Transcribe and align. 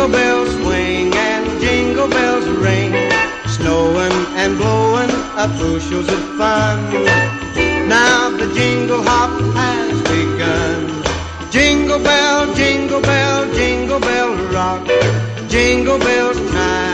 Jingle 0.00 0.18
bells 0.18 0.50
swing 0.54 1.12
and 1.12 1.60
jingle 1.60 2.08
bells 2.08 2.46
ring. 2.64 2.90
Snowing 3.48 4.16
and 4.34 4.56
blowing 4.56 5.10
up 5.36 5.50
bushels 5.58 6.08
of 6.08 6.22
fun. 6.38 6.90
Now 7.86 8.30
the 8.30 8.50
jingle 8.54 9.02
hop 9.02 9.30
has 9.56 10.00
begun. 10.08 11.50
Jingle 11.50 11.98
bell, 11.98 12.54
jingle 12.54 13.02
bell, 13.02 13.52
jingle 13.52 14.00
bell 14.00 14.34
rock. 14.50 14.86
Jingle 15.50 15.98
bells 15.98 16.38
time. 16.50 16.89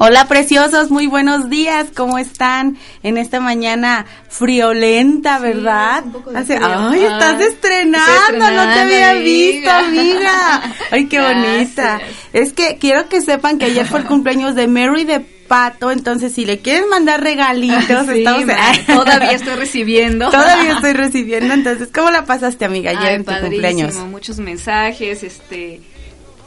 Hola 0.00 0.28
preciosos, 0.28 0.92
muy 0.92 1.08
buenos 1.08 1.50
días, 1.50 1.88
¿cómo 1.96 2.18
están 2.18 2.78
en 3.02 3.18
esta 3.18 3.40
mañana 3.40 4.06
friolenta, 4.28 5.40
verdad? 5.40 6.04
un 6.04 6.12
poco 6.12 6.30
de 6.30 6.38
Hace- 6.38 6.54
ay, 6.56 6.62
Ah, 7.04 7.18
estás 7.18 7.40
estrenando, 7.40 8.50
no 8.52 8.62
te 8.74 8.80
había 8.80 9.14
visto, 9.14 9.68
amiga. 9.70 10.62
Ay, 10.92 11.06
qué 11.06 11.16
Gracias. 11.16 11.44
bonita. 11.44 12.00
Es 12.32 12.52
que 12.52 12.78
quiero 12.78 13.08
que 13.08 13.20
sepan 13.22 13.58
que 13.58 13.64
ayer 13.66 13.86
fue 13.86 13.98
el 14.00 14.06
cumpleaños 14.06 14.54
de 14.54 14.68
Mary 14.68 15.02
de 15.04 15.18
Pato, 15.18 15.90
entonces 15.90 16.32
si 16.32 16.44
le 16.44 16.60
quieren 16.60 16.88
mandar 16.88 17.20
regalitos, 17.20 18.06
Sí, 18.06 18.18
estamos 18.18 18.44
todavía 18.86 19.32
estoy 19.32 19.54
recibiendo. 19.56 20.30
Todavía 20.30 20.74
estoy 20.74 20.92
recibiendo, 20.92 21.54
entonces, 21.54 21.88
¿cómo 21.92 22.10
la 22.10 22.24
pasaste, 22.24 22.64
amiga, 22.64 22.90
ayer 22.92 23.02
Ay, 23.08 23.14
en 23.16 23.24
tu 23.24 23.32
cumpleaños? 23.40 23.94
muchos 23.96 24.38
mensajes, 24.38 25.24
este, 25.24 25.80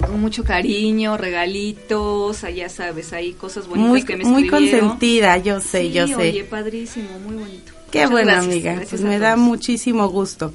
mucho 0.10 0.44
cariño, 0.44 1.18
regalitos, 1.18 2.42
ya 2.56 2.70
sabes, 2.70 3.14
ahí 3.14 3.34
cosas 3.34 3.68
bonitas 3.68 3.90
Muy, 3.92 4.04
que 4.04 4.18
me 4.18 4.26
muy 4.26 4.44
escribieron. 4.44 4.80
consentida, 4.90 5.38
yo 5.38 5.60
sé, 5.62 5.82
Sí, 5.84 5.92
yo 5.92 6.08
sé. 6.08 6.16
Oye, 6.16 6.44
padrísimo, 6.44 7.10
muy 7.26 7.36
bonito. 7.36 7.72
Qué 7.92 8.00
Muchas 8.00 8.12
buena 8.12 8.32
gracias, 8.34 8.52
amiga, 8.54 8.72
gracias 8.74 8.90
pues 8.90 9.02
me 9.04 9.20
da 9.20 9.36
muchísimo 9.36 10.08
gusto. 10.08 10.54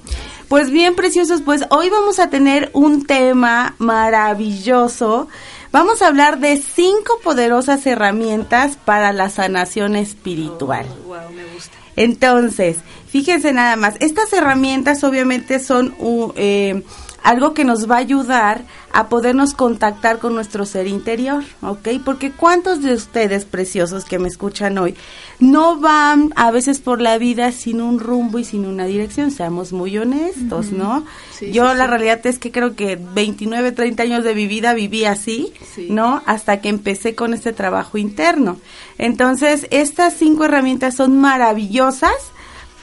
Pues 0.49 0.71
bien, 0.71 0.95
preciosos, 0.95 1.43
pues 1.43 1.65
hoy 1.71 1.91
vamos 1.91 2.19
a 2.19 2.31
tener 2.31 2.71
un 2.73 3.05
tema 3.05 3.75
maravilloso. 3.79 5.29
Vamos 5.73 6.01
a 6.01 6.07
hablar 6.09 6.39
de 6.41 6.57
cinco 6.57 7.19
poderosas 7.23 7.85
herramientas 7.87 8.79
para 8.83 9.13
la 9.13 9.29
sanación 9.29 9.97
espiritual. 9.97 10.87
Oh, 11.05 11.09
wow, 11.09 11.31
me 11.35 11.45
gusta. 11.55 11.73
Entonces, 11.97 12.79
fíjense 13.09 13.53
nada 13.53 13.77
más, 13.77 13.95
estas 14.01 14.33
herramientas 14.33 15.05
obviamente 15.05 15.59
son 15.59 15.95
u- 15.99 16.33
eh, 16.37 16.83
algo 17.27 17.55
que 17.55 17.65
nos 17.65 17.91
va 17.91 17.97
a 17.97 17.99
ayudar 17.99 18.63
a 18.93 19.09
podernos 19.09 19.53
contactar 19.53 20.21
con 20.21 20.33
nuestro 20.37 20.65
ser 20.65 20.87
interior, 20.87 21.43
¿ok? 21.61 21.89
Porque 22.05 22.31
¿cuántos 22.31 22.83
de 22.83 22.95
ustedes, 22.95 23.45
preciosos 23.45 24.05
que 24.05 24.21
me 24.21 24.29
escuchan 24.29 24.79
hoy, 24.79 24.95
no 25.41 25.77
van 25.81 26.33
a 26.37 26.53
veces 26.53 26.79
por 26.79 27.01
la 27.01 27.19
vida 27.19 27.51
sin 27.51 27.81
un 27.81 27.99
rumbo 27.99 28.39
y 28.39 28.45
sin 28.45 28.65
una 28.65 28.85
dirección? 28.85 29.33
Seamos 29.33 29.73
muy 29.73 29.99
honestos, 29.99 30.71
¿no? 30.71 31.05
Sí, 31.37 31.51
Yo 31.51 31.69
sí, 31.73 31.77
la 31.77 31.85
sí. 31.85 31.91
realidad 31.91 32.25
es 32.29 32.39
que 32.39 32.53
creo 32.53 32.77
que 32.77 32.95
29, 32.97 33.73
30 33.73 34.05
años 34.05 34.23
de 34.23 34.35
mi 34.37 34.47
vida 34.47 34.73
viví 34.73 35.05
así, 35.05 35.53
Sí. 35.75 35.89
¿no? 35.91 36.23
Hasta 36.27 36.61
que 36.61 36.69
empecé 36.69 37.17
con 37.17 37.35
este 37.35 37.53
trabajo 37.53 37.99
interno. 37.99 38.57
Entonces, 38.99 39.67
estas 39.73 40.15
cinco 40.15 40.45
herramientas 40.45 40.95
son 40.95 41.19
maravillosas 41.19 42.15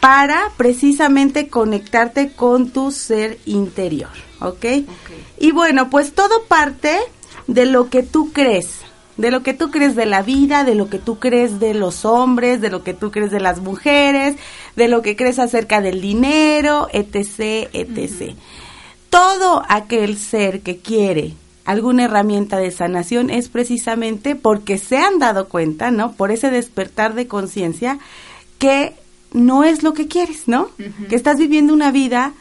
para 0.01 0.51
precisamente 0.57 1.47
conectarte 1.47 2.33
con 2.33 2.71
tu 2.71 2.91
ser 2.91 3.39
interior, 3.45 4.09
¿ok? 4.43 4.65
Y 5.39 5.51
bueno, 5.51 5.89
pues 5.89 6.13
todo 6.13 6.43
parte 6.47 6.97
de 7.47 7.65
lo 7.65 7.89
que 7.89 8.03
tú 8.03 8.31
crees, 8.31 8.79
de 9.17 9.31
lo 9.31 9.43
que 9.43 9.53
tú 9.53 9.71
crees 9.71 9.95
de 9.95 10.05
la 10.05 10.21
vida, 10.21 10.63
de 10.63 10.75
lo 10.75 10.89
que 10.89 10.99
tú 10.99 11.19
crees 11.19 11.59
de 11.59 11.73
los 11.73 12.05
hombres, 12.05 12.61
de 12.61 12.69
lo 12.69 12.83
que 12.83 12.93
tú 12.93 13.11
crees 13.11 13.31
de 13.31 13.39
las 13.39 13.59
mujeres, 13.59 14.35
de 14.75 14.87
lo 14.87 15.01
que 15.01 15.15
crees 15.15 15.39
acerca 15.39 15.81
del 15.81 16.01
dinero, 16.01 16.87
etc., 16.91 17.69
etc. 17.73 18.35
Todo 19.09 19.63
aquel 19.67 20.17
ser 20.17 20.61
que 20.61 20.77
quiere 20.77 21.33
alguna 21.65 22.05
herramienta 22.05 22.57
de 22.57 22.71
sanación 22.71 23.29
es 23.29 23.49
precisamente 23.49 24.35
porque 24.35 24.77
se 24.77 24.97
han 24.97 25.19
dado 25.19 25.47
cuenta, 25.47 25.91
¿no? 25.91 26.13
Por 26.13 26.31
ese 26.31 26.49
despertar 26.49 27.13
de 27.13 27.27
conciencia 27.27 27.99
que 28.57 28.93
no 29.31 29.63
es 29.63 29.83
lo 29.83 29.93
que 29.93 30.07
quieres, 30.07 30.47
¿no? 30.47 30.69
Que 31.09 31.15
estás 31.15 31.37
viviendo 31.37 31.73
una 31.73 31.91
vida 31.91 32.33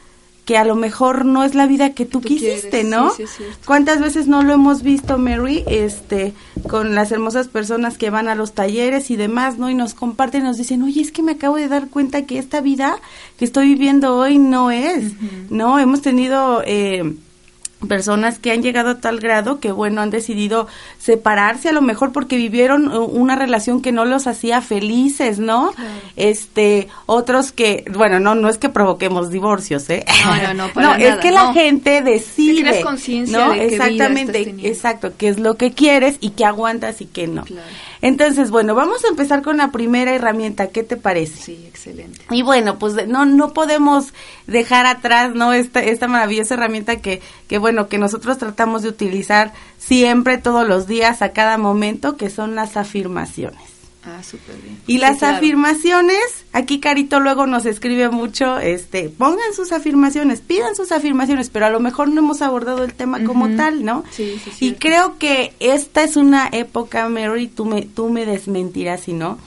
que 0.44 0.56
a 0.58 0.64
lo 0.64 0.75
mejor 0.75 1.25
no 1.25 1.44
es 1.44 1.54
la 1.54 1.66
vida 1.66 1.91
que 1.91 2.04
tú, 2.04 2.20
Tú 2.20 2.28
quisiste, 2.28 2.70
quieres, 2.70 2.91
¿no? 2.91 3.10
sí, 3.10 3.25
sí. 3.26 3.44
¿Cuántas 3.64 4.00
veces 4.00 4.26
no 4.26 4.42
lo 4.42 4.53
hemos 4.53 4.82
visto, 4.82 5.16
Mary, 5.19 5.62
este, 5.69 6.34
con 6.69 6.94
las 6.94 7.12
hermosas 7.12 7.48
personas 7.48 7.97
que 7.97 8.10
van 8.10 8.26
a 8.28 8.34
los 8.34 8.52
talleres 8.52 9.10
y 9.10 9.16
demás, 9.16 9.58
¿no? 9.58 9.70
Y 9.70 9.75
nos 9.75 9.94
comparten, 9.94 10.42
nos 10.42 10.56
dicen, 10.56 10.82
oye, 10.82 11.00
es 11.00 11.12
que 11.12 11.22
me 11.22 11.32
acabo 11.32 11.56
de 11.56 11.69
dar 11.69 11.88
cuenta 11.88 12.26
que 12.26 12.38
esta 12.38 12.60
vida 12.60 12.97
que 13.38 13.44
estoy 13.44 13.69
viviendo 13.69 14.16
hoy 14.16 14.38
no 14.38 14.70
es, 14.70 15.12
¿no? 15.50 15.78
Hemos 15.78 16.02
tenido... 16.02 16.62
Eh, 16.66 17.14
personas 17.88 18.38
que 18.38 18.53
han 18.53 18.62
llegado 18.62 18.91
a 18.91 19.00
tal 19.00 19.19
grado 19.20 19.59
que 19.60 19.72
bueno 19.72 20.00
han 20.03 20.10
decidido 20.10 20.69
separarse 20.98 21.69
a 21.69 21.72
lo 21.72 21.82
mejor 21.82 22.12
porque 22.12 22.37
vivieron 22.37 22.88
uh, 22.88 23.04
una 23.04 23.34
relación 23.37 23.82
que 23.82 23.93
no 23.93 24.04
los 24.04 24.26
hacía 24.26 24.60
felices 24.60 25.38
no 25.38 25.72
este 26.16 26.88
otros 27.06 27.53
que 27.53 27.84
bueno 27.93 28.20
no 28.20 28.34
no 28.34 28.48
es 28.48 28.59
que 28.59 28.69
provoquemos 28.69 29.31
divorcios 29.31 29.88
eh 29.91 30.04
No, 30.25 30.54
no, 30.54 30.66
no, 30.66 30.69
para 30.75 30.97
es 30.98 31.09
nada, 31.10 31.20
que 31.20 31.31
la 31.31 31.44
no. 31.44 31.54
gente 31.54 32.03
decide 32.03 32.81
conciencia 32.82 33.38
no 33.38 33.53
de 33.53 33.54
vida 33.54 33.65
exactamente 33.65 34.54
exacto 34.62 35.12
qué 35.16 35.28
es 35.28 35.38
lo 35.41 35.54
que 35.54 35.72
quieres 35.72 36.16
y 36.20 36.31
qué 36.31 36.44
aguantas 36.44 37.00
y 37.00 37.06
qué 37.06 37.26
no 37.26 37.43
Claro. 37.44 37.66
entonces 38.00 38.50
bueno 38.50 38.75
vamos 38.75 39.04
a 39.04 39.09
empezar 39.09 39.43
con 39.43 39.56
la 39.56 39.70
primera 39.72 40.14
herramienta 40.14 40.69
qué 40.69 40.82
te 40.82 40.97
parece 40.97 41.32
Sí, 41.43 41.64
excelente. 41.66 42.20
y 42.31 42.43
bueno, 42.43 42.78
pues 42.78 43.09
no 43.09 43.25
no 43.25 43.53
podemos 43.53 44.12
dejar 44.47 44.87
atrás, 44.87 45.34
¿no? 45.34 45.53
Esta 45.53 45.81
esta 45.82 46.06
maravillosa 46.09 46.54
herramienta 46.54 46.97
que 46.97 47.20
que 47.49 47.59
bueno, 47.59 47.71
que 47.88 47.98
nosotros 47.98 48.38
tratamos 48.38 48.82
de 48.82 48.88
utilizar 48.88 49.52
siempre 49.78 50.38
todos 50.38 50.66
los 50.66 50.86
días 50.86 51.22
a 51.22 51.30
cada 51.32 51.58
momento, 51.58 52.16
que 52.16 52.30
son 52.30 52.54
las 52.54 52.76
afirmaciones. 52.76 53.60
Ah, 54.04 54.20
súper 54.24 54.56
bien. 54.56 54.80
Y 54.88 54.94
Sí, 54.94 54.98
las 54.98 55.18
claro. 55.18 55.36
afirmaciones, 55.36 56.18
aquí 56.52 56.80
Carito 56.80 57.20
luego 57.20 57.46
nos 57.46 57.66
escribe 57.66 58.08
mucho, 58.08 58.58
este, 58.58 59.08
pongan 59.08 59.54
sus 59.54 59.70
afirmaciones, 59.70 60.40
pidan 60.40 60.74
sus 60.74 60.90
afirmaciones, 60.90 61.50
pero 61.50 61.66
a 61.66 61.70
lo 61.70 61.78
mejor 61.78 62.08
no 62.08 62.20
hemos 62.20 62.42
abordado 62.42 62.82
el 62.82 62.94
tema 62.94 63.22
como 63.22 63.48
tal, 63.56 63.84
¿no? 63.84 64.02
Sí, 64.10 64.40
sí, 64.44 64.66
y 64.66 64.72
creo 64.74 65.18
que 65.18 65.54
esta 65.60 66.02
es 66.02 66.16
una 66.16 66.48
época, 66.50 67.08
Mary, 67.08 67.46
tú 67.46 67.64
me, 67.64 67.82
tú 67.82 68.08
me 68.08 68.26
desmentirás 68.26 69.02
si 69.02 69.12
no, 69.12 69.38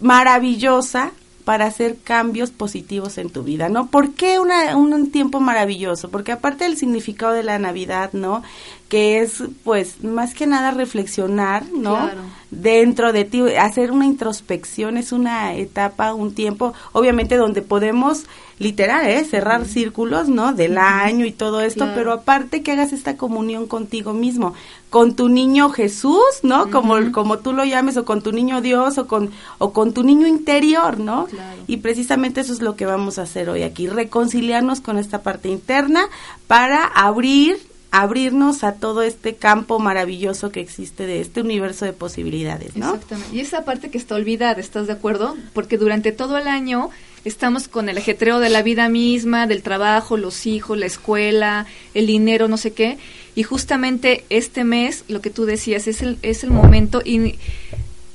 maravillosa 0.00 1.12
para 1.50 1.66
hacer 1.66 1.96
cambios 2.04 2.52
positivos 2.52 3.18
en 3.18 3.28
tu 3.28 3.42
vida, 3.42 3.68
¿no? 3.68 3.88
¿Por 3.88 4.12
qué 4.12 4.38
una, 4.38 4.76
un, 4.76 4.94
un 4.94 5.10
tiempo 5.10 5.40
maravilloso? 5.40 6.08
Porque 6.08 6.30
aparte 6.30 6.62
del 6.62 6.76
significado 6.76 7.32
de 7.32 7.42
la 7.42 7.58
Navidad, 7.58 8.12
¿no? 8.12 8.44
Que 8.90 9.20
es, 9.20 9.42
pues, 9.64 10.02
más 10.04 10.34
que 10.34 10.46
nada 10.46 10.72
reflexionar, 10.72 11.64
¿no? 11.72 11.94
Claro. 11.94 12.20
Dentro 12.50 13.12
de 13.12 13.24
ti, 13.24 13.40
hacer 13.56 13.92
una 13.92 14.04
introspección 14.04 14.96
es 14.96 15.12
una 15.12 15.54
etapa, 15.54 16.12
un 16.12 16.34
tiempo, 16.34 16.74
obviamente 16.90 17.36
donde 17.36 17.62
podemos, 17.62 18.24
literal, 18.58 19.06
¿eh? 19.06 19.24
Cerrar 19.24 19.64
círculos, 19.66 20.28
¿no? 20.28 20.52
Del 20.52 20.76
año 20.76 21.24
y 21.24 21.30
todo 21.30 21.60
esto, 21.60 21.84
Claro. 21.84 21.92
pero 21.94 22.12
aparte 22.12 22.62
que 22.64 22.72
hagas 22.72 22.92
esta 22.92 23.16
comunión 23.16 23.68
contigo 23.68 24.12
mismo, 24.12 24.54
con 24.90 25.14
tu 25.14 25.28
niño 25.28 25.70
Jesús, 25.70 26.40
¿no? 26.42 26.68
Como 26.72 26.96
como 27.12 27.38
tú 27.38 27.52
lo 27.52 27.64
llames 27.64 27.96
o 27.96 28.04
con 28.04 28.20
tu 28.22 28.32
niño 28.32 28.60
Dios 28.60 28.98
o 28.98 29.06
con 29.06 29.30
o 29.58 29.72
con 29.72 29.92
tu 29.94 30.02
niño 30.02 30.26
interior, 30.26 30.98
¿no? 30.98 31.26
Claro. 31.26 31.62
Y 31.68 31.76
precisamente 31.76 32.40
eso 32.40 32.52
es 32.52 32.60
lo 32.60 32.74
que 32.74 32.86
vamos 32.86 33.20
a 33.20 33.22
hacer 33.22 33.48
hoy 33.48 33.62
aquí, 33.62 33.86
reconciliarnos 33.86 34.80
con 34.80 34.98
esta 34.98 35.22
parte 35.22 35.48
interna 35.48 36.02
para 36.48 36.84
abrir 36.84 37.69
abrirnos 37.90 38.62
a 38.62 38.74
todo 38.74 39.02
este 39.02 39.34
campo 39.34 39.78
maravilloso 39.78 40.50
que 40.50 40.60
existe 40.60 41.06
de 41.06 41.20
este 41.20 41.40
universo 41.40 41.84
de 41.84 41.92
posibilidades, 41.92 42.76
¿no? 42.76 42.94
Exactamente. 42.94 43.36
Y 43.36 43.40
esa 43.40 43.64
parte 43.64 43.90
que 43.90 43.98
está 43.98 44.14
olvidada, 44.14 44.60
¿estás 44.60 44.86
de 44.86 44.92
acuerdo? 44.92 45.36
Porque 45.52 45.76
durante 45.76 46.12
todo 46.12 46.38
el 46.38 46.46
año 46.46 46.90
estamos 47.24 47.68
con 47.68 47.88
el 47.88 47.98
ajetreo 47.98 48.38
de 48.38 48.48
la 48.48 48.62
vida 48.62 48.88
misma, 48.88 49.46
del 49.46 49.62
trabajo, 49.62 50.16
los 50.16 50.46
hijos, 50.46 50.78
la 50.78 50.86
escuela, 50.86 51.66
el 51.94 52.06
dinero, 52.06 52.46
no 52.46 52.56
sé 52.56 52.72
qué. 52.72 52.98
Y 53.34 53.42
justamente 53.42 54.24
este 54.30 54.64
mes, 54.64 55.04
lo 55.08 55.20
que 55.20 55.30
tú 55.30 55.44
decías, 55.44 55.88
es 55.88 56.02
el, 56.02 56.18
es 56.22 56.44
el 56.44 56.50
momento 56.50 57.02
y 57.04 57.38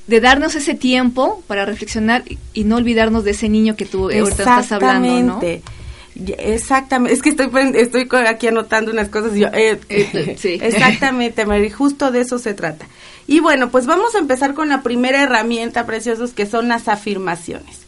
de 0.06 0.20
darnos 0.20 0.54
ese 0.54 0.74
tiempo 0.74 1.42
para 1.46 1.66
reflexionar 1.66 2.22
y, 2.26 2.38
y 2.54 2.64
no 2.64 2.76
olvidarnos 2.76 3.24
de 3.24 3.32
ese 3.32 3.48
niño 3.48 3.76
que 3.76 3.86
tú 3.86 4.04
ahorita 4.04 4.28
estás 4.28 4.72
hablando, 4.72 5.08
¿no? 5.08 5.42
Exactamente. 5.42 5.62
Exactamente, 6.38 7.14
es 7.14 7.22
que 7.22 7.30
estoy 7.30 7.48
estoy 7.74 8.08
aquí 8.26 8.46
anotando 8.48 8.90
unas 8.90 9.08
cosas 9.08 9.34
yo, 9.34 9.48
eh, 9.48 9.78
Eh, 9.88 10.36
sí. 10.38 10.58
exactamente, 10.62 11.44
Mary, 11.44 11.70
justo 11.70 12.10
de 12.10 12.20
eso 12.20 12.38
se 12.38 12.54
trata. 12.54 12.86
Y 13.26 13.40
bueno, 13.40 13.70
pues 13.70 13.86
vamos 13.86 14.14
a 14.14 14.18
empezar 14.18 14.54
con 14.54 14.68
la 14.68 14.82
primera 14.82 15.22
herramienta, 15.22 15.84
preciosos, 15.84 16.32
que 16.32 16.46
son 16.46 16.68
las 16.68 16.88
afirmaciones. 16.88 17.80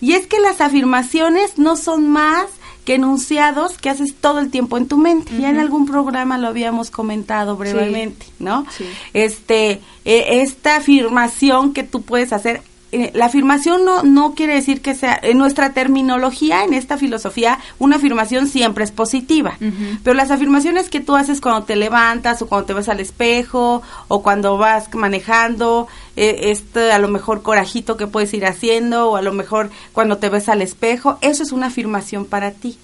Y 0.00 0.12
es 0.12 0.26
que 0.26 0.40
las 0.40 0.60
afirmaciones 0.60 1.58
no 1.58 1.76
son 1.76 2.08
más 2.08 2.46
que 2.84 2.94
enunciados 2.94 3.76
que 3.76 3.90
haces 3.90 4.14
todo 4.14 4.38
el 4.38 4.50
tiempo 4.50 4.78
en 4.78 4.88
tu 4.88 4.96
mente. 4.96 5.30
Ya 5.38 5.50
en 5.50 5.58
algún 5.58 5.84
programa 5.84 6.38
lo 6.38 6.48
habíamos 6.48 6.90
comentado 6.90 7.56
brevemente, 7.56 8.24
¿no? 8.38 8.64
Sí. 8.70 8.86
Este, 9.12 9.80
eh, 10.06 10.40
esta 10.40 10.76
afirmación 10.76 11.74
que 11.74 11.82
tú 11.82 12.00
puedes 12.00 12.32
hacer, 12.32 12.62
eh, 12.90 13.10
la 13.14 13.26
afirmación 13.26 13.84
no, 13.84 14.02
no 14.02 14.34
quiere 14.34 14.54
decir 14.54 14.80
que 14.80 14.94
sea, 14.94 15.18
en 15.22 15.36
nuestra 15.36 15.74
terminología, 15.74 16.64
en 16.64 16.72
esta 16.72 16.96
filosofía, 16.96 17.58
una 17.78 17.96
afirmación 17.96 18.46
siempre 18.46 18.84
es 18.84 18.92
positiva. 18.92 19.58
Pero 20.02 20.14
las 20.14 20.30
afirmaciones 20.30 20.88
que 20.88 21.00
tú 21.00 21.14
haces 21.14 21.42
cuando 21.42 21.64
te 21.64 21.76
levantas 21.76 22.40
o 22.40 22.46
cuando 22.46 22.66
te 22.66 22.74
ves 22.74 22.88
al 22.88 23.00
espejo 23.00 23.82
o 24.08 24.22
cuando 24.22 24.56
vas 24.56 24.92
manejando, 24.94 25.86
eh, 26.16 26.50
este 26.50 26.90
a 26.90 26.98
lo 26.98 27.08
mejor 27.08 27.42
corajito 27.42 27.98
que 27.98 28.06
puedes 28.06 28.32
ir 28.32 28.46
haciendo 28.46 29.10
o 29.10 29.16
a 29.16 29.22
lo 29.22 29.32
mejor 29.32 29.70
cuando 29.92 30.16
te 30.16 30.30
ves 30.30 30.48
al 30.48 30.62
espejo, 30.62 31.18
eso 31.20 31.42
es 31.42 31.52
una 31.52 31.66
afirmación 31.66 32.24
para 32.24 32.52
ti. 32.52 32.78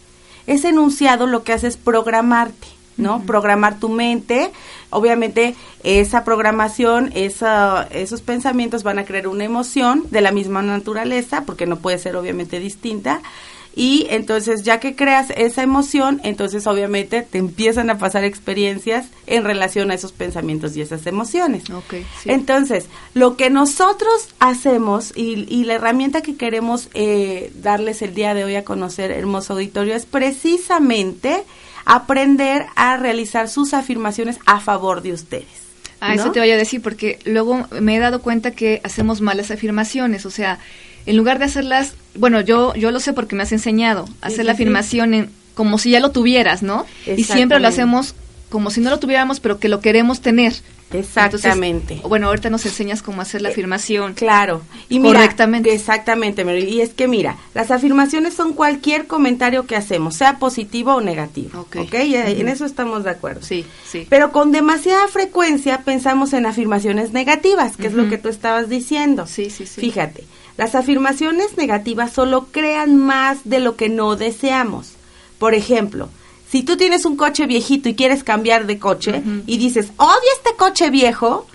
Ese 0.46 0.68
enunciado 0.68 1.26
lo 1.26 1.44
que 1.44 1.54
hace 1.54 1.68
es 1.68 1.78
programarte, 1.78 2.66
¿no? 2.96 3.22
Programar 3.22 3.78
tu 3.78 3.88
mente. 3.88 4.50
Obviamente 4.90 5.54
esa 5.82 6.24
programación, 6.24 7.10
esa, 7.14 7.88
esos 7.90 8.22
pensamientos 8.22 8.82
van 8.82 8.98
a 8.98 9.04
crear 9.04 9.28
una 9.28 9.44
emoción 9.44 10.06
de 10.10 10.20
la 10.20 10.32
misma 10.32 10.62
naturaleza, 10.62 11.44
porque 11.44 11.66
no 11.66 11.78
puede 11.78 11.98
ser 11.98 12.16
obviamente 12.16 12.60
distinta. 12.60 13.20
Y 13.76 14.06
entonces 14.10 14.62
ya 14.62 14.78
que 14.78 14.94
creas 14.94 15.30
esa 15.36 15.62
emoción, 15.62 16.20
entonces 16.22 16.66
obviamente 16.66 17.22
te 17.22 17.38
empiezan 17.38 17.90
a 17.90 17.98
pasar 17.98 18.22
experiencias 18.22 19.06
en 19.26 19.42
relación 19.42 19.90
a 19.90 19.94
esos 19.94 20.12
pensamientos 20.12 20.76
y 20.76 20.80
esas 20.80 21.06
emociones. 21.06 21.68
Ok, 21.70 21.94
sí. 22.22 22.30
Entonces, 22.30 22.86
lo 23.14 23.36
que 23.36 23.50
nosotros 23.50 24.28
hacemos 24.38 25.12
y, 25.16 25.46
y 25.52 25.64
la 25.64 25.74
herramienta 25.74 26.22
que 26.22 26.36
queremos 26.36 26.88
eh, 26.94 27.52
darles 27.56 28.02
el 28.02 28.14
día 28.14 28.34
de 28.34 28.44
hoy 28.44 28.54
a 28.54 28.64
conocer, 28.64 29.10
hermoso 29.10 29.54
auditorio, 29.54 29.96
es 29.96 30.06
precisamente 30.06 31.42
aprender 31.84 32.66
a 32.76 32.96
realizar 32.96 33.48
sus 33.48 33.74
afirmaciones 33.74 34.38
a 34.46 34.60
favor 34.60 35.02
de 35.02 35.12
ustedes. 35.12 35.46
Ah, 36.00 36.14
¿no? 36.14 36.22
eso 36.22 36.32
te 36.32 36.40
voy 36.40 36.50
a 36.50 36.56
decir 36.56 36.82
porque 36.82 37.18
luego 37.24 37.66
me 37.80 37.96
he 37.96 37.98
dado 37.98 38.20
cuenta 38.20 38.50
que 38.50 38.80
hacemos 38.84 39.20
malas 39.20 39.50
afirmaciones, 39.50 40.26
o 40.26 40.30
sea, 40.30 40.58
en 41.06 41.16
lugar 41.16 41.38
de 41.38 41.46
hacerlas, 41.46 41.94
bueno, 42.14 42.40
yo 42.40 42.74
yo 42.74 42.90
lo 42.90 43.00
sé 43.00 43.12
porque 43.12 43.36
me 43.36 43.42
has 43.42 43.52
enseñado, 43.52 44.06
hacer 44.20 44.40
sí, 44.40 44.44
la 44.44 44.52
sí. 44.52 44.56
afirmación 44.62 45.14
en, 45.14 45.30
como 45.54 45.78
si 45.78 45.90
ya 45.90 46.00
lo 46.00 46.10
tuvieras, 46.10 46.62
¿no? 46.62 46.86
Y 47.06 47.24
siempre 47.24 47.60
lo 47.60 47.68
hacemos 47.68 48.14
como 48.48 48.70
si 48.70 48.80
no 48.80 48.90
lo 48.90 48.98
tuviéramos, 48.98 49.40
pero 49.40 49.58
que 49.58 49.68
lo 49.68 49.80
queremos 49.80 50.20
tener. 50.20 50.54
Exactamente. 50.92 51.94
Entonces, 51.94 52.08
bueno, 52.08 52.28
ahorita 52.28 52.50
nos 52.50 52.64
enseñas 52.66 53.02
cómo 53.02 53.22
hacer 53.22 53.42
la 53.42 53.48
afirmación. 53.48 54.14
Claro. 54.14 54.62
Y 54.88 55.00
mira, 55.00 55.20
Correctamente. 55.20 55.74
Exactamente. 55.74 56.44
Y 56.60 56.80
es 56.80 56.94
que 56.94 57.08
mira, 57.08 57.36
las 57.54 57.70
afirmaciones 57.70 58.34
son 58.34 58.52
cualquier 58.52 59.06
comentario 59.06 59.66
que 59.66 59.76
hacemos, 59.76 60.14
sea 60.16 60.38
positivo 60.38 60.94
o 60.94 61.00
negativo. 61.00 61.60
Ok. 61.60 61.76
¿Ok? 61.82 61.94
Y 62.04 62.14
En 62.14 62.48
eso 62.48 62.64
estamos 62.64 63.04
de 63.04 63.10
acuerdo. 63.10 63.42
Sí, 63.42 63.64
sí. 63.84 64.06
Pero 64.08 64.32
con 64.32 64.52
demasiada 64.52 65.08
frecuencia 65.08 65.82
pensamos 65.84 66.32
en 66.32 66.46
afirmaciones 66.46 67.12
negativas, 67.12 67.76
que 67.76 67.86
es 67.86 67.94
lo 67.94 68.08
que 68.08 68.18
tú 68.18 68.28
estabas 68.28 68.68
diciendo. 68.68 69.26
Sí, 69.26 69.50
sí, 69.50 69.66
sí. 69.66 69.80
Fíjate, 69.80 70.24
las 70.56 70.74
afirmaciones 70.74 71.56
negativas 71.56 72.12
solo 72.12 72.46
crean 72.52 72.96
más 72.96 73.38
de 73.44 73.58
lo 73.58 73.76
que 73.76 73.88
no 73.88 74.16
deseamos. 74.16 74.92
Por 75.38 75.54
ejemplo, 75.54 76.08
si 76.54 76.62
tú 76.62 76.76
tienes 76.76 77.04
un 77.04 77.16
coche 77.16 77.46
viejito 77.46 77.88
y 77.88 77.96
quieres 77.96 78.22
cambiar 78.22 78.66
de 78.68 78.78
coche 78.78 79.24
y 79.44 79.58
dices, 79.58 79.88
odio 79.96 80.30
este 80.38 80.54
coche 80.56 80.88
viejo, 80.88 81.48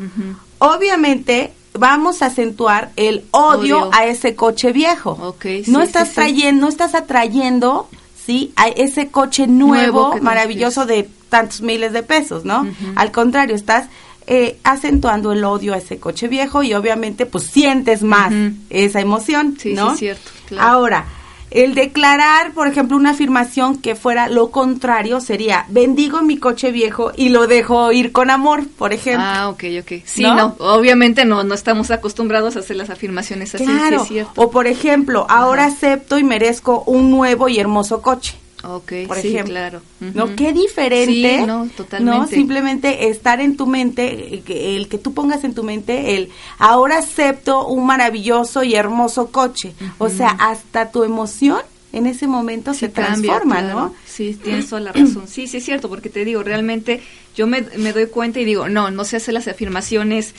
obviamente 0.58 1.54
vamos 1.74 2.22
a 2.22 2.26
acentuar 2.26 2.92
el 2.98 3.24
odio, 3.32 3.84
Odio. 3.84 3.90
a 3.94 4.06
ese 4.08 4.36
coche 4.36 4.74
viejo. 4.74 5.36
No 5.68 5.80
sí, 5.80 5.86
estás 5.86 6.04
sí, 6.10 6.10
sí. 6.10 6.16
trayendo, 6.16 6.62
no 6.64 6.68
estás 6.68 6.96
atrayendo, 6.96 7.88
sí, 8.26 8.52
a 8.58 8.68
ese 8.68 9.08
coche 9.08 9.48
nuevo, 9.48 10.18
maravilloso 10.22 10.86
de 10.86 11.08
tantos 11.30 11.62
miles 11.62 11.94
de 11.94 12.04
pesos, 12.04 12.44
¿no? 12.44 12.68
Al 12.98 13.14
contrario, 13.14 13.56
estás 13.56 13.88
eh, 14.28 14.58
acentuando 14.66 15.32
el 15.32 15.46
odio 15.46 15.74
a 15.74 15.78
ese 15.78 15.98
coche 15.98 16.28
viejo 16.28 16.62
y 16.62 16.74
obviamente 16.74 17.26
pues 17.26 17.46
sientes 17.46 18.04
más 18.04 18.34
esa 18.70 19.00
emoción, 19.00 19.56
Sí, 19.58 19.74
¿no? 19.74 19.92
sí, 19.92 19.94
es 19.94 20.00
cierto, 20.18 20.32
claro. 20.48 20.68
Ahora, 20.70 21.06
el 21.52 21.74
declarar, 21.76 22.52
por 22.54 22.68
ejemplo, 22.68 22.96
una 22.98 23.12
afirmación 23.12 23.78
que 23.80 23.96
fuera 23.96 24.28
lo 24.30 24.52
contrario 24.52 25.20
sería 25.22 25.66
bendigo 25.70 26.22
mi 26.22 26.38
coche 26.38 26.72
viejo 26.72 27.12
y 27.16 27.30
lo 27.30 27.48
dejo 27.48 27.92
ir 27.92 28.12
con 28.12 28.30
amor, 28.30 28.68
por 28.78 28.94
ejemplo. 28.94 29.24
Ah, 29.26 29.50
ok, 29.50 29.64
ok. 29.82 29.92
Sí, 30.06 30.22
¿No? 30.24 30.36
no, 30.36 30.56
obviamente 30.60 31.26
no, 31.26 31.44
no 31.44 31.54
estamos 31.56 31.92
acostumbrados 31.92 32.56
a 32.56 32.60
hacer 32.60 32.76
las 32.76 32.90
afirmaciones 32.90 33.56
así, 33.56 33.66
Claro. 33.66 34.00
sí 34.00 34.04
es 34.04 34.08
cierto. 34.10 34.32
o 34.36 34.52
por 34.52 34.68
ejemplo, 34.68 35.26
ahora 35.30 35.66
acepto 35.66 36.18
y 36.20 36.24
merezco 36.24 36.84
un 36.86 37.10
nuevo 37.12 37.50
y 37.50 37.60
hermoso 37.60 38.02
coche. 38.02 38.36
Ok, 38.64 38.92
Por 39.08 39.18
sí, 39.18 39.30
ejemplo. 39.30 39.54
claro. 39.54 39.82
¿No? 40.00 40.36
Qué 40.36 40.52
diferente. 40.52 41.40
Sí, 41.40 41.46
no, 41.46 41.68
totalmente. 41.76 42.20
¿no? 42.20 42.28
Simplemente 42.28 43.08
estar 43.10 43.40
en 43.40 43.56
tu 43.56 43.66
mente, 43.68 44.36
eh, 44.48 44.76
el 44.76 44.88
que 44.90 44.98
tú 44.98 45.14
pongas 45.14 45.44
en 45.44 45.54
tu 45.54 45.64
mente 45.64 46.16
el 46.18 46.30
ahora 46.58 46.98
acepto 46.98 47.68
un 47.68 47.86
maravilloso 47.86 48.64
y 48.64 48.76
hermoso 48.76 49.28
coche. 49.32 49.74
O 49.98 50.10
sea, 50.10 50.30
hasta 50.30 50.92
tu 50.92 51.04
emoción 51.04 51.62
en 51.94 52.06
ese 52.06 52.28
momento 52.28 52.74
Sí 52.74 52.82
se 52.82 52.92
cambia, 52.92 53.32
transforma, 53.32 53.60
claro. 53.60 53.80
¿no? 53.80 53.96
Sí, 54.06 54.38
tienes 54.44 54.68
toda 54.70 54.82
la 54.82 54.92
razón. 54.92 55.24
Sí, 55.28 55.48
sí 55.48 55.58
es 55.58 55.66
cierto, 55.66 55.90
porque 55.90 56.10
te 56.10 56.26
digo, 56.26 56.44
realmente 56.44 57.02
yo 57.36 57.48
me, 57.48 57.62
me 57.78 57.94
doy 57.94 58.08
cuenta 58.08 58.40
y 58.40 58.46
digo, 58.46 58.68
no, 58.68 58.92
no 58.92 59.06
se 59.06 59.18
hace 59.18 59.32
las 59.32 59.48
afirmaciones 59.48 60.34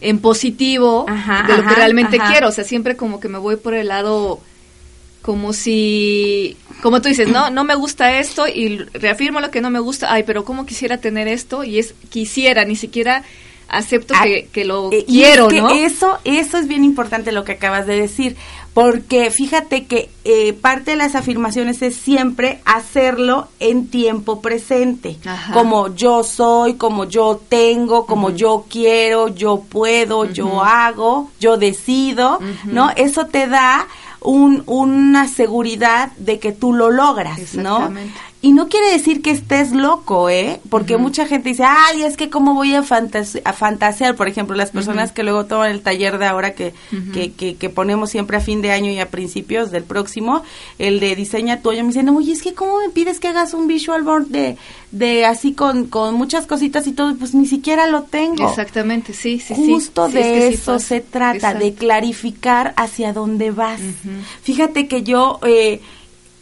en 0.00 0.20
positivo 0.20 1.06
Ajá, 1.08 1.42
de 1.48 1.54
lo 1.56 1.60
ajá, 1.62 1.70
que 1.70 1.74
realmente 1.74 2.18
ajá. 2.20 2.30
quiero. 2.30 2.48
O 2.48 2.52
sea, 2.52 2.64
siempre 2.64 2.96
como 2.96 3.20
que 3.20 3.28
me 3.28 3.38
voy 3.38 3.56
por 3.56 3.74
el 3.74 3.88
lado 3.88 4.40
como 5.22 5.52
si, 5.52 6.56
como 6.82 7.02
tú 7.02 7.08
dices, 7.08 7.28
no, 7.28 7.50
no 7.50 7.64
me 7.64 7.74
gusta 7.74 8.18
esto 8.18 8.46
y 8.48 8.78
reafirmo 8.78 9.40
lo 9.40 9.50
que 9.50 9.60
no 9.60 9.70
me 9.70 9.80
gusta, 9.80 10.12
ay, 10.12 10.22
pero 10.22 10.44
cómo 10.44 10.64
quisiera 10.66 10.98
tener 10.98 11.28
esto 11.28 11.64
y 11.64 11.78
es 11.78 11.94
quisiera, 12.08 12.64
ni 12.64 12.76
siquiera 12.76 13.24
acepto 13.68 14.14
Ah, 14.16 14.24
que, 14.24 14.48
que 14.50 14.64
lo 14.64 14.90
Eh, 14.92 15.04
y 15.06 15.18
quiero, 15.18 15.48
es 15.48 15.52
que 15.54 15.60
¿no? 15.60 15.70
Eso, 15.70 16.18
eso 16.24 16.56
es 16.56 16.68
bien 16.68 16.84
importante 16.84 17.32
lo 17.32 17.44
que 17.44 17.52
acabas 17.52 17.86
de 17.86 18.00
decir, 18.00 18.36
porque 18.72 19.30
fíjate 19.30 19.84
que 19.86 20.08
eh, 20.24 20.52
parte 20.54 20.92
de 20.92 20.96
las 20.96 21.14
afirmaciones 21.14 21.82
es 21.82 21.96
siempre 21.96 22.60
hacerlo 22.64 23.48
en 23.60 23.88
tiempo 23.88 24.40
presente, 24.40 25.18
Ajá. 25.26 25.52
como 25.52 25.94
yo 25.94 26.22
soy, 26.24 26.74
como 26.74 27.04
yo 27.04 27.40
tengo, 27.48 28.06
como 28.06 28.30
yo 28.30 28.64
quiero, 28.70 29.28
yo 29.28 29.64
puedo, 29.68 30.24
yo 30.24 30.62
hago, 30.62 31.30
yo 31.40 31.56
decido. 31.56 32.38
¿no? 32.64 32.90
Eso 32.96 33.26
te 33.26 33.48
da 33.48 33.86
un, 34.20 34.62
una 34.66 35.28
seguridad 35.28 36.12
de 36.18 36.38
que 36.38 36.52
tú 36.52 36.72
lo 36.72 36.90
logras, 36.90 37.54
¿no? 37.54 37.92
Y 38.40 38.52
no 38.52 38.68
quiere 38.68 38.92
decir 38.92 39.20
que 39.20 39.32
estés 39.32 39.72
loco, 39.72 40.30
¿eh? 40.30 40.60
Porque 40.70 40.96
mucha 40.96 41.26
gente 41.26 41.48
dice, 41.48 41.64
ay, 41.66 42.02
es 42.02 42.16
que 42.16 42.30
cómo 42.30 42.54
voy 42.54 42.72
a, 42.72 42.84
fantase- 42.84 43.42
a 43.44 43.52
fantasear. 43.52 44.14
Por 44.14 44.28
ejemplo, 44.28 44.54
las 44.54 44.70
personas 44.70 45.10
que 45.10 45.24
luego 45.24 45.46
toman 45.46 45.72
el 45.72 45.80
taller 45.80 46.18
de 46.18 46.26
ahora 46.26 46.54
que, 46.54 46.72
que, 47.12 47.32
que, 47.32 47.56
que 47.56 47.68
ponemos 47.68 48.10
siempre 48.10 48.36
a 48.36 48.40
fin 48.40 48.62
de 48.62 48.70
año 48.70 48.92
y 48.92 49.00
a 49.00 49.10
principios 49.10 49.72
del 49.72 49.82
próximo, 49.82 50.44
el 50.78 51.00
de 51.00 51.16
diseña 51.16 51.62
tu 51.62 51.70
hoyo, 51.70 51.82
me 51.82 51.88
dicen, 51.88 52.08
oye, 52.10 52.30
es 52.32 52.42
que 52.42 52.54
cómo 52.54 52.78
me 52.78 52.90
pides 52.90 53.18
que 53.18 53.26
hagas 53.26 53.54
un 53.54 53.66
visual 53.66 54.02
board 54.04 54.26
de, 54.28 54.56
de 54.92 55.26
así 55.26 55.52
con, 55.52 55.86
con 55.88 56.14
muchas 56.14 56.46
cositas 56.46 56.86
y 56.86 56.92
todo, 56.92 57.16
pues 57.16 57.34
ni 57.34 57.46
siquiera 57.46 57.88
lo 57.88 58.02
tengo. 58.04 58.48
Exactamente, 58.48 59.14
sí, 59.14 59.40
sí, 59.40 59.56
sí. 59.56 59.66
Justo 59.66 60.06
Sí, 60.06 60.12
de 60.12 60.20
es 60.20 60.26
que 60.26 60.48
sí 60.50 60.54
eso 60.62 60.78
se 60.78 61.00
trata, 61.00 61.54
de 61.54 61.74
clarificar 61.74 62.72
hacia 62.76 63.12
dónde 63.12 63.50
vas. 63.50 63.80
Fíjate 64.44 64.86
que 64.86 65.02
yo 65.02 65.40
eh, 65.44 65.80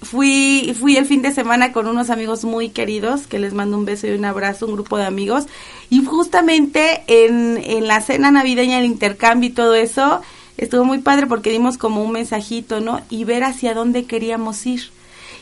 fui, 0.07 0.75
fui 0.79 0.97
el 0.97 1.05
fin 1.07 1.23
de 1.23 1.33
semana 1.33 1.73
con 1.73 1.87
unos 1.87 2.11
amigos 2.11 2.45
muy 2.45 2.71
queridos, 2.71 3.27
que 3.27 3.39
les 3.39 3.53
mando 3.55 3.77
un 3.77 3.85
beso 3.85 4.07
y 4.07 4.11
un 4.13 4.25
abrazo, 4.25 4.67
un 4.67 4.73
grupo 4.75 4.97
de 4.97 5.05
amigos, 5.05 5.45
y 5.91 6.05
justamente 6.05 7.03
en, 7.07 7.59
en 7.59 7.87
la 7.87 8.01
cena 8.01 8.31
navideña, 8.31 8.79
el 8.79 8.85
intercambio 8.87 9.51
y 9.51 9.53
todo 9.53 9.75
eso, 9.75 10.21
estuvo 10.57 10.85
muy 10.85 10.99
padre 10.99 11.27
porque 11.27 11.51
dimos 11.51 11.77
como 11.79 12.03
un 12.03 12.13
mensajito, 12.13 12.81
¿no? 12.81 13.01
Y 13.11 13.25
ver 13.25 13.45
hacia 13.45 13.75
dónde 13.75 14.05
queríamos 14.05 14.65
ir. 14.67 14.91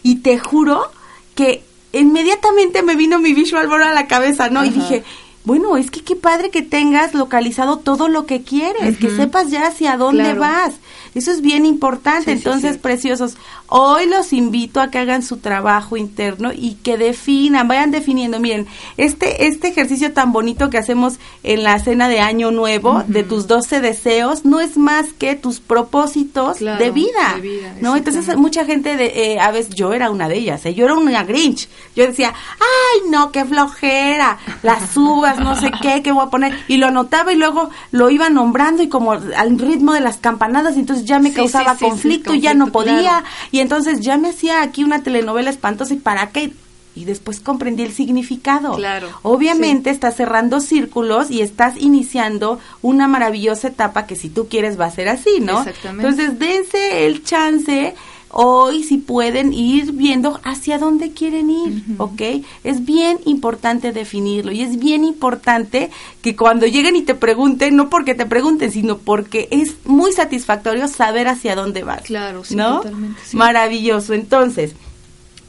Y 0.02 0.16
te 0.16 0.38
juro 0.38 0.90
que 1.34 1.62
inmediatamente 1.92 2.82
me 2.82 2.96
vino 2.96 3.18
mi 3.18 3.32
visual 3.32 3.68
board 3.68 3.82
a 3.82 3.92
la 3.92 4.06
cabeza, 4.06 4.48
¿no? 4.50 4.64
Y 4.64 4.70
dije, 4.70 5.04
bueno, 5.44 5.76
es 5.76 5.90
que 5.90 6.02
qué 6.02 6.16
padre 6.16 6.50
que 6.50 6.62
tengas 6.62 7.14
localizado 7.14 7.78
todo 7.78 8.08
lo 8.08 8.26
que 8.26 8.42
quieres, 8.42 8.96
que 8.98 9.10
sepas 9.14 9.50
ya 9.50 9.66
hacia 9.66 9.96
dónde 9.96 10.22
Claro. 10.22 10.40
vas. 10.40 10.74
Eso 11.14 11.30
es 11.30 11.40
bien 11.40 11.64
importante. 11.66 12.24
Sí, 12.24 12.30
Entonces, 12.32 12.74
sí. 12.74 12.78
preciosos, 12.78 13.36
hoy 13.68 14.06
los 14.08 14.32
invito 14.32 14.80
a 14.80 14.90
que 14.90 14.98
hagan 14.98 15.22
su 15.22 15.36
trabajo 15.38 15.96
interno 15.96 16.50
y 16.54 16.74
que 16.82 16.96
definan, 16.96 17.68
vayan 17.68 17.90
definiendo. 17.90 18.40
Miren, 18.40 18.66
este, 18.96 19.46
este 19.46 19.68
ejercicio 19.68 20.12
tan 20.12 20.32
bonito 20.32 20.70
que 20.70 20.78
hacemos 20.78 21.18
en 21.42 21.62
la 21.62 21.78
cena 21.78 22.08
de 22.08 22.20
Año 22.20 22.50
Nuevo, 22.50 23.02
de 23.06 23.22
tus 23.22 23.46
12 23.46 23.80
deseos, 23.80 24.44
no 24.44 24.60
es 24.60 24.76
más 24.76 25.12
que 25.12 25.34
tus 25.36 25.60
propósitos 25.60 26.58
Claro, 26.58 26.82
de 26.84 26.90
vida. 26.90 27.34
de 27.36 27.40
vida, 27.40 27.74
¿no? 27.80 27.96
Entonces, 27.96 28.36
mucha 28.36 28.64
gente, 28.64 28.96
de, 28.96 29.32
eh, 29.32 29.40
a 29.40 29.50
veces, 29.50 29.74
yo 29.74 29.92
era 29.92 30.10
una 30.10 30.28
de 30.28 30.36
ellas, 30.38 30.64
¿eh? 30.66 30.74
yo 30.74 30.84
era 30.84 30.94
una 30.94 31.24
Grinch. 31.24 31.68
Yo 31.94 32.06
decía, 32.06 32.32
ay, 32.58 33.10
no, 33.10 33.30
qué 33.32 33.44
flojera, 33.44 34.38
las 34.62 34.96
uvas, 34.96 35.38
no 35.38 35.54
sé 35.54 35.70
qué, 35.80 36.02
qué 36.02 36.12
voy 36.12 36.24
a 36.26 36.30
poner. 36.30 36.58
Y 36.68 36.76
lo 36.78 36.86
anotaba 36.88 37.32
y 37.32 37.36
luego 37.36 37.70
lo 37.92 38.10
iba 38.10 38.28
nombrando 38.30 38.82
y 38.82 38.88
como 38.88 39.12
al 39.12 39.58
ritmo 39.58 39.92
de 39.92 40.00
las 40.00 40.16
campanadas, 40.18 40.76
y 40.76 40.80
entonces 40.80 41.03
ya 41.04 41.18
me 41.18 41.30
Sí, 41.30 41.36
causaba 41.36 41.76
sí, 41.76 41.84
conflicto 41.84 42.34
y 42.34 42.40
ya 42.40 42.54
no 42.54 42.68
podía. 42.72 42.98
claro. 43.00 43.26
Y 43.52 43.60
entonces 43.60 44.00
ya 44.00 44.16
me 44.18 44.28
hacía 44.30 44.62
aquí 44.62 44.84
una 44.84 45.02
telenovela 45.02 45.50
espantosa 45.50 45.94
y 45.94 45.98
para 45.98 46.30
qué. 46.30 46.52
Y 46.96 47.06
después 47.06 47.40
comprendí 47.40 47.82
el 47.82 47.92
significado. 47.92 48.76
Claro, 48.76 49.08
Obviamente 49.22 49.90
estás 49.90 50.14
cerrando 50.14 50.60
círculos 50.60 51.28
y 51.28 51.40
estás 51.42 51.76
iniciando 51.76 52.60
una 52.82 53.08
maravillosa 53.08 53.66
etapa 53.68 54.06
que 54.06 54.14
si 54.14 54.28
tú 54.28 54.46
quieres 54.48 54.78
va 54.78 54.86
a 54.86 54.90
ser 54.92 55.08
así, 55.08 55.40
¿no? 55.40 55.58
Exactamente. 55.58 56.06
Entonces 56.08 56.38
dense 56.38 57.06
el 57.06 57.24
chance 57.24 57.94
hoy 58.30 58.82
si 58.82 58.98
pueden 58.98 59.52
ir 59.52 59.92
viendo 59.92 60.40
hacia 60.42 60.78
dónde 60.78 61.12
quieren 61.12 61.50
ir, 61.50 61.82
¿ok? 61.98 62.20
Es 62.64 62.84
bien 62.84 63.18
importante 63.26 63.92
definirlo 63.92 64.50
y 64.52 64.60
es 64.62 64.78
bien 64.78 65.04
importante 65.04 65.90
que 66.22 66.34
cuando 66.34 66.66
lleguen 66.66 66.96
y 66.96 67.02
te 67.02 67.14
pregunten, 67.14 67.76
no 67.76 67.88
porque 67.90 68.14
te 68.14 68.26
pregunten, 68.26 68.72
sino 68.72 68.98
porque 68.98 69.46
es 69.52 69.74
muy 69.84 70.12
satisfactorio 70.12 70.88
saber 70.88 71.28
hacia 71.28 71.54
dónde 71.54 71.84
vas. 71.84 72.02
Claro, 72.02 72.42
sí, 72.44 72.56
¿no? 72.56 72.78
totalmente, 72.78 73.20
sí. 73.24 73.36
Maravilloso. 73.36 74.14
Entonces, 74.14 74.74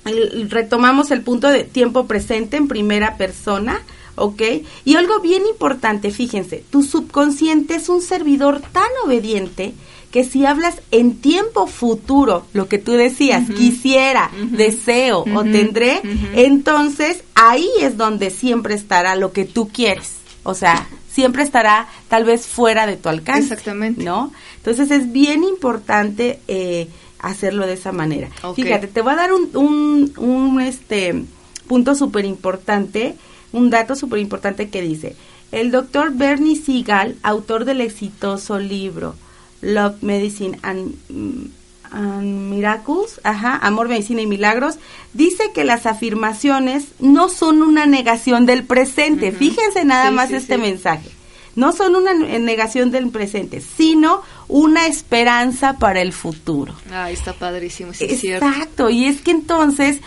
el- 0.06 0.50
retomamos 0.52 1.10
el 1.12 1.22
punto 1.22 1.48
de 1.50 1.64
tiempo 1.64 2.06
presente 2.06 2.58
en 2.58 2.68
primera 2.68 3.18
persona, 3.18 3.82
¿ok? 4.16 4.42
Y 4.86 4.96
algo 4.96 5.20
bien 5.22 5.44
importante, 5.50 6.12
fíjense, 6.12 6.64
tu 6.70 6.84
subconsciente 6.84 7.76
es 7.76 7.90
un 7.90 8.02
servidor 8.02 8.62
tan 8.72 8.88
obediente 9.04 9.74
que 10.16 10.24
si 10.24 10.46
hablas 10.46 10.76
en 10.92 11.18
tiempo 11.18 11.68
futuro, 11.68 12.46
lo 12.54 12.70
que 12.70 12.78
tú 12.78 12.94
decías, 12.94 13.50
quisiera, 13.50 14.32
deseo 14.52 15.26
o 15.36 15.44
tendré, 15.44 16.02
entonces 16.36 17.26
ahí 17.36 17.68
es 17.82 17.98
donde 17.98 18.30
siempre 18.30 18.76
estará 18.76 19.18
lo 19.18 19.34
que 19.34 19.44
tú 19.44 19.68
quieres. 19.68 20.14
O 20.44 20.54
sea, 20.54 20.88
siempre 21.12 21.44
estará 21.44 21.90
tal 22.08 22.24
vez 22.24 22.48
fuera 22.48 22.88
de 22.88 22.96
tu 22.96 23.10
alcance. 23.10 23.54
Exactamente. 23.56 24.06
¿No? 24.06 24.32
Entonces 24.56 24.90
es 24.90 25.12
bien 25.12 25.44
importante 25.44 26.40
eh, 26.48 26.88
hacerlo 27.20 27.68
de 27.68 27.74
esa 27.74 27.92
manera. 27.92 28.30
Fíjate, 28.56 28.88
te 28.88 29.02
voy 29.02 29.12
a 29.12 29.18
dar 29.18 29.34
un, 29.34 29.50
un, 29.54 30.14
un, 30.16 30.62
este 30.62 31.26
punto 31.68 31.94
súper 31.94 32.24
importante, 32.24 33.16
un 33.52 33.70
dato 33.70 33.98
súper 33.98 34.20
importante 34.20 34.70
que 34.70 34.82
dice, 34.82 35.18
el 35.52 35.72
doctor 35.72 36.14
Bernie 36.14 36.56
Siegel, 36.56 37.18
autor 37.22 37.66
del 37.66 37.82
exitoso 37.82 38.60
libro 38.60 39.16
Love, 39.66 40.02
Medicine 40.02 40.58
and, 40.62 40.94
mm, 41.10 41.46
and 41.92 42.50
Miracles, 42.52 43.20
ajá, 43.24 43.58
Amor, 43.58 43.88
Medicina 43.90 44.22
y 44.22 44.28
Milagros, 44.28 44.76
dice 45.14 45.52
que 45.54 45.64
las 45.64 45.86
afirmaciones 45.86 46.86
no 47.00 47.30
son 47.30 47.62
una 47.62 47.86
negación 47.86 48.46
del 48.46 48.64
presente. 48.64 49.32
Fíjense 49.32 49.86
nada 49.86 50.10
Sí, 50.10 50.16
más 50.16 50.30
sí, 50.30 50.36
este 50.36 50.56
sí. 50.56 50.62
mensaje. 50.62 51.10
No 51.56 51.72
son 51.72 51.96
una 51.96 52.14
ne- 52.14 52.38
negación 52.40 52.92
del 52.92 53.10
presente, 53.12 53.62
sino 53.62 54.22
una 54.50 54.88
esperanza 54.88 55.78
para 55.80 56.02
el 56.02 56.12
futuro. 56.12 56.76
Ay, 56.92 57.14
está 57.14 57.32
padrísimo, 57.32 57.94
sí, 57.94 58.06
es 58.10 58.20
cierto. 58.20 58.46
Exacto, 58.46 58.90
y 58.90 59.06
es 59.06 59.22
que 59.22 59.32
entonces 59.32 60.00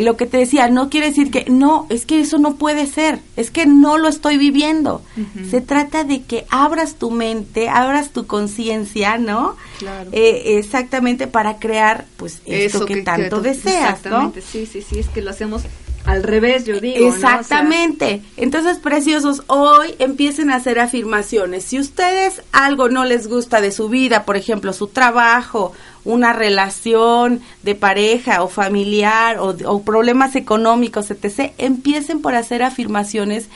lo 0.00 0.16
que 0.16 0.26
te 0.26 0.38
decía, 0.38 0.68
no 0.68 0.90
quiere 0.90 1.08
decir 1.08 1.30
que 1.30 1.44
no, 1.48 1.86
es 1.90 2.06
que 2.06 2.20
eso 2.20 2.38
no 2.38 2.56
puede 2.56 2.86
ser, 2.86 3.20
es 3.36 3.50
que 3.50 3.66
no 3.66 3.98
lo 3.98 4.08
estoy 4.08 4.36
viviendo. 4.36 5.02
Se 5.50 5.60
trata 5.60 6.04
de 6.04 6.22
que 6.22 6.46
abras 6.50 6.96
tu 6.96 7.10
mente, 7.10 7.68
abras 7.68 8.10
tu 8.10 8.26
conciencia, 8.26 9.18
¿no? 9.18 9.56
Claro. 9.78 10.10
Eh, 10.12 10.58
exactamente 10.58 11.26
para 11.26 11.58
crear 11.58 12.06
pues 12.16 12.40
esto 12.46 12.78
Eso 12.78 12.86
que, 12.86 13.02
tanto 13.02 13.40
deseas, 13.40 14.04
¿no? 14.04 14.30
Exactamente, 14.30 14.42
sí, 14.42 14.66
sí, 14.66 14.82
sí, 14.82 14.98
es 14.98 15.08
que 15.08 15.22
lo 15.22 15.30
hacemos 15.30 15.62
al 16.06 16.22
revés, 16.22 16.64
yo 16.64 16.80
digo. 16.80 17.08
¿no? 17.08 17.14
O 17.14 17.18
sea, 17.18 17.40
Exactamente. 17.40 18.22
Entonces, 18.36 18.78
preciosos, 18.78 19.42
hoy 19.48 19.94
empiecen 19.98 20.50
a 20.50 20.56
hacer 20.56 20.78
afirmaciones. 20.78 21.64
Si 21.64 21.78
ustedes 21.78 22.42
algo 22.52 22.88
no 22.88 23.04
les 23.04 23.28
gusta 23.28 23.60
de 23.60 23.72
su 23.72 23.88
vida, 23.88 24.24
por 24.24 24.36
ejemplo, 24.36 24.72
su 24.72 24.86
trabajo, 24.86 25.72
una 26.04 26.32
relación 26.32 27.40
de 27.62 27.74
pareja 27.74 28.42
o 28.42 28.48
familiar 28.48 29.38
o, 29.38 29.56
o 29.66 29.82
problemas 29.82 30.36
económicos, 30.36 31.10
etc., 31.10 31.52
empiecen 31.58 32.22
por 32.22 32.34
hacer 32.34 32.62
afirmaciones 32.62 33.48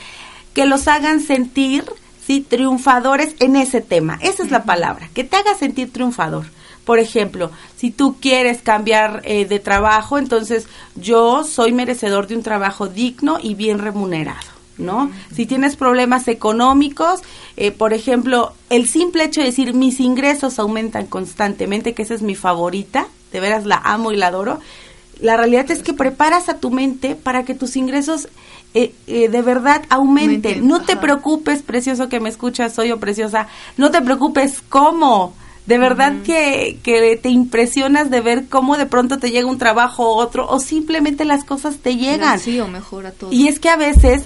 que 0.53 0.65
los 0.65 0.87
hagan 0.87 1.21
sentir, 1.21 1.85
¿sí? 2.25 2.41
Triunfadores 2.41 3.35
en 3.39 3.55
ese 3.55 3.81
tema. 3.81 4.19
Esa 4.21 4.43
es 4.43 4.51
la 4.51 4.63
palabra, 4.63 5.09
que 5.13 5.23
te 5.23 5.37
haga 5.37 5.55
sentir 5.55 5.91
triunfador. 5.91 6.45
Por 6.85 6.99
ejemplo, 6.99 7.51
si 7.77 7.91
tú 7.91 8.15
quieres 8.19 8.61
cambiar 8.61 9.21
eh, 9.23 9.45
de 9.45 9.59
trabajo, 9.59 10.17
entonces 10.17 10.67
yo 10.95 11.43
soy 11.43 11.73
merecedor 11.73 12.27
de 12.27 12.35
un 12.35 12.43
trabajo 12.43 12.87
digno 12.87 13.37
y 13.41 13.53
bien 13.53 13.79
remunerado, 13.79 14.47
¿no? 14.77 15.11
Si 15.33 15.45
tienes 15.45 15.75
problemas 15.75 16.27
económicos, 16.27 17.21
eh, 17.57 17.71
por 17.71 17.93
ejemplo, 17.93 18.53
el 18.69 18.87
simple 18.87 19.25
hecho 19.25 19.41
de 19.41 19.47
decir 19.47 19.73
mis 19.73 19.99
ingresos 19.99 20.57
aumentan 20.57 21.05
constantemente, 21.05 21.93
que 21.93 22.01
esa 22.01 22.15
es 22.15 22.23
mi 22.23 22.35
favorita, 22.35 23.07
de 23.31 23.39
veras 23.39 23.65
la 23.65 23.77
amo 23.77 24.11
y 24.11 24.17
la 24.17 24.27
adoro, 24.27 24.59
la 25.19 25.37
realidad 25.37 25.69
es 25.69 25.83
que 25.83 25.93
preparas 25.93 26.49
a 26.49 26.57
tu 26.57 26.71
mente 26.71 27.15
para 27.15 27.43
que 27.43 27.53
tus 27.53 27.75
ingresos 27.75 28.27
eh, 28.73 28.93
eh, 29.07 29.29
de 29.29 29.41
verdad 29.41 29.83
aumenten. 29.89 30.67
No 30.67 30.81
te 30.81 30.95
preocupes, 30.95 31.61
precioso 31.61 32.09
que 32.09 32.19
me 32.19 32.29
escuchas, 32.29 32.73
soy 32.73 32.91
o 32.91 32.99
preciosa, 32.99 33.47
no 33.77 33.91
te 33.91 34.01
preocupes 34.01 34.63
cómo. 34.67 35.33
De 35.65 35.77
verdad 35.77 36.13
que, 36.23 36.79
que 36.83 37.17
te 37.17 37.29
impresionas 37.29 38.09
de 38.09 38.21
ver 38.21 38.47
cómo 38.49 38.77
de 38.77 38.87
pronto 38.87 39.19
te 39.19 39.31
llega 39.31 39.47
un 39.47 39.57
trabajo 39.57 40.09
o 40.09 40.15
otro, 40.15 40.47
o 40.49 40.59
simplemente 40.59 41.23
las 41.23 41.43
cosas 41.43 41.77
te 41.77 41.95
llegan. 41.97 42.39
Sí, 42.39 42.59
o 42.59 42.67
mejora 42.67 43.11
todo. 43.11 43.31
Y 43.31 43.47
es 43.47 43.59
que 43.59 43.69
a 43.69 43.77
veces 43.77 44.23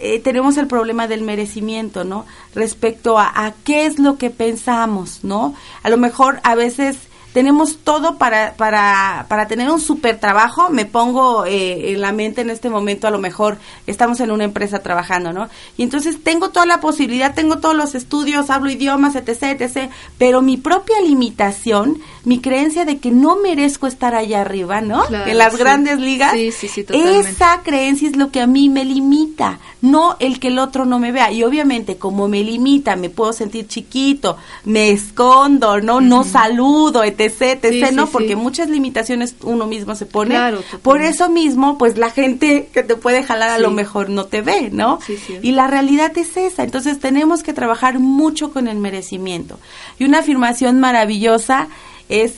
eh, 0.00 0.20
tenemos 0.20 0.56
el 0.56 0.66
problema 0.66 1.06
del 1.06 1.22
merecimiento, 1.22 2.04
¿no? 2.04 2.24
Respecto 2.54 3.18
a, 3.18 3.46
a 3.46 3.52
qué 3.64 3.86
es 3.86 3.98
lo 3.98 4.16
que 4.16 4.30
pensamos, 4.30 5.20
¿no? 5.22 5.54
A 5.82 5.90
lo 5.90 5.98
mejor 5.98 6.40
a 6.42 6.54
veces 6.54 6.96
tenemos 7.32 7.78
todo 7.78 8.16
para, 8.16 8.54
para, 8.54 9.26
para 9.28 9.46
tener 9.46 9.70
un 9.70 9.80
super 9.80 10.18
trabajo. 10.18 10.70
Me 10.70 10.86
pongo 10.86 11.44
eh, 11.44 11.92
en 11.92 12.00
la 12.00 12.12
mente 12.12 12.40
en 12.40 12.50
este 12.50 12.70
momento, 12.70 13.06
a 13.06 13.10
lo 13.10 13.18
mejor 13.18 13.58
estamos 13.86 14.20
en 14.20 14.30
una 14.30 14.44
empresa 14.44 14.80
trabajando, 14.80 15.32
¿no? 15.32 15.48
Y 15.76 15.82
entonces 15.82 16.22
tengo 16.22 16.50
toda 16.50 16.66
la 16.66 16.80
posibilidad, 16.80 17.34
tengo 17.34 17.58
todos 17.58 17.76
los 17.76 17.94
estudios, 17.94 18.50
hablo 18.50 18.70
idiomas, 18.70 19.14
etc., 19.14 19.60
etc., 19.60 19.90
pero 20.16 20.42
mi 20.42 20.56
propia 20.56 21.00
limitación, 21.00 21.98
mi 22.24 22.40
creencia 22.40 22.84
de 22.84 22.98
que 22.98 23.10
no 23.10 23.36
merezco 23.36 23.86
estar 23.86 24.14
allá 24.14 24.40
arriba, 24.40 24.80
¿no? 24.80 25.04
Claro, 25.04 25.30
en 25.30 25.38
las 25.38 25.52
sí. 25.52 25.58
grandes 25.58 25.98
ligas. 25.98 26.32
Sí, 26.32 26.52
sí, 26.52 26.68
sí, 26.68 26.84
totalmente. 26.84 27.30
Esa 27.30 27.60
creencia 27.62 28.08
es 28.08 28.16
lo 28.16 28.30
que 28.30 28.40
a 28.40 28.46
mí 28.46 28.68
me 28.68 28.84
limita, 28.84 29.58
no 29.80 30.16
el 30.18 30.40
que 30.40 30.48
el 30.48 30.58
otro 30.58 30.84
no 30.86 30.98
me 30.98 31.12
vea. 31.12 31.30
Y 31.30 31.42
obviamente, 31.42 31.96
como 31.98 32.28
me 32.28 32.42
limita, 32.42 32.96
me 32.96 33.10
puedo 33.10 33.32
sentir 33.32 33.66
chiquito, 33.68 34.36
me 34.64 34.90
escondo, 34.90 35.80
no, 35.80 36.00
no 36.00 36.24
saludo, 36.24 37.04
etc, 37.04 37.17
etc, 37.24 37.66
Sí, 37.70 37.94
¿no? 37.94 38.06
sí, 38.06 38.12
Porque 38.12 38.28
sí. 38.30 38.36
muchas 38.36 38.68
limitaciones 38.68 39.34
uno 39.42 39.66
mismo 39.66 39.94
se 39.94 40.06
pone. 40.06 40.30
Claro. 40.34 40.62
Por 40.82 41.02
eso 41.02 41.28
mismo, 41.28 41.78
pues 41.78 41.98
la 41.98 42.10
gente 42.10 42.68
que 42.72 42.82
te 42.82 42.96
puede 42.96 43.22
jalar 43.22 43.50
a 43.50 43.58
lo 43.58 43.70
mejor 43.70 44.10
no 44.10 44.24
te 44.26 44.42
ve, 44.42 44.70
¿no? 44.72 44.98
Sí, 45.06 45.16
sí. 45.16 45.38
Y 45.42 45.52
la 45.52 45.66
realidad 45.66 46.16
es 46.18 46.36
esa. 46.36 46.62
Entonces 46.64 46.98
tenemos 47.00 47.42
que 47.42 47.52
trabajar 47.52 47.98
mucho 47.98 48.52
con 48.52 48.68
el 48.68 48.78
merecimiento. 48.78 49.58
Y 49.98 50.04
una 50.04 50.18
afirmación 50.20 50.80
maravillosa 50.80 51.68
es 52.08 52.34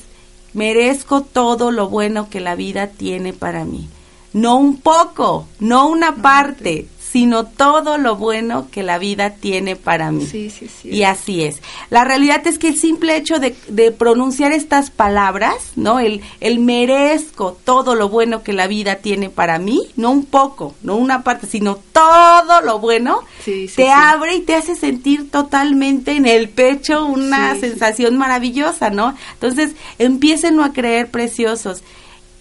merezco 0.53 1.21
todo 1.23 1.71
lo 1.71 1.89
bueno 1.89 2.29
que 2.29 2.41
la 2.41 2.55
vida 2.55 2.89
tiene 2.89 3.33
para 3.33 3.65
mí. 3.65 3.89
No 4.33 4.57
un 4.57 4.77
poco, 4.81 5.47
no 5.59 5.89
una 5.89 6.17
parte, 6.17 6.87
sino 7.12 7.45
todo 7.45 7.99
lo 7.99 8.17
bueno 8.17 8.69
que 8.71 8.83
la 8.83 8.99
vida 8.99 9.31
tiene 9.31 9.75
para 9.75 10.12
mí. 10.12 10.25
Sí, 10.26 10.49
sí, 10.50 10.69
sí. 10.69 10.88
Y 10.90 11.02
así 11.02 11.43
es. 11.43 11.61
La 11.90 12.05
realidad 12.05 12.47
es 12.47 12.59
que 12.59 12.69
el 12.69 12.76
simple 12.79 13.17
hecho 13.17 13.38
de, 13.38 13.57
de 13.69 13.90
pronunciar 13.90 14.52
estas 14.52 14.90
palabras, 14.90 15.55
¿no? 15.75 15.99
El, 15.99 16.21
el 16.40 16.61
merezco 16.61 17.59
todo 17.64 17.95
lo 17.95 18.09
bueno 18.09 18.43
que 18.43 18.52
la 18.52 18.67
vida 18.69 18.97
tiene 18.97 19.29
para 19.31 19.59
mí, 19.59 19.88
no 19.97 20.11
un 20.12 20.25
poco, 20.25 20.75
no 20.83 20.97
una 20.97 21.25
parte, 21.25 21.47
sino 21.47 21.79
todo 21.93 22.61
lo 22.61 22.79
bueno, 22.79 23.21
Sí, 23.45 23.67
sí, 23.69 23.75
te 23.76 23.85
sí. 23.85 23.88
abre 23.93 24.37
y 24.37 24.40
te 24.43 24.55
hace 24.55 24.75
sentir 24.76 25.31
totalmente 25.31 26.12
en 26.12 26.26
el 26.26 26.49
pecho 26.49 27.07
una 27.07 27.57
sensación 27.57 28.17
maravillosa, 28.19 28.90
¿no? 28.90 29.14
Entonces, 29.35 29.73
empiecen 29.99 30.61
a 30.61 30.73
creer 30.73 31.11
preciosos. 31.11 31.83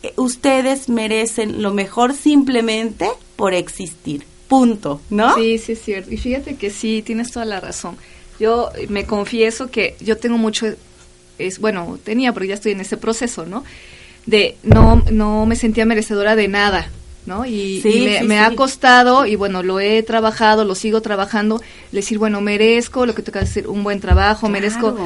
Eh, 0.03 0.13
Ustedes 0.17 0.89
merecen 0.89 1.61
lo 1.61 1.73
mejor 1.73 2.13
simplemente 2.13 3.09
por 3.35 3.53
existir. 3.53 4.25
Punto, 4.49 4.99
¿no? 5.09 5.35
Sí, 5.35 5.57
sí, 5.59 5.71
es 5.73 5.81
cierto. 5.81 6.11
Y 6.13 6.17
fíjate 6.17 6.55
que 6.55 6.69
sí, 6.69 7.01
tienes 7.05 7.31
toda 7.31 7.45
la 7.45 7.61
razón. 7.61 7.95
Yo 8.39 8.69
me 8.89 9.05
confieso 9.05 9.69
que 9.71 9.95
yo 10.01 10.17
tengo 10.17 10.37
mucho, 10.37 10.65
es 11.37 11.59
bueno, 11.59 11.97
tenía, 12.03 12.33
pero 12.33 12.45
ya 12.45 12.55
estoy 12.55 12.73
en 12.73 12.81
ese 12.81 12.97
proceso, 12.97 13.45
¿no? 13.45 13.63
De 14.25 14.57
no, 14.63 15.01
no 15.11 15.45
me 15.45 15.55
sentía 15.55 15.85
merecedora 15.85 16.35
de 16.35 16.47
nada, 16.47 16.89
¿no? 17.25 17.45
Y, 17.45 17.79
Sí, 17.81 17.89
y 17.89 18.05
me, 18.05 18.19
sí, 18.19 18.25
me 18.25 18.35
sí. 18.37 18.41
ha 18.43 18.55
costado, 18.55 19.25
y 19.25 19.35
bueno, 19.35 19.61
lo 19.63 19.79
he 19.79 20.01
trabajado, 20.03 20.65
lo 20.65 20.73
sigo 20.75 21.01
trabajando, 21.01 21.61
decir, 21.91 22.17
bueno, 22.17 22.41
merezco 22.41 23.05
lo 23.05 23.13
que 23.15 23.23
que 23.23 23.39
hacer, 23.39 23.67
un 23.67 23.83
buen 23.83 23.99
trabajo, 23.99 24.47
Claro. 24.47 24.51
merezco 24.53 24.97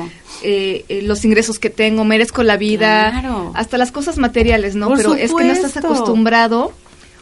eh, 0.44 0.86
eh, 0.90 1.02
los 1.04 1.24
ingresos 1.26 1.60
que 1.60 1.70
tengo, 1.70 2.04
merezco 2.06 2.44
la 2.44 2.58
vida, 2.58 3.12
Claro. 3.20 3.52
hasta 3.56 3.78
las 3.78 3.92
cosas 3.92 4.18
materiales, 4.18 4.76
¿no? 4.76 4.88
Por 4.90 4.98
Pero 4.98 5.14
es 5.16 5.34
que 5.34 5.44
no 5.44 5.54
estás 5.54 5.78
acostumbrado, 5.78 6.72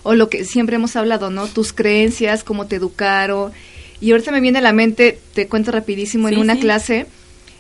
o 0.04 0.14
lo 0.16 0.30
que 0.30 0.46
siempre 0.46 0.76
hemos 0.76 0.96
hablado, 0.96 1.30
¿no? 1.30 1.48
Tus 1.48 1.74
creencias, 1.74 2.44
cómo 2.44 2.68
te 2.68 2.78
educaron. 2.78 3.52
Y 4.00 4.12
ahorita 4.12 4.32
me 4.32 4.42
viene 4.42 4.60
a 4.60 4.62
la 4.62 4.74
mente, 4.74 5.20
te 5.34 5.48
cuento 5.48 5.72
rapidísimo, 5.72 6.28
Sí, 6.28 6.34
en 6.36 6.40
una 6.42 6.56
sí. 6.56 6.62
clase, 6.62 7.06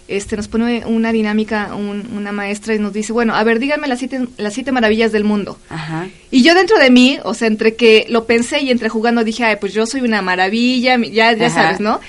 este, 0.08 0.36
nos 0.36 0.48
pone 0.48 0.84
una 0.88 1.12
dinámica, 1.12 1.76
un- 1.76 2.10
una 2.18 2.32
maestra, 2.32 2.74
y 2.76 2.80
nos 2.80 2.92
dice, 2.94 3.14
bueno, 3.14 3.36
a 3.36 3.44
ver, 3.44 3.60
díganme 3.60 3.88
las 3.88 4.00
siete, 4.00 4.28
las 4.38 4.54
siete 4.54 4.72
maravillas 4.72 5.12
del 5.12 5.24
mundo. 5.24 5.58
Ajá. 5.70 6.10
Y 6.32 6.42
yo 6.44 6.54
dentro 6.56 6.80
de 6.80 6.90
mí, 6.90 7.20
o 7.24 7.34
sea, 7.34 7.48
entre 7.48 7.76
que 7.76 8.06
lo 8.10 8.26
pensé 8.26 8.60
y 8.62 8.72
entre 8.72 8.90
jugando 8.90 9.24
dije, 9.24 9.44
ay, 9.46 9.58
pues 9.62 9.74
yo 9.74 9.86
soy 9.86 10.02
una 10.02 10.22
maravilla, 10.22 10.98
ya, 10.98 11.32
ya 11.34 11.46
Ajá. 11.48 11.50
sabes, 11.64 11.80
¿no? 11.80 12.00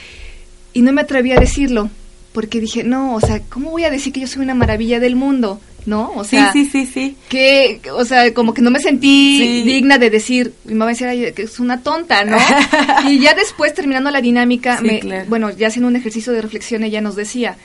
Y 0.72 0.80
no 0.82 0.92
me 0.92 1.02
atreví 1.02 1.30
a 1.32 1.36
decirlo, 1.38 1.90
porque 2.32 2.58
dije, 2.58 2.82
no, 2.82 3.14
o 3.14 3.20
sea, 3.20 3.40
¿cómo 3.50 3.70
voy 3.70 3.84
a 3.84 3.90
decir 3.90 4.12
que 4.12 4.20
yo 4.20 4.26
soy 4.26 4.42
una 4.42 4.54
maravilla 4.54 4.98
del 4.98 5.14
mundo? 5.14 5.60
¿No? 5.84 6.12
O 6.14 6.22
Sí, 6.22 6.36
sea, 6.36 6.52
sí, 6.52 6.64
sí, 6.66 6.86
sí. 6.86 7.16
que, 7.28 7.80
o 7.92 8.04
sea, 8.04 8.32
como 8.34 8.54
que 8.54 8.62
no 8.62 8.70
me 8.70 8.78
sentí 8.78 9.38
Sí. 9.38 9.62
digna 9.62 9.98
de 9.98 10.10
decir, 10.10 10.52
mi 10.64 10.74
mamá 10.74 10.92
decía, 10.92 11.08
"Ay, 11.08 11.32
que 11.34 11.42
es 11.42 11.58
una 11.58 11.80
tonta, 11.82 12.24
¿no? 12.24 12.36
y 13.10 13.18
ya 13.18 13.34
después, 13.34 13.74
terminando 13.74 14.10
la 14.12 14.20
dinámica, 14.20 14.78
Sí, 14.78 14.84
me- 14.84 15.00
claro. 15.00 15.24
bueno, 15.28 15.50
ya 15.50 15.66
haciendo 15.66 15.88
un 15.88 15.96
ejercicio 15.96 16.32
de 16.32 16.40
reflexión, 16.40 16.84
ella 16.84 17.00
nos 17.00 17.16
decía, 17.16 17.56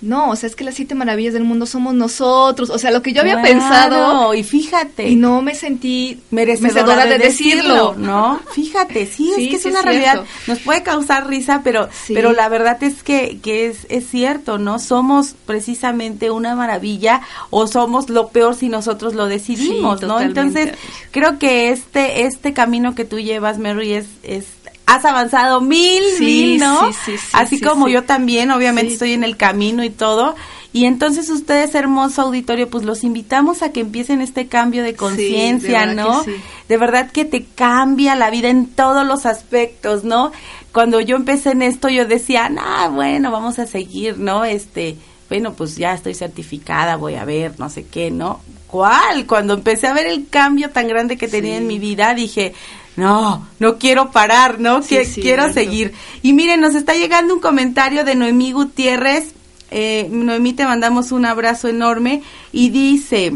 no, 0.00 0.30
o 0.30 0.36
sea, 0.36 0.48
es 0.48 0.54
que 0.54 0.64
las 0.64 0.74
siete 0.74 0.94
maravillas 0.94 1.34
del 1.34 1.44
mundo 1.44 1.66
somos 1.66 1.92
nosotros, 1.94 2.70
o 2.70 2.78
sea, 2.78 2.90
lo 2.90 3.02
que 3.02 3.12
yo 3.12 3.20
había 3.22 3.34
Claro, 3.40 3.48
pensado 3.48 4.34
y 4.34 4.44
fíjate. 4.44 5.08
y 5.08 5.16
no 5.16 5.42
me 5.42 5.54
sentí 5.54 6.20
merecedora 6.30 7.04
de, 7.06 7.18
decirlo, 7.18 7.94
¿no? 7.96 8.40
Fíjate, 8.52 9.06
sí, 9.06 9.32
Sí, 9.34 9.44
es 9.44 9.50
que 9.50 9.56
es 9.56 9.62
sí, 9.62 9.68
una 9.68 9.80
es 9.80 9.84
realidad. 9.84 10.12
cierto. 10.12 10.28
Nos 10.46 10.58
puede 10.60 10.82
causar 10.82 11.26
risa, 11.26 11.62
pero 11.64 11.88
Sí. 11.92 12.14
pero 12.14 12.32
la 12.32 12.48
verdad 12.48 12.82
es 12.82 13.02
que, 13.02 13.38
que 13.42 13.66
es, 13.66 13.86
es 13.88 14.08
cierto, 14.08 14.58
¿no? 14.58 14.78
Somos 14.78 15.34
precisamente 15.46 16.30
una 16.30 16.54
maravilla 16.54 17.20
o 17.50 17.66
somos 17.66 18.08
lo 18.08 18.28
peor 18.28 18.54
si 18.54 18.68
nosotros 18.68 19.14
lo 19.14 19.26
decidimos, 19.26 20.02
¿no? 20.02 20.20
Entonces, 20.20 20.72
creo 21.10 21.38
que 21.38 21.70
este 21.70 22.22
este 22.22 22.52
camino 22.52 22.94
que 22.94 23.04
tú 23.04 23.18
llevas, 23.18 23.58
Mary, 23.58 23.92
es 23.94 24.06
es 24.22 24.44
has 24.88 25.04
avanzado 25.04 25.60
mil, 25.60 26.02
Sí, 26.16 26.24
mil, 26.24 26.60
¿no? 26.60 26.92
sí, 26.92 26.98
sí, 27.04 27.18
sí, 27.18 27.28
Así 27.32 27.58
sí, 27.58 27.64
como 27.64 27.88
yo 27.88 28.04
también, 28.04 28.50
obviamente 28.50 28.92
estoy 28.92 29.12
en 29.12 29.22
el 29.24 29.36
camino 29.36 29.84
y 29.84 29.90
todo. 29.90 30.34
Y 30.72 30.84
entonces 30.84 31.30
ustedes, 31.30 31.74
hermoso 31.74 32.22
auditorio, 32.22 32.68
pues 32.68 32.84
los 32.84 33.02
invitamos 33.02 33.62
a 33.62 33.72
que 33.72 33.80
empiecen 33.80 34.20
este 34.20 34.48
cambio 34.48 34.82
de 34.82 34.94
conciencia, 34.94 35.86
¿no? 35.86 36.24
sí. 36.24 36.32
de 36.68 36.76
verdad 36.76 37.10
que 37.10 37.24
te 37.24 37.44
cambia 37.44 38.14
la 38.14 38.30
vida 38.30 38.48
en 38.48 38.66
todos 38.66 39.06
los 39.06 39.24
aspectos, 39.26 40.04
¿no? 40.04 40.30
Cuando 40.72 41.00
yo 41.00 41.16
empecé 41.16 41.52
en 41.52 41.62
esto, 41.62 41.88
yo 41.88 42.04
decía, 42.06 42.50
ah, 42.60 42.90
bueno, 42.92 43.30
vamos 43.30 43.58
a 43.58 43.66
seguir, 43.66 44.18
¿no? 44.18 44.44
Este, 44.44 44.96
bueno, 45.30 45.54
pues 45.54 45.76
ya 45.76 45.94
estoy 45.94 46.14
certificada, 46.14 46.96
voy 46.96 47.14
a 47.14 47.24
ver, 47.24 47.58
no 47.58 47.70
sé 47.70 47.86
qué, 47.86 48.10
¿no? 48.10 48.40
¿Cuál? 48.66 49.26
Cuando 49.26 49.54
empecé 49.54 49.86
a 49.86 49.94
ver 49.94 50.06
el 50.06 50.28
cambio 50.28 50.68
tan 50.70 50.86
grande 50.86 51.16
que 51.16 51.28
tenía 51.28 51.52
Sí. 51.52 51.56
en 51.62 51.66
mi 51.66 51.78
vida, 51.78 52.12
dije, 52.14 52.52
no, 52.98 53.46
no 53.60 53.78
quiero 53.78 54.10
parar, 54.10 54.58
¿no? 54.58 54.82
Sí, 54.82 54.98
quiero 55.14 55.52
seguir. 55.52 55.94
Y 56.20 56.32
miren, 56.32 56.60
nos 56.60 56.74
está 56.74 56.94
llegando 56.94 57.32
un 57.32 57.38
comentario 57.38 58.02
de 58.02 58.16
Noemí 58.16 58.50
Gutiérrez. 58.50 59.34
Eh, 59.70 60.08
Noemí, 60.10 60.52
te 60.52 60.64
mandamos 60.64 61.12
un 61.12 61.24
abrazo 61.24 61.68
enorme 61.68 62.24
y 62.50 62.70
dice, 62.70 63.34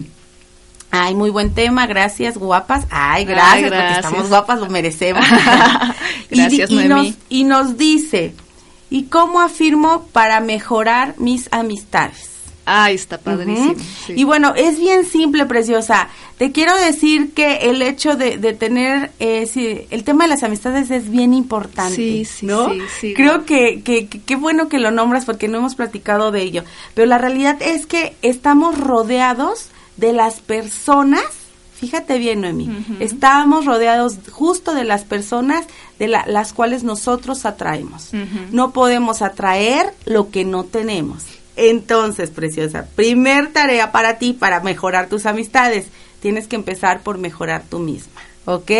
ay, 0.90 1.14
muy 1.14 1.30
buen 1.30 1.54
tema, 1.54 1.86
gracias, 1.86 2.38
guapas. 2.38 2.86
Ay, 2.90 3.24
gracias, 3.24 3.70
porque 3.70 3.76
gracias. 3.76 4.04
estamos 4.04 4.28
guapas, 4.30 4.58
lo 4.58 4.68
merecemos. 4.68 5.24
Gracias, 6.28 6.68
y, 6.68 6.74
Noemí. 6.74 6.88
nos, 6.88 7.18
y 7.28 7.44
nos 7.44 7.78
dice, 7.78 8.34
¿y 8.90 9.04
cómo 9.04 9.40
afirmo 9.40 10.08
para 10.12 10.40
mejorar 10.40 11.14
mis 11.18 11.48
amistades? 11.52 12.31
Ay, 12.64 12.94
está 12.94 13.18
padrísimo. 13.18 13.74
Sí. 14.06 14.12
Y 14.16 14.24
bueno, 14.24 14.54
es 14.54 14.78
bien 14.78 15.04
simple, 15.04 15.46
preciosa. 15.46 16.08
Te 16.38 16.52
quiero 16.52 16.76
decir 16.76 17.32
que 17.34 17.56
el 17.70 17.82
hecho 17.82 18.14
de, 18.14 18.38
de 18.38 18.52
tener, 18.52 19.10
eh, 19.18 19.46
sí, 19.46 19.80
el 19.90 20.04
tema 20.04 20.24
de 20.24 20.30
las 20.30 20.42
amistades 20.44 20.90
es 20.92 21.10
bien 21.10 21.34
importante. 21.34 21.96
Sí, 21.96 22.24
sí, 22.24 22.46
¿no? 22.46 22.70
sí, 22.70 22.80
sí. 23.00 23.14
Creo 23.14 23.44
que 23.44 23.82
que- 23.82 24.06
que- 24.06 24.20
qué 24.20 24.36
bueno 24.36 24.68
que 24.68 24.78
lo 24.78 24.90
nombras 24.92 25.24
porque 25.24 25.48
no 25.48 25.58
hemos 25.58 25.74
platicado 25.74 26.30
de 26.30 26.42
ello. 26.42 26.62
Pero 26.94 27.06
la 27.06 27.18
realidad 27.18 27.60
es 27.60 27.86
que 27.86 28.14
estamos 28.22 28.78
rodeados 28.78 29.68
de 29.96 30.12
las 30.12 30.40
personas. 30.40 31.24
Fíjate 31.74 32.18
bien, 32.18 32.42
Noemí. 32.42 32.68
Ujú. 32.68 32.94
Estamos 33.00 33.64
rodeados 33.64 34.18
justo 34.30 34.72
de 34.74 34.84
las 34.84 35.02
personas 35.02 35.64
de 35.98 36.06
la- 36.06 36.24
las 36.28 36.52
cuales 36.52 36.84
nosotros 36.84 37.44
atraemos. 37.44 38.10
No 38.52 38.70
podemos 38.72 39.20
atraer 39.20 39.92
lo 40.04 40.30
que 40.30 40.44
no 40.44 40.62
tenemos. 40.62 41.24
Entonces, 41.62 42.30
preciosa, 42.30 42.88
primer 42.96 43.52
tarea 43.52 43.92
para 43.92 44.18
ti 44.18 44.32
para 44.32 44.58
mejorar 44.58 45.08
tus 45.08 45.26
amistades. 45.26 45.86
Tienes 46.20 46.48
que 46.48 46.56
empezar 46.56 47.02
por 47.02 47.18
mejorar 47.18 47.62
tú 47.70 47.78
misma. 47.78 48.20
¿Ok? 48.46 48.72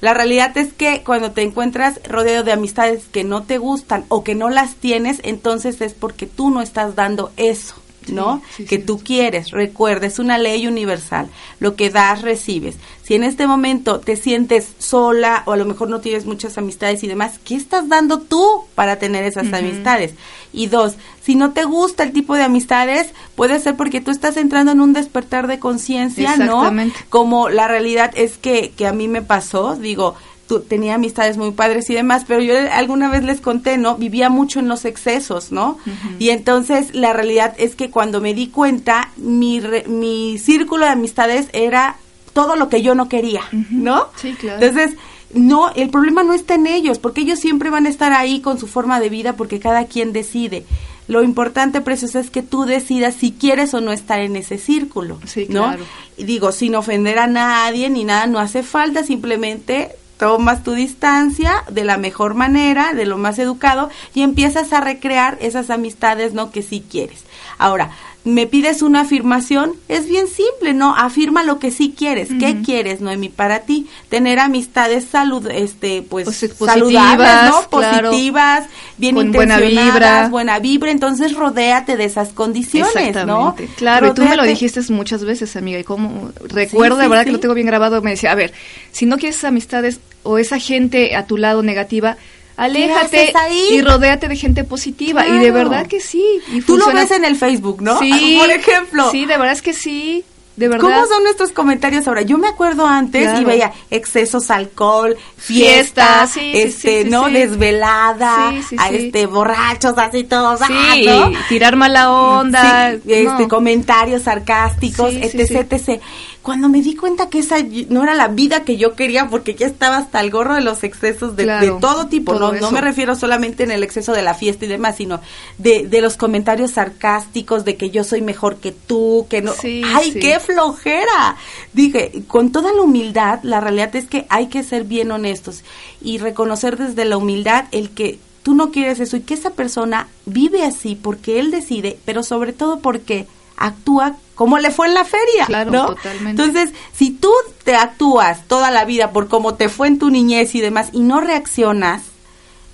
La 0.00 0.14
realidad 0.14 0.56
es 0.56 0.72
que 0.72 1.02
cuando 1.04 1.32
te 1.32 1.42
encuentras 1.42 2.00
rodeado 2.08 2.42
de 2.42 2.52
amistades 2.52 3.04
que 3.12 3.24
no 3.24 3.42
te 3.42 3.58
gustan 3.58 4.06
o 4.08 4.24
que 4.24 4.34
no 4.34 4.48
las 4.48 4.76
tienes, 4.76 5.20
entonces 5.22 5.82
es 5.82 5.92
porque 5.92 6.24
tú 6.24 6.48
no 6.48 6.62
estás 6.62 6.94
dando 6.94 7.30
eso, 7.36 7.74
¿no? 8.08 8.42
Sí, 8.56 8.62
sí, 8.62 8.64
que 8.64 8.78
tú 8.78 8.98
quieres. 8.98 9.50
Recuerda, 9.50 10.06
es 10.06 10.18
una 10.18 10.38
ley 10.38 10.66
universal. 10.66 11.28
Lo 11.60 11.76
que 11.76 11.90
das, 11.90 12.22
recibes. 12.22 12.76
Si 13.02 13.14
en 13.14 13.22
este 13.22 13.46
momento 13.46 14.00
te 14.00 14.16
sientes 14.16 14.68
sola 14.78 15.42
o 15.46 15.52
a 15.52 15.56
lo 15.56 15.66
mejor 15.66 15.90
no 15.90 16.00
tienes 16.00 16.24
muchas 16.24 16.56
amistades 16.56 17.04
y 17.04 17.06
demás, 17.06 17.38
¿qué 17.44 17.54
estás 17.54 17.88
dando 17.88 18.20
tú 18.20 18.64
para 18.74 18.98
tener 18.98 19.24
esas 19.24 19.52
amistades? 19.52 20.14
Y 20.52 20.68
dos, 20.68 20.94
si 21.22 21.34
no 21.34 21.52
te 21.52 21.64
gusta 21.64 22.02
el 22.02 22.12
tipo 22.12 22.34
de 22.34 22.44
amistades, 22.44 23.12
puede 23.34 23.60
ser 23.60 23.76
porque 23.76 24.00
tú 24.00 24.10
estás 24.10 24.36
entrando 24.36 24.72
en 24.72 24.80
un 24.80 24.92
despertar 24.92 25.48
de 25.48 25.58
conciencia, 25.58 26.36
¿no? 26.36 26.70
Como 27.10 27.48
la 27.48 27.68
realidad 27.68 28.10
es 28.14 28.38
que, 28.38 28.72
que 28.76 28.86
a 28.86 28.92
mí 28.92 29.08
me 29.08 29.22
pasó, 29.22 29.76
digo, 29.76 30.14
tú, 30.46 30.60
tenía 30.60 30.94
amistades 30.94 31.36
muy 31.36 31.52
padres 31.52 31.88
y 31.90 31.94
demás, 31.94 32.24
pero 32.28 32.40
yo 32.40 32.54
alguna 32.72 33.08
vez 33.10 33.22
les 33.24 33.40
conté, 33.40 33.78
¿no? 33.78 33.96
Vivía 33.96 34.28
mucho 34.30 34.58
en 34.60 34.68
los 34.68 34.84
excesos, 34.84 35.52
¿no? 35.52 35.78
Y 36.18 36.30
entonces 36.30 36.94
la 36.94 37.12
realidad 37.12 37.54
es 37.58 37.74
que 37.74 37.90
cuando 37.90 38.20
me 38.20 38.34
di 38.34 38.48
cuenta, 38.48 39.10
mi, 39.16 39.60
re- 39.60 39.84
mi 39.88 40.36
círculo 40.38 40.84
de 40.84 40.92
amistades 40.92 41.48
era 41.52 41.96
todo 42.32 42.56
lo 42.56 42.68
que 42.68 42.82
yo 42.82 42.94
no 42.94 43.08
quería, 43.08 43.42
¿no? 43.70 44.08
Sí, 44.16 44.32
claro. 44.34 44.64
Entonces, 44.64 44.96
no, 45.32 45.70
el 45.74 45.88
problema 45.88 46.22
no 46.22 46.32
está 46.34 46.54
en 46.54 46.66
ellos, 46.66 46.98
porque 46.98 47.22
ellos 47.22 47.40
siempre 47.40 47.70
van 47.70 47.86
a 47.86 47.88
estar 47.88 48.12
ahí 48.12 48.40
con 48.40 48.58
su 48.58 48.66
forma 48.66 49.00
de 49.00 49.08
vida, 49.08 49.34
porque 49.34 49.58
cada 49.60 49.86
quien 49.86 50.12
decide. 50.12 50.64
Lo 51.06 51.22
importante, 51.22 51.80
preciosa, 51.80 52.18
es 52.20 52.30
que 52.30 52.42
tú 52.42 52.64
decidas 52.64 53.14
si 53.14 53.32
quieres 53.32 53.74
o 53.74 53.80
no 53.80 53.92
estar 53.92 54.20
en 54.20 54.36
ese 54.36 54.58
círculo, 54.58 55.18
Sí, 55.26 55.46
¿no? 55.50 55.64
claro. 55.64 55.84
Y 56.16 56.24
digo, 56.24 56.50
sin 56.52 56.74
ofender 56.76 57.18
a 57.18 57.26
nadie 57.26 57.90
ni 57.90 58.04
nada, 58.04 58.26
no 58.26 58.38
hace 58.38 58.62
falta, 58.62 59.02
simplemente 59.04 59.90
tomas 60.24 60.62
tu 60.62 60.72
distancia 60.72 61.64
de 61.70 61.84
la 61.84 61.98
mejor 61.98 62.32
manera, 62.32 62.94
de 62.94 63.04
lo 63.04 63.18
más 63.18 63.38
educado, 63.38 63.90
y 64.14 64.22
empiezas 64.22 64.72
a 64.72 64.80
recrear 64.80 65.36
esas 65.42 65.68
amistades, 65.68 66.32
¿no? 66.32 66.50
Que 66.50 66.62
sí 66.62 66.82
quieres. 66.90 67.24
Ahora, 67.58 67.90
me 68.24 68.46
pides 68.46 68.80
una 68.80 69.02
afirmación, 69.02 69.72
es 69.88 70.08
bien 70.08 70.26
simple, 70.28 70.72
¿no? 70.72 70.96
Afirma 70.96 71.42
lo 71.44 71.58
que 71.58 71.70
sí 71.70 71.94
quieres. 71.96 72.28
¿Qué 72.40 72.62
quieres, 72.64 73.02
Noemi, 73.02 73.28
para 73.28 73.60
ti? 73.60 73.86
Tener 74.08 74.38
amistades 74.38 75.04
salud, 75.10 75.46
este, 75.50 76.00
pues, 76.08 76.28
saludables, 76.58 77.28
¿no? 77.50 77.68
positivas, 77.68 77.68
claro. 77.68 78.08
Positivas, 78.10 78.64
bien 78.96 79.14
Con 79.16 79.30
buena 79.32 79.56
intencionadas, 79.56 79.92
vibra. 79.94 80.28
buena 80.30 80.58
vibra, 80.58 80.90
entonces 80.90 81.34
rodéate 81.34 81.98
de 81.98 82.04
esas 82.04 82.30
condiciones, 82.30 83.14
¿no? 83.26 83.54
Claro, 83.76 84.08
y 84.08 84.14
tú 84.14 84.22
me 84.22 84.30
lo 84.36 84.42
Rodéate- 84.42 84.48
dijiste 84.48 84.80
muchas 84.90 85.22
veces, 85.24 85.54
amiga, 85.56 85.78
y 85.78 85.84
como 85.84 86.30
recuerdo 86.48 86.96
Sí, 86.96 87.02
de 87.02 87.08
verdad 87.08 87.22
sí. 87.22 87.26
que 87.26 87.32
lo 87.32 87.40
tengo 87.40 87.54
bien 87.54 87.66
grabado, 87.66 88.00
me 88.00 88.12
decía, 88.12 88.32
a 88.32 88.34
ver, 88.34 88.54
si 88.90 89.04
no 89.04 89.18
quieres 89.18 89.36
esas 89.36 89.48
amistades 89.50 90.00
o 90.22 90.38
esa 90.38 90.58
gente 90.58 91.14
a 91.14 91.26
tu 91.26 91.36
lado 91.36 91.62
negativa, 91.62 92.16
aléjate 92.56 93.32
y 93.70 93.80
rodéate 93.82 94.28
de 94.28 94.36
gente 94.36 94.64
positiva. 94.64 95.26
Y 95.26 95.38
de 95.38 95.50
verdad 95.50 95.86
que 95.86 96.00
sí. 96.00 96.24
y 96.52 96.60
Tú 96.60 96.76
lo 96.76 96.86
ves 96.92 97.10
en 97.10 97.24
el 97.24 97.36
Facebook, 97.36 97.82
¿no? 97.82 97.98
Sí. 97.98 98.36
Por 98.40 98.50
ejemplo. 98.50 99.10
Sí, 99.10 99.26
de 99.26 99.36
verdad 99.36 99.52
es 99.52 99.62
que 99.62 99.72
sí. 99.72 100.24
De 100.56 100.68
verdad. 100.68 100.88
¿Cómo 100.88 101.06
son 101.06 101.24
nuestros 101.24 101.50
comentarios 101.50 102.06
ahora? 102.06 102.22
Yo 102.22 102.38
me 102.38 102.46
acuerdo 102.46 102.86
antes 102.86 103.40
y 103.40 103.44
veía 103.44 103.72
excesos, 103.90 104.52
alcohol, 104.52 105.16
Fiestas, 105.36 106.30
sí, 106.30 106.52
este, 106.54 106.98
sí, 106.98 107.04
sí, 107.04 107.10
no, 107.10 107.28
desvelada, 107.28 108.52
a 108.78 108.90
este, 108.90 109.26
borrachos, 109.26 109.98
así 109.98 110.22
todos, 110.22 110.60
ah, 110.62 110.94
¿no? 111.04 111.32
tirar 111.48 111.74
mala 111.74 112.12
onda. 112.12 112.92
Este, 112.92 113.24
no. 113.24 113.48
comentarios 113.48 114.22
sarcásticos, 114.22 115.12
etc, 115.14 115.72
etc. 115.72 116.00
cuando 116.44 116.68
me 116.68 116.82
di 116.82 116.94
cuenta 116.94 117.30
que 117.30 117.38
esa 117.38 117.56
no 117.88 118.02
era 118.02 118.14
la 118.14 118.28
vida 118.28 118.64
que 118.64 118.76
yo 118.76 118.94
quería, 118.94 119.30
porque 119.30 119.54
ya 119.54 119.66
estaba 119.66 119.96
hasta 119.96 120.20
el 120.20 120.30
gorro 120.30 120.54
de 120.54 120.60
los 120.60 120.84
excesos 120.84 121.36
de, 121.36 121.44
Claro, 121.44 121.74
de 121.74 121.80
todo 121.80 122.06
tipo, 122.08 122.34
todo 122.34 122.52
no, 122.52 122.60
no 122.60 122.70
me 122.70 122.82
refiero 122.82 123.14
solamente 123.16 123.62
en 123.62 123.70
el 123.70 123.82
exceso 123.82 124.12
de 124.12 124.20
la 124.20 124.34
fiesta 124.34 124.66
y 124.66 124.68
demás, 124.68 124.96
sino 124.96 125.22
de, 125.56 125.88
de 125.88 126.02
los 126.02 126.18
comentarios 126.18 126.72
sarcásticos 126.72 127.64
de 127.64 127.76
que 127.78 127.88
yo 127.88 128.04
soy 128.04 128.20
mejor 128.20 128.56
que 128.56 128.72
tú, 128.72 129.26
que 129.30 129.40
no, 129.40 129.54
Sí, 129.54 129.80
ay, 129.86 130.12
sí. 130.12 130.18
qué 130.18 130.38
flojera. 130.38 131.36
Dije, 131.72 132.12
con 132.28 132.52
toda 132.52 132.74
la 132.74 132.82
humildad, 132.82 133.40
la 133.42 133.60
realidad 133.62 133.96
es 133.96 134.06
que 134.06 134.26
hay 134.28 134.48
que 134.48 134.62
ser 134.62 134.84
bien 134.84 135.10
honestos 135.12 135.64
y 136.02 136.18
reconocer 136.18 136.76
desde 136.76 137.06
la 137.06 137.16
humildad 137.16 137.64
el 137.72 137.88
que 137.88 138.18
tú 138.42 138.52
no 138.54 138.70
quieres 138.70 139.00
eso 139.00 139.16
y 139.16 139.22
que 139.22 139.32
esa 139.32 139.48
persona 139.50 140.08
vive 140.26 140.62
así 140.62 140.94
porque 140.94 141.40
él 141.40 141.50
decide, 141.50 141.98
pero 142.04 142.22
sobre 142.22 142.52
todo 142.52 142.80
porque 142.80 143.26
actúa 143.56 144.16
como 144.34 144.58
le 144.58 144.70
fue 144.72 144.88
en 144.88 144.94
la 144.94 145.04
feria, 145.04 145.46
Claro, 145.46 145.70
¿no? 145.70 145.86
totalmente. 145.94 146.30
Entonces, 146.42 146.74
si 146.92 147.10
tú 147.12 147.30
te 147.62 147.76
actúas 147.76 148.46
toda 148.48 148.70
la 148.72 148.84
vida 148.84 149.12
por 149.12 149.28
cómo 149.28 149.54
te 149.54 149.68
fue 149.68 149.86
en 149.88 149.98
tu 149.98 150.10
niñez 150.10 150.54
y 150.56 150.60
demás 150.60 150.88
y 150.92 151.00
no 151.00 151.20
reaccionas, 151.20 152.02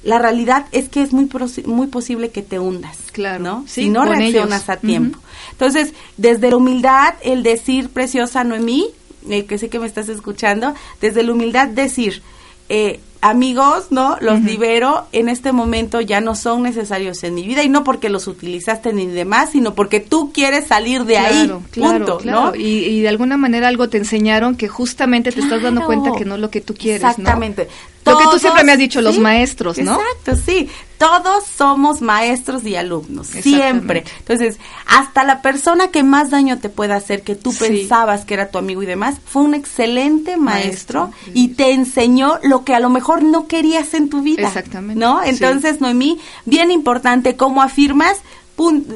la 0.03 0.19
realidad 0.19 0.65
es 0.73 0.89
que 0.89 1.03
es 1.03 1.13
muy 1.13 1.29
muy 1.67 1.87
posible 1.89 2.31
que 2.31 2.41
te 2.43 2.59
hundas, 2.59 2.97
Claro, 3.13 3.43
¿no? 3.43 3.65
sí, 3.67 3.83
si 3.83 3.89
no 3.91 4.05
reaccionas 4.07 4.63
ellos. 4.63 4.69
a 4.71 4.77
tiempo. 4.79 5.19
Entonces, 5.53 5.93
desde 6.17 6.49
la 6.51 6.57
humildad, 6.57 7.15
el 7.23 7.43
decir, 7.43 7.91
preciosa 7.91 8.43
Noemí, 8.43 8.87
eh, 9.29 9.45
que 9.45 9.59
sé 9.59 9.69
que 9.69 9.79
me 9.79 9.87
estás 9.87 10.09
escuchando, 10.09 10.75
desde 11.03 11.23
la 11.23 11.33
humildad 11.33 11.69
decir, 11.69 12.23
eh, 12.71 13.01
amigos, 13.21 13.89
¿no? 13.91 14.17
Los 14.21 14.41
libero, 14.43 15.07
en 15.13 15.29
este 15.29 15.53
momento 15.53 16.01
ya 16.01 16.21
no 16.21 16.35
son 16.35 16.63
necesarios 16.63 17.23
en 17.23 17.35
mi 17.35 17.47
vida 17.47 17.63
y 17.63 17.69
no 17.69 17.85
porque 17.85 18.09
los 18.09 18.27
utilizaste 18.27 18.93
ni 18.93 19.07
demás, 19.07 19.51
sino 19.51 19.75
porque 19.75 20.01
tú 20.01 20.33
quieres 20.33 20.67
salir 20.67 21.05
de 21.05 21.19
ahí, 21.19 21.47
Claro, 21.47 21.63
claro, 21.71 21.99
punto, 21.99 22.19
claro. 22.19 22.41
¿no? 22.47 22.55
Y, 22.55 22.85
y 22.85 23.01
de 23.03 23.09
alguna 23.09 23.37
manera 23.37 23.69
algo 23.69 23.89
te 23.89 23.99
enseñaron 23.99 24.57
que 24.57 24.69
justamente 24.69 25.33
te 25.33 25.41
estás 25.41 25.63
dando 25.63 25.85
cuenta 25.85 26.13
que 26.17 26.25
no 26.25 26.37
es 26.37 26.41
lo 26.41 26.51
que 26.51 26.61
tú 26.61 26.75
quieres, 26.75 27.03
Exactamente. 27.03 27.65
¿no? 27.65 27.71
Lo 28.11 28.19
que 28.19 28.25
tú 28.31 28.39
siempre 28.39 28.65
me 28.65 28.73
has 28.73 28.79
dicho, 28.79 29.01
los 29.01 29.15
sí, 29.17 29.21
maestros, 29.21 29.79
¿no? 29.79 29.99
Exacto, 30.01 30.37
sí. 30.45 30.69
Todos 30.99 31.45
somos 31.57 32.03
maestros 32.03 32.63
y 32.65 32.77
alumnos, 32.77 33.29
siempre. 33.29 34.05
Entonces, 34.19 34.59
hasta 34.87 35.25
la 35.25 35.41
persona 35.41 35.89
que 35.89 36.03
más 36.03 36.29
daño 36.29 36.59
te 36.59 36.69
pueda 36.69 36.97
hacer, 36.97 37.23
que 37.23 37.35
tú 37.35 37.53
Sí. 37.53 37.59
pensabas 37.65 38.27
que 38.27 38.35
era 38.35 38.51
tu 38.51 38.59
amigo 38.59 38.83
y 38.83 38.87
demás, 38.87 39.17
fue 39.25 39.43
un 39.43 39.55
excelente 39.55 40.37
maestro, 40.37 41.05
Maestro. 41.09 41.33
y 41.33 41.49
te 41.55 41.73
enseñó 41.73 42.39
lo 42.43 42.65
que 42.65 42.75
a 42.75 42.81
lo 42.81 42.91
mejor 42.91 43.23
no 43.23 43.47
querías 43.47 43.95
en 43.95 44.11
tu 44.11 44.21
vida. 44.21 44.47
Exactamente, 44.47 45.01
¿No? 45.01 45.21
sí. 45.23 45.31
Entonces, 45.31 45.81
Noemí, 45.81 46.21
bien 46.45 46.71
importante, 46.71 47.35
¿cómo 47.37 47.63
afirmas? 47.63 48.19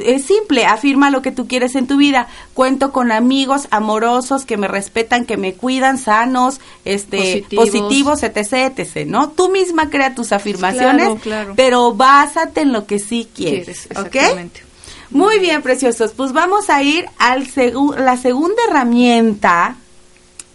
Es 0.05 0.25
simple, 0.25 0.67
afirma 0.67 1.11
lo 1.11 1.23
que 1.23 1.33
tú 1.33 1.47
quieres 1.49 1.75
en 1.75 1.87
tu 1.87 1.97
vida. 1.97 2.29
Cuento 2.53 2.93
con 2.93 3.11
amigos 3.13 3.67
amorosos 3.71 4.45
que 4.45 4.57
me 4.57 4.69
respetan, 4.69 5.25
que 5.25 5.37
me 5.37 5.55
cuidan, 5.55 5.97
sanos, 5.99 6.61
este, 6.85 7.45
Positivos. 7.57 7.71
positivos, 7.71 8.23
etc, 8.23 8.79
etc, 8.79 9.07
¿no? 9.07 9.31
Tú 9.31 9.49
misma 9.49 9.89
crea 9.91 10.15
tus 10.15 10.33
afirmaciones, 10.33 11.05
Claro, 11.07 11.21
claro. 11.23 11.53
pero 11.57 11.95
básate 11.95 12.61
en 12.63 12.73
lo 12.73 12.87
que 12.87 12.99
sí 12.99 13.29
quieres, 13.35 13.89
Quieres. 14.11 14.65
Muy 15.11 15.39
bien, 15.39 15.63
preciosos. 15.63 16.13
Pues 16.13 16.33
vamos 16.33 16.69
a 16.71 16.83
ir 16.83 17.07
al 17.19 17.47
segu- 17.47 17.97
la 17.97 18.17
segunda 18.17 18.61
herramienta 18.69 19.77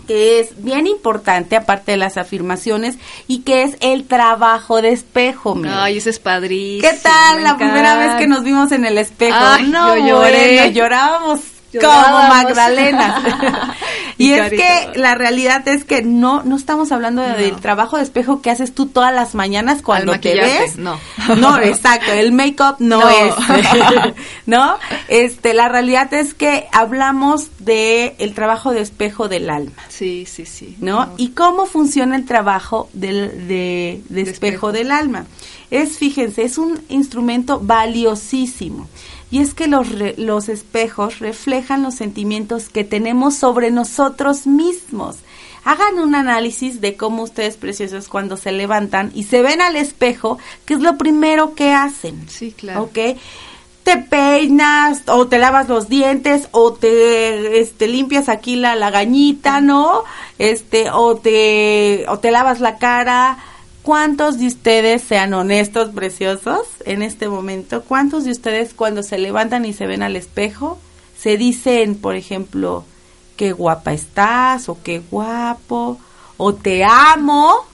que 0.09 0.39
es 0.39 0.63
bien 0.63 0.87
importante 0.87 1.55
aparte 1.55 1.91
de 1.91 1.97
las 1.97 2.17
afirmaciones 2.17 2.97
y 3.27 3.41
que 3.41 3.61
es 3.61 3.77
el 3.79 4.07
trabajo 4.07 4.81
de 4.81 4.89
espejo. 4.89 5.53
mira. 5.53 5.83
Ay, 5.83 5.99
ese 5.99 6.09
es 6.09 6.17
padrísimo. 6.17 6.89
¿Qué 6.89 6.97
tal 6.97 7.37
me 7.37 7.43
la 7.43 7.57
primera 7.57 7.95
vez 7.95 8.15
que 8.15 8.25
nos 8.25 8.43
vimos 8.43 8.71
en 8.71 8.85
el 8.85 8.97
espejo? 8.97 9.37
Ay, 9.39 9.67
no, 9.67 9.95
yo 9.95 10.07
lloré. 10.07 10.55
bueno, 10.55 10.71
llorábamos 10.71 11.41
como 11.71 11.83
Llorábamos. 11.83 12.29
Magdalena. 12.43 13.75
y 14.19 14.27
Y 14.29 14.33
es 14.33 14.49
que 14.51 14.91
la 14.99 15.15
realidad 15.15 15.67
es 15.67 15.83
que 15.83 16.03
no 16.03 16.43
no 16.43 16.55
estamos 16.55 16.91
hablando 16.91 17.23
de- 17.23 17.29
No. 17.29 17.35
del 17.37 17.55
trabajo 17.55 17.97
de 17.97 18.03
espejo 18.03 18.41
que 18.43 18.51
haces 18.51 18.75
tú 18.75 18.85
todas 18.85 19.11
las 19.15 19.33
mañanas 19.33 19.81
cuando 19.81 20.19
te 20.19 20.35
ves. 20.35 20.77
no. 20.77 20.99
No, 21.37 21.57
exacto, 21.61 22.11
el 22.11 22.31
make-up 22.31 22.75
no, 22.79 22.99
No. 22.99 23.09
es. 23.09 23.33
¿No? 24.45 24.75
Este, 25.07 25.53
la 25.55 25.69
realidad 25.69 26.13
es 26.13 26.33
que 26.35 26.67
hablamos 26.71 27.47
de 27.59 28.15
el 28.19 28.33
trabajo 28.35 28.71
de 28.71 28.81
espejo 28.81 29.27
del 29.27 29.49
alma. 29.49 29.71
Sí, 29.87 30.25
sí, 30.27 30.45
sí. 30.45 30.75
¿no? 30.79 31.13
¿Y 31.17 31.29
cómo 31.29 31.65
funciona 31.65 32.15
el 32.15 32.25
trabajo 32.25 32.89
del, 32.93 33.47
de, 33.47 34.01
de 34.09 34.23
De 34.23 34.29
espejo 34.29 34.69
espejo. 34.69 34.71
del 34.73 34.91
alma? 34.91 35.25
Es, 35.71 35.97
fíjense, 35.97 36.43
es 36.43 36.57
un 36.57 36.81
instrumento 36.89 37.59
valiosísimo. 37.61 38.87
Y 39.31 39.39
es 39.39 39.53
que 39.53 39.67
los, 39.67 39.89
re- 39.89 40.15
los 40.17 40.49
espejos 40.49 41.19
reflejan 41.19 41.83
los 41.83 41.95
sentimientos 41.95 42.69
que 42.69 42.83
tenemos 42.83 43.35
sobre 43.35 43.69
nosotros 43.71 44.47
mismos. 44.47 45.17
Hagan 45.65 45.99
un 45.99 46.15
análisis 46.15 46.81
de 46.81 46.95
cómo 46.95 47.23
ustedes 47.23 47.57
preciosos 47.57 48.07
cuando 48.07 48.37
se 48.37 48.51
levantan 48.51 49.11
y 49.13 49.25
se 49.25 49.41
ven 49.41 49.61
al 49.61 49.75
espejo, 49.75 50.39
¿qué 50.65 50.73
es 50.73 50.79
lo 50.79 50.97
primero 50.97 51.53
que 51.53 51.73
hacen? 51.73 52.27
Sí, 52.27 52.51
claro. 52.53 52.83
¿Ok? 52.83 52.97
Te 53.83 53.97
peinas 53.97 55.01
o 55.07 55.27
te 55.27 55.37
lavas 55.37 55.67
los 55.67 55.89
dientes 55.89 56.47
o 56.51 56.73
te 56.73 57.59
este, 57.59 57.87
limpias 57.87 58.29
aquí 58.29 58.55
la 58.55 58.75
lagañita, 58.75 59.61
¿no? 59.61 60.03
Este, 60.37 60.89
o 60.91 61.17
te, 61.17 62.05
o 62.07 62.19
te 62.19 62.31
lavas 62.31 62.59
la 62.61 62.77
cara. 62.77 63.37
¿Cuántos 63.83 64.37
de 64.37 64.47
ustedes, 64.47 65.01
sean 65.01 65.33
honestos, 65.33 65.89
preciosos, 65.89 66.67
en 66.85 67.01
este 67.01 67.29
momento, 67.29 67.83
cuántos 67.83 68.25
de 68.25 68.31
ustedes 68.31 68.73
cuando 68.73 69.03
se 69.03 69.17
levantan 69.17 69.65
y 69.65 69.73
se 69.73 69.87
ven 69.87 70.03
al 70.03 70.15
espejo, 70.15 70.77
se 71.17 71.37
dicen, 71.37 71.95
por 71.95 72.15
ejemplo, 72.15 72.83
qué 73.37 73.53
guapa 73.53 73.93
estás 73.93 74.67
o 74.69 74.77
qué 74.83 75.01
guapo 75.09 75.97
o 76.37 76.53
te 76.53 76.83
amo? 76.83 77.65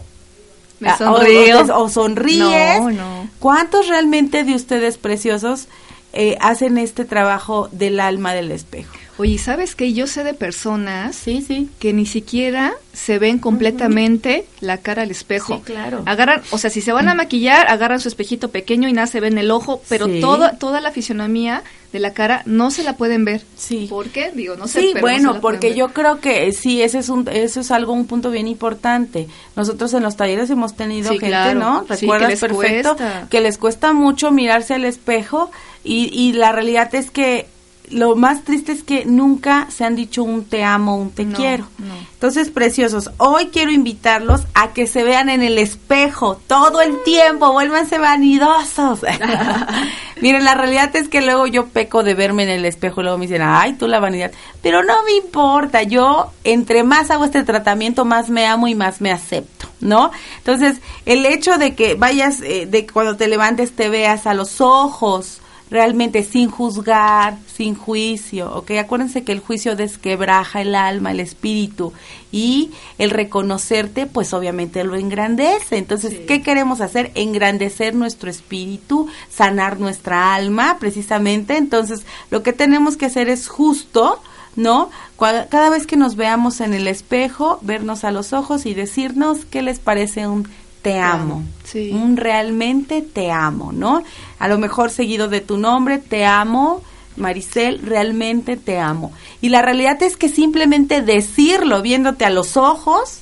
Me 0.79 0.89
Ah, 0.89 0.97
o-. 1.11 1.73
O, 1.73 1.83
o 1.83 1.89
sonríes. 1.89 2.79
No, 2.79 2.91
no. 2.91 3.29
¿Cuántos 3.39 3.87
realmente 3.87 4.43
de 4.43 4.53
ustedes 4.55 4.97
preciosos 4.97 5.67
eh, 6.13 6.37
hacen 6.39 6.77
este 6.77 7.05
trabajo 7.05 7.67
del 7.71 7.99
alma 7.99 8.33
del 8.33 8.51
espejo? 8.51 8.93
Oye, 9.17 9.37
¿sabes 9.37 9.75
qué? 9.75 9.93
Yo 9.93 10.07
sé 10.07 10.23
de 10.25 10.33
personas 10.33 11.15
Sí, 11.15 11.41
sí. 11.41 11.69
que 11.79 11.93
ni 11.93 12.05
siquiera 12.05 12.73
se 12.91 13.17
ven 13.17 13.39
completamente 13.39 14.45
la 14.59 14.77
cara 14.79 15.03
al 15.03 15.11
espejo. 15.11 15.55
Sí, 15.55 15.61
claro. 15.63 16.03
Agarran, 16.05 16.41
o 16.51 16.57
sea, 16.57 16.69
si 16.69 16.81
se 16.81 16.91
van 16.91 17.07
a 17.07 17.13
maquillar, 17.15 17.67
agarran 17.69 17.99
su 18.01 18.07
espejito 18.09 18.49
pequeño 18.49 18.89
y 18.89 18.93
nada 18.93 19.07
se 19.07 19.19
ven 19.21 19.37
el 19.37 19.51
ojo, 19.51 19.81
pero 19.89 20.07
todo, 20.19 20.51
toda 20.59 20.81
la 20.81 20.91
fisionomía 20.91 21.63
de 21.93 21.99
la 21.99 22.11
cara 22.13 22.41
no 22.45 22.71
se 22.71 22.83
la 22.83 22.97
pueden 22.97 23.23
ver. 23.23 23.43
Sí. 23.55 23.87
¿Por 23.89 24.09
qué? 24.09 24.31
Digo, 24.33 24.55
no 24.57 24.67
sé. 24.67 24.81
Sí, 24.81 24.89
pero 24.93 25.01
bueno, 25.07 25.39
porque 25.39 25.73
yo 25.75 25.89
creo 25.93 26.19
que 26.19 26.51
sí, 26.51 26.81
ese 26.81 26.99
es 26.99 27.07
un, 27.07 27.25
eso 27.31 27.61
es 27.61 27.71
algo, 27.71 27.93
un 27.93 28.07
punto 28.07 28.31
bien 28.31 28.47
importante. 28.49 29.27
Nosotros 29.55 29.93
en 29.93 30.03
los 30.03 30.17
talleres 30.17 30.49
hemos 30.49 30.75
tenido 30.75 31.07
Sí, 31.11 31.19
gente, 31.19 31.27
claro. 31.27 31.59
¿no? 31.59 31.85
Que 31.85 31.95
Recuerdas 31.95 32.39
perfecto 32.39 32.95
cuesta. 32.97 33.27
que 33.29 33.39
les 33.39 33.57
cuesta 33.57 33.93
mucho 33.93 34.31
mirarse 34.31 34.73
al 34.73 34.83
espejo 34.83 35.51
y, 35.85 36.09
y 36.13 36.33
la 36.33 36.51
realidad 36.51 36.93
es 36.95 37.11
que 37.11 37.47
lo 37.91 38.15
más 38.15 38.43
triste 38.43 38.71
es 38.71 38.83
que 38.83 39.05
nunca 39.05 39.67
se 39.69 39.83
han 39.85 39.95
dicho 39.95 40.23
un 40.23 40.45
te 40.45 40.63
amo, 40.63 40.97
un 40.97 41.11
te 41.11 41.25
No, 41.25 41.35
quiero. 41.37 41.65
no. 41.77 41.93
Entonces, 42.13 42.49
preciosos, 42.49 43.11
hoy 43.17 43.47
quiero 43.47 43.71
invitarlos 43.71 44.41
a 44.53 44.73
que 44.73 44.87
se 44.87 45.03
vean 45.03 45.29
en 45.29 45.43
el 45.43 45.57
espejo 45.57 46.41
todo 46.47 46.81
el 46.81 47.03
tiempo, 47.03 47.51
vuélvanse 47.51 47.97
vanidosos. 47.99 49.01
Miren, 50.21 50.43
la 50.45 50.55
realidad 50.55 50.95
es 50.95 51.07
que 51.09 51.21
luego 51.21 51.45
yo 51.45 51.67
peco 51.67 52.01
de 52.03 52.13
verme 52.15 52.43
en 52.43 52.49
el 52.49 52.65
espejo 52.65 53.01
y 53.01 53.03
luego 53.03 53.17
me 53.17 53.27
dicen, 53.27 53.41
ay, 53.43 53.73
tú 53.73 53.87
la 53.87 53.99
vanidad. 53.99 54.31
Pero 54.61 54.83
no 54.83 55.03
me 55.03 55.13
importa, 55.17 55.83
yo 55.83 56.31
entre 56.43 56.83
más 56.83 57.11
hago 57.11 57.25
este 57.25 57.43
tratamiento, 57.43 58.05
más 58.05 58.29
me 58.29 58.47
amo 58.47 58.67
y 58.67 58.75
más 58.75 59.01
me 59.01 59.11
acepto, 59.11 59.67
¿no? 59.81 60.11
Entonces, 60.37 60.77
el 61.05 61.25
hecho 61.25 61.57
de 61.57 61.75
que 61.75 61.95
vayas, 61.95 62.41
eh, 62.41 62.65
de 62.65 62.85
que 62.85 62.93
cuando 62.93 63.17
te 63.17 63.27
levantes 63.27 63.75
te 63.75 63.89
veas 63.89 64.25
a 64.25 64.33
los 64.33 64.61
ojos, 64.61 65.41
realmente 65.71 66.23
sin 66.23 66.49
juzgar, 66.49 67.37
sin 67.53 67.75
juicio, 67.75 68.55
¿ok? 68.55 68.71
Acuérdense 68.79 69.23
que 69.23 69.31
el 69.31 69.39
juicio 69.39 69.75
desquebraja 69.75 70.61
el 70.61 70.75
alma, 70.75 71.11
el 71.11 71.19
espíritu 71.19 71.91
y 72.31 72.71
el 72.97 73.09
reconocerte, 73.09 74.05
pues 74.05 74.33
obviamente 74.33 74.83
lo 74.83 74.95
engrandece. 74.95 75.77
Entonces, 75.77 76.11
Sí. 76.11 76.19
¿qué 76.27 76.41
queremos 76.43 76.81
hacer? 76.81 77.11
Engrandecer 77.15 77.95
nuestro 77.95 78.29
espíritu, 78.29 79.07
sanar 79.29 79.79
nuestra 79.79 80.35
alma, 80.35 80.77
precisamente. 80.79 81.57
Entonces, 81.57 82.05
lo 82.29 82.43
que 82.43 82.53
tenemos 82.53 82.95
que 82.97 83.07
hacer 83.07 83.29
es 83.29 83.47
justo, 83.47 84.21
¿no? 84.55 84.89
Cada 85.17 85.69
vez 85.69 85.87
que 85.87 85.97
nos 85.97 86.15
veamos 86.15 86.61
en 86.61 86.73
el 86.73 86.87
espejo, 86.87 87.57
vernos 87.61 88.03
a 88.03 88.11
los 88.11 88.33
ojos 88.33 88.65
y 88.65 88.73
decirnos 88.73 89.45
qué 89.45 89.61
les 89.61 89.79
parece 89.79 90.27
un 90.27 90.47
te 90.85 90.99
amo. 90.99 91.43
Sí. 91.63 91.89
Un 91.91 92.15
realmente 92.15 93.01
te 93.01 93.31
amo, 93.31 93.71
¿no? 93.71 94.03
A 94.37 94.47
lo 94.47 94.59
mejor 94.59 94.91
seguido 94.91 95.27
de 95.27 95.41
tu 95.41 95.57
nombre, 95.57 95.97
te 95.97 96.25
amo, 96.25 96.83
Maricel, 97.17 97.79
realmente 97.81 98.55
te 98.55 98.77
amo. 98.77 99.11
Y 99.41 99.49
la 99.49 99.63
realidad 99.63 100.03
es 100.03 100.15
que 100.15 100.29
simplemente 100.29 101.01
decirlo, 101.01 101.81
viéndote 101.81 102.23
a 102.23 102.29
los 102.29 102.55
ojos, 102.55 103.21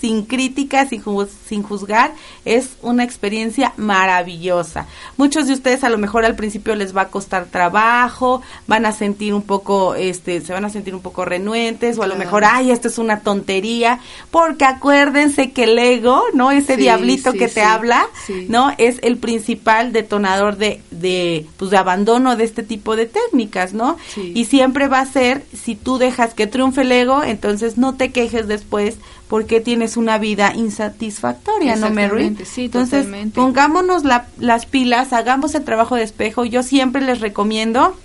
sin 0.00 0.24
críticas, 0.24 0.88
sin, 0.90 1.02
ju- 1.02 1.28
sin 1.48 1.62
juzgar, 1.62 2.12
es 2.44 2.70
una 2.82 3.04
experiencia 3.04 3.72
maravillosa. 3.76 4.86
Muchos 5.16 5.46
de 5.46 5.54
ustedes 5.54 5.84
a 5.84 5.88
lo 5.88 5.98
mejor 5.98 6.24
al 6.24 6.36
principio 6.36 6.74
les 6.74 6.96
va 6.96 7.02
a 7.02 7.08
costar 7.08 7.46
trabajo, 7.46 8.42
van 8.66 8.86
a 8.86 8.92
sentir 8.92 9.34
un 9.34 9.42
poco, 9.42 9.94
este, 9.94 10.40
se 10.40 10.52
van 10.52 10.64
a 10.64 10.70
sentir 10.70 10.94
un 10.94 11.00
poco 11.02 11.24
renuentes, 11.24 11.98
o 11.98 12.02
a 12.02 12.06
lo 12.06 12.16
mejor, 12.16 12.44
ay, 12.44 12.70
esto 12.70 12.88
es 12.88 12.98
una 12.98 13.20
tontería, 13.20 14.00
porque 14.30 14.64
acuérdense 14.64 15.50
que 15.52 15.64
el 15.64 15.78
ego, 15.78 16.22
¿no? 16.34 16.50
Ese 16.50 16.74
Sí, 16.76 16.80
diablito 16.82 17.32
sí, 17.32 17.38
que 17.38 17.48
te 17.48 17.54
sí, 17.54 17.60
habla. 17.60 18.06
¿no? 18.48 18.72
Es 18.78 18.98
el 19.02 19.16
principal 19.18 19.92
detonador 19.92 20.56
de, 20.56 20.80
de, 20.90 21.46
pues, 21.56 21.70
de 21.70 21.76
abandono 21.76 22.36
de 22.36 22.44
este 22.44 22.62
tipo 22.62 22.96
de 22.96 23.06
técnicas, 23.06 23.72
¿no? 23.72 23.96
Y 24.34 24.44
siempre 24.46 24.88
va 24.88 25.00
a 25.00 25.06
ser, 25.06 25.44
si 25.52 25.74
tú 25.74 25.98
dejas 25.98 26.34
que 26.34 26.46
triunfe 26.46 26.82
el 26.82 26.92
ego, 26.92 27.22
entonces 27.22 27.76
no 27.78 27.94
te 27.94 28.12
quejes 28.12 28.46
después 28.46 28.96
porque 29.28 29.60
tienes 29.60 29.96
una 29.96 30.18
vida 30.18 30.52
insatisfactoria, 30.54 31.76
¿no, 31.76 31.90
Mary? 31.90 32.36
Sí, 32.44 32.66
entonces, 32.66 33.00
totalmente. 33.04 33.34
pongámonos 33.40 34.04
la- 34.04 34.26
las 34.38 34.66
pilas, 34.66 35.12
hagamos 35.12 35.54
el 35.54 35.64
trabajo 35.64 35.96
de 35.96 36.02
espejo. 36.02 36.44
Yo 36.44 36.62
siempre 36.62 37.02
les 37.02 37.20
recomiendo 37.20 37.96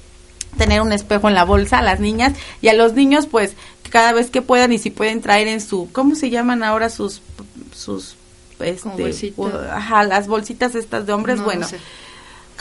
tener 0.58 0.82
un 0.82 0.92
espejo 0.92 1.30
en 1.30 1.36
la 1.36 1.44
bolsa 1.46 1.80
a 1.80 1.82
las 1.82 2.00
niñas 2.00 2.34
y 2.62 2.68
a 2.70 2.74
los 2.74 2.94
niños, 2.94 3.28
pues, 3.28 3.54
cada 3.90 4.14
vez 4.14 4.30
que 4.30 4.42
puedan 4.42 4.72
y 4.74 4.78
si 4.80 4.90
pueden 4.90 5.22
traer 5.22 5.48
en 5.48 5.62
su, 5.62 5.90
¿cómo 5.92 6.16
se 6.16 6.30
llaman 6.30 6.64
ahora 6.64 6.90
sus, 6.90 7.22
sus, 7.76 8.16
este, 8.60 8.90
bolsita. 8.90 9.76
ajá, 9.78 10.04
las 10.04 10.28
bolsitas 10.28 10.76
estas 10.76 11.06
de 11.06 11.14
hombres, 11.14 11.38
No, 11.40 11.44
bueno, 11.46 11.62
no 11.62 11.68
sé. 11.68 11.78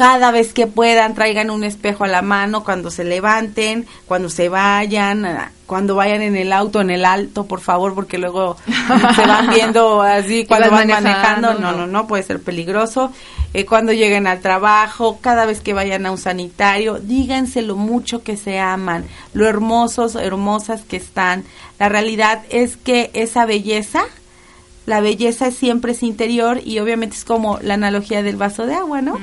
Cada 0.01 0.31
vez 0.31 0.55
que 0.55 0.67
puedan 0.67 1.15
traigan 1.15 1.51
un 1.51 1.63
espejo 1.63 2.05
a 2.05 2.09
la 2.09 2.23
mano 2.23 2.65
cuando 2.65 2.91
se 2.91 3.05
levanten, 3.05 3.87
cuando 4.07 4.31
se 4.31 4.49
vayan, 4.49 5.27
ah, 5.27 5.53
cuando 5.67 5.95
vayan 5.95 6.23
en 6.23 6.37
el 6.37 6.55
auto, 6.55 6.81
en 6.81 6.89
el 6.89 7.05
alto, 7.05 7.45
por 7.45 7.61
favor, 7.61 7.95
porque 7.95 8.17
luego 8.17 8.57
se 9.15 9.27
van 9.27 9.51
viendo 9.51 10.01
así 10.01 10.47
cuando 10.47 10.71
van 10.71 10.89
manejando, 10.89 11.49
manejando, 11.49 11.55
no, 11.61 11.73
no, 11.73 11.87
no. 11.87 12.07
puede 12.07 12.23
ser 12.23 12.41
peligroso. 12.41 13.13
Eh, 13.53 13.67
cuando 13.67 13.93
lleguen 13.93 14.27
al 14.27 14.41
trabajo, 14.41 15.19
cada 15.21 15.45
vez 15.45 15.61
que 15.61 15.75
vayan 15.75 16.07
a 16.07 16.13
un 16.13 16.17
sanitario, 16.17 16.99
díganse 16.99 17.61
lo 17.61 17.77
mucho 17.77 18.23
que 18.23 18.39
se 18.39 18.59
aman, 18.59 19.05
lo 19.35 19.47
hermosos, 19.47 20.15
hermosas 20.15 20.81
que 20.81 20.97
están. 20.97 21.45
La 21.79 21.91
realidad 21.91 22.41
es 22.49 22.79
que 22.79 23.11
esa 23.13 23.45
belleza, 23.45 24.05
la 24.87 25.03
belleza 25.03 25.49
es 25.49 25.57
siempre 25.57 25.93
es 25.93 26.03
interior 26.03 26.59
y 26.65 26.79
obviamente 26.79 27.17
es 27.17 27.25
como 27.27 27.59
la 27.61 27.75
analogía 27.75 28.23
del 28.23 28.37
vaso 28.37 28.65
de 28.65 28.77
agua, 28.77 29.03
¿no? 29.03 29.21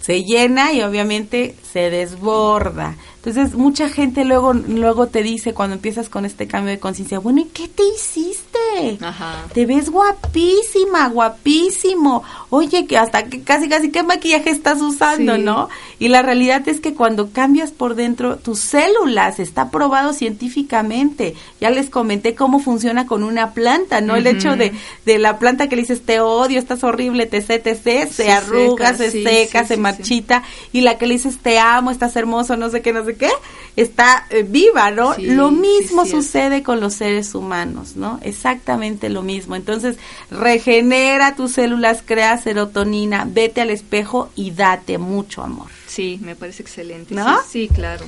Se 0.00 0.22
llena 0.24 0.72
y 0.72 0.82
obviamente 0.82 1.54
se 1.72 1.90
desborda. 1.90 2.96
Entonces, 3.24 3.54
mucha 3.54 3.88
gente 3.88 4.24
luego 4.24 4.54
luego 4.54 5.08
te 5.08 5.22
dice 5.22 5.52
cuando 5.52 5.74
empiezas 5.74 6.08
con 6.08 6.24
este 6.24 6.46
cambio 6.46 6.70
de 6.70 6.78
conciencia, 6.78 7.18
bueno, 7.18 7.40
¿y 7.40 7.44
qué 7.46 7.66
te 7.68 7.82
hiciste? 7.94 8.98
Ajá. 9.00 9.44
Te 9.52 9.66
ves 9.66 9.90
guapísima, 9.90 11.08
guapísimo. 11.08 12.22
Oye, 12.50 12.86
que 12.86 12.96
hasta 12.96 13.24
que 13.24 13.42
casi 13.42 13.68
casi 13.68 13.90
qué 13.90 14.02
maquillaje 14.02 14.50
estás 14.50 14.80
usando, 14.80 15.34
Sí. 15.36 15.42
¿no? 15.42 15.68
Y 15.98 16.08
la 16.08 16.22
realidad 16.22 16.66
es 16.68 16.80
que 16.80 16.94
cuando 16.94 17.30
cambias 17.32 17.72
por 17.72 17.96
dentro 17.96 18.36
tus 18.36 18.60
células, 18.60 19.40
está 19.40 19.70
probado 19.70 20.12
científicamente. 20.12 21.34
Ya 21.60 21.70
les 21.70 21.90
comenté 21.90 22.34
cómo 22.36 22.60
funciona 22.60 23.06
con 23.06 23.24
una 23.24 23.52
planta, 23.52 24.00
¿no? 24.00 24.14
El 24.14 24.26
hecho 24.28 24.54
de, 24.56 24.72
de 25.04 25.18
la 25.18 25.38
planta 25.40 25.68
que 25.68 25.74
le 25.76 25.82
dices 25.82 26.02
te 26.02 26.20
odio, 26.20 26.58
estás 26.58 26.84
horrible, 26.84 27.26
te 27.26 27.42
sé, 27.42 27.58
te 27.58 27.74
sé, 27.74 28.06
se 28.06 28.24
Se 28.24 28.30
arruga, 28.30 28.94
seca, 28.94 28.96
se 28.96 29.10
sí, 29.10 29.24
seca, 29.24 29.62
sí, 29.62 29.68
se 29.68 29.74
sí, 29.74 29.80
marchita, 29.80 30.42
y 30.72 30.82
la 30.82 30.98
que 30.98 31.06
le 31.06 31.14
dices 31.14 31.38
te 31.38 31.58
amo, 31.58 31.90
estás 31.90 32.14
hermoso, 32.16 32.56
no 32.56 32.70
sé 32.70 32.80
qué, 32.80 32.92
no 32.92 33.04
sé 33.04 33.07
qué, 33.16 33.30
está 33.76 34.26
eh, 34.30 34.44
viva, 34.46 34.90
¿no? 34.90 35.14
Sí, 35.14 35.26
lo 35.26 35.50
mismo 35.50 36.04
sucede 36.04 36.62
con 36.62 36.80
los 36.80 36.94
seres 36.94 37.34
humanos, 37.34 37.96
¿no? 37.96 38.18
Exactamente 38.22 39.08
lo 39.08 39.22
mismo. 39.22 39.56
Entonces, 39.56 39.96
regenera 40.30 41.36
tus 41.36 41.52
células, 41.52 42.02
crea 42.04 42.38
serotonina, 42.38 43.26
vete 43.26 43.60
al 43.60 43.70
espejo 43.70 44.30
y 44.34 44.50
date 44.50 44.98
mucho 44.98 45.42
amor. 45.42 45.68
Sí, 45.86 46.18
me 46.22 46.34
parece 46.36 46.62
excelente. 46.62 47.14
¿No? 47.14 47.38
Sí, 47.42 47.68
sí, 47.68 47.74
claro. 47.74 48.04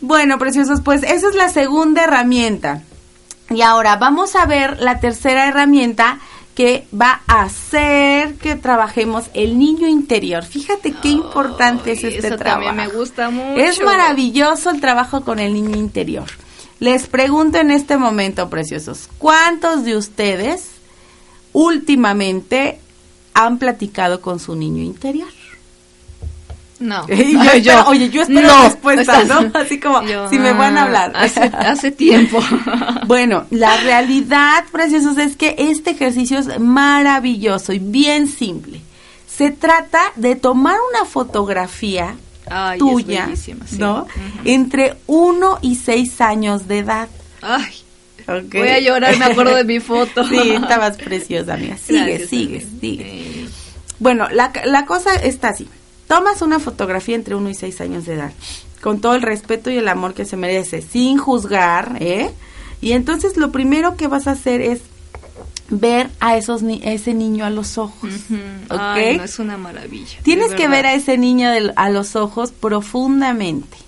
Bueno, 0.00 0.38
preciosos, 0.38 0.80
pues 0.82 1.02
esa 1.02 1.28
es 1.28 1.34
la 1.34 1.48
segunda 1.48 2.04
herramienta. 2.04 2.82
Y 3.50 3.62
ahora 3.62 3.96
vamos 3.96 4.34
a 4.34 4.46
ver 4.46 4.80
la 4.80 5.00
tercera 5.00 5.48
herramienta 5.48 6.20
que 6.54 6.86
va 6.98 7.22
a 7.26 7.42
hacer 7.42 8.34
que 8.34 8.56
trabajemos 8.56 9.30
el 9.34 9.58
niño 9.58 9.88
interior. 9.88 10.44
Fíjate 10.44 10.92
qué 10.92 11.08
importante 11.08 11.92
es 11.92 12.04
este 12.04 12.26
eso 12.26 12.36
trabajo. 12.36 12.66
también 12.66 12.76
me 12.76 12.88
gusta 12.94 13.30
mucho. 13.30 13.56
Es 13.60 13.80
maravilloso 13.82 14.70
el 14.70 14.80
trabajo 14.80 15.22
con 15.22 15.38
el 15.38 15.54
niño 15.54 15.76
interior. 15.76 16.26
Les 16.78 17.06
pregunto 17.06 17.58
en 17.58 17.70
este 17.70 17.96
momento, 17.96 18.50
preciosos, 18.50 19.08
¿cuántos 19.18 19.84
de 19.84 19.96
ustedes 19.96 20.68
últimamente 21.52 22.80
han 23.34 23.58
platicado 23.58 24.20
con 24.20 24.40
su 24.40 24.54
niño 24.54 24.82
interior? 24.82 25.28
No. 26.82 27.06
Y 27.08 27.32
yo 27.32 27.50
espero- 27.52 27.84
oye, 27.88 28.10
yo 28.10 28.22
espero 28.22 28.46
No, 28.48 28.64
respuesta, 28.64 29.24
¿no? 29.24 29.50
Así 29.58 29.78
como, 29.78 30.02
Yo, 30.02 30.28
si 30.28 30.38
me 30.38 30.52
van 30.52 30.76
a 30.76 30.82
hablar. 30.84 31.12
Hace, 31.14 31.40
hace 31.58 31.90
tiempo. 31.92 32.40
Bueno, 33.06 33.46
la 33.50 33.76
realidad, 33.78 34.64
preciosos, 34.72 35.16
es 35.18 35.36
que 35.36 35.54
este 35.58 35.90
ejercicio 35.90 36.38
es 36.38 36.58
maravilloso 36.58 37.72
y 37.72 37.78
bien 37.78 38.26
simple. 38.26 38.80
Se 39.28 39.50
trata 39.50 40.00
de 40.16 40.34
tomar 40.36 40.76
una 40.92 41.04
fotografía 41.04 42.16
Ay, 42.50 42.78
tuya, 42.78 43.28
sí. 43.36 43.54
¿no? 43.78 44.06
Entre 44.44 44.96
1 45.06 45.58
y 45.62 45.76
6 45.76 46.20
años 46.20 46.66
de 46.68 46.78
edad. 46.80 47.08
Ay, 47.40 47.72
¿ok? 48.28 48.54
voy 48.54 48.68
a 48.68 48.80
llorar, 48.80 49.16
me 49.16 49.24
acuerdo 49.26 49.54
de 49.54 49.64
mi 49.64 49.78
foto. 49.80 50.26
Sí, 50.28 50.50
estabas 50.50 50.96
preciosa, 50.96 51.56
mía. 51.56 51.76
Sigue, 51.82 51.98
Gracias, 52.18 52.28
sigue, 52.28 52.56
amiga. 52.58 52.80
sigue. 52.80 53.46
Bueno, 54.00 54.28
la, 54.32 54.52
la 54.64 54.84
cosa 54.84 55.14
está 55.14 55.50
así. 55.50 55.68
Tomas 56.14 56.42
una 56.42 56.58
fotografía 56.60 57.14
entre 57.16 57.34
1 57.34 57.48
y 57.48 57.54
6 57.54 57.80
años 57.80 58.04
de 58.04 58.14
edad, 58.14 58.32
con 58.82 59.00
todo 59.00 59.14
el 59.14 59.22
respeto 59.22 59.70
y 59.70 59.78
el 59.78 59.88
amor 59.88 60.12
que 60.12 60.26
se 60.26 60.36
merece, 60.36 60.82
sin 60.82 61.16
juzgar, 61.16 61.96
¿eh? 62.00 62.30
Y 62.82 62.92
entonces 62.92 63.36
lo 63.38 63.50
primero 63.50 63.96
que 63.96 64.08
vas 64.08 64.26
a 64.26 64.32
hacer 64.32 64.60
es 64.60 64.80
ver 65.70 66.10
a 66.20 66.36
esos 66.36 66.62
ni- 66.62 66.82
ese 66.84 67.14
niño 67.14 67.46
a 67.46 67.50
los 67.50 67.78
ojos. 67.78 68.10
¿ok? 68.68 68.78
Ay, 68.78 69.16
no, 69.16 69.24
es 69.24 69.38
una 69.38 69.56
maravilla. 69.56 70.18
Tienes 70.22 70.52
que 70.52 70.68
ver 70.68 70.84
a 70.84 70.92
ese 70.92 71.16
niño 71.16 71.48
a 71.76 71.88
los 71.88 72.14
ojos 72.14 72.52
profundamente, 72.52 73.78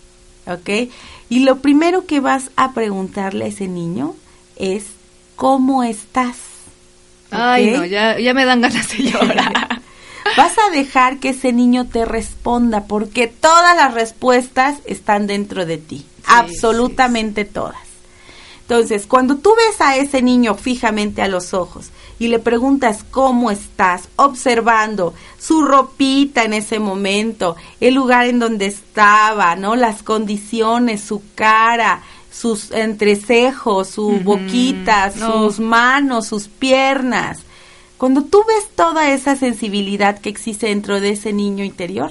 ¿ok? 0.46 0.90
Y 1.28 1.40
lo 1.40 1.58
primero 1.58 2.06
que 2.06 2.20
vas 2.20 2.50
a 2.56 2.72
preguntarle 2.72 3.44
a 3.44 3.48
ese 3.48 3.68
niño 3.68 4.14
es, 4.56 4.86
¿cómo 5.36 5.82
estás? 5.82 6.36
Ay, 7.30 7.70
no, 7.72 7.84
ya, 7.84 8.18
ya 8.18 8.32
me 8.32 8.46
dan 8.46 8.62
ganas 8.62 8.88
de 8.88 9.02
llorar. 9.10 9.73
Vas 10.36 10.56
a 10.58 10.70
dejar 10.70 11.18
que 11.18 11.30
ese 11.30 11.52
niño 11.52 11.86
te 11.86 12.04
responda 12.04 12.84
porque 12.84 13.26
todas 13.28 13.76
las 13.76 13.94
respuestas 13.94 14.76
están 14.84 15.26
dentro 15.26 15.64
de 15.66 15.78
ti, 15.78 16.04
absolutamente 16.26 17.44
todas. 17.44 17.76
Entonces, 18.62 19.06
cuando 19.06 19.36
tú 19.36 19.50
ves 19.56 19.80
a 19.80 19.96
ese 19.96 20.22
niño 20.22 20.54
fijamente 20.54 21.20
a 21.20 21.28
los 21.28 21.52
ojos 21.52 21.90
y 22.18 22.28
le 22.28 22.38
preguntas 22.38 23.04
cómo 23.10 23.50
estás, 23.50 24.08
observando 24.16 25.12
su 25.38 25.62
ropita 25.62 26.44
en 26.44 26.54
ese 26.54 26.78
momento, 26.78 27.56
el 27.80 27.94
lugar 27.94 28.26
en 28.26 28.38
donde 28.38 28.64
estaba, 28.66 29.54
¿no? 29.54 29.76
Las 29.76 30.02
condiciones, 30.02 31.02
su 31.02 31.22
cara, 31.34 32.02
sus 32.32 32.70
entrecejos, 32.70 33.88
su 33.88 34.06
Ujú, 34.06 34.24
boquita, 34.24 35.12
no. 35.16 35.50
sus 35.50 35.60
manos, 35.60 36.26
sus 36.26 36.48
piernas. 36.48 37.40
Cuando 38.04 38.22
tú 38.22 38.42
ves 38.46 38.68
toda 38.76 39.12
esa 39.12 39.34
sensibilidad 39.34 40.18
que 40.18 40.28
existe 40.28 40.66
dentro 40.66 41.00
de 41.00 41.08
ese 41.08 41.32
niño 41.32 41.64
interior, 41.64 42.10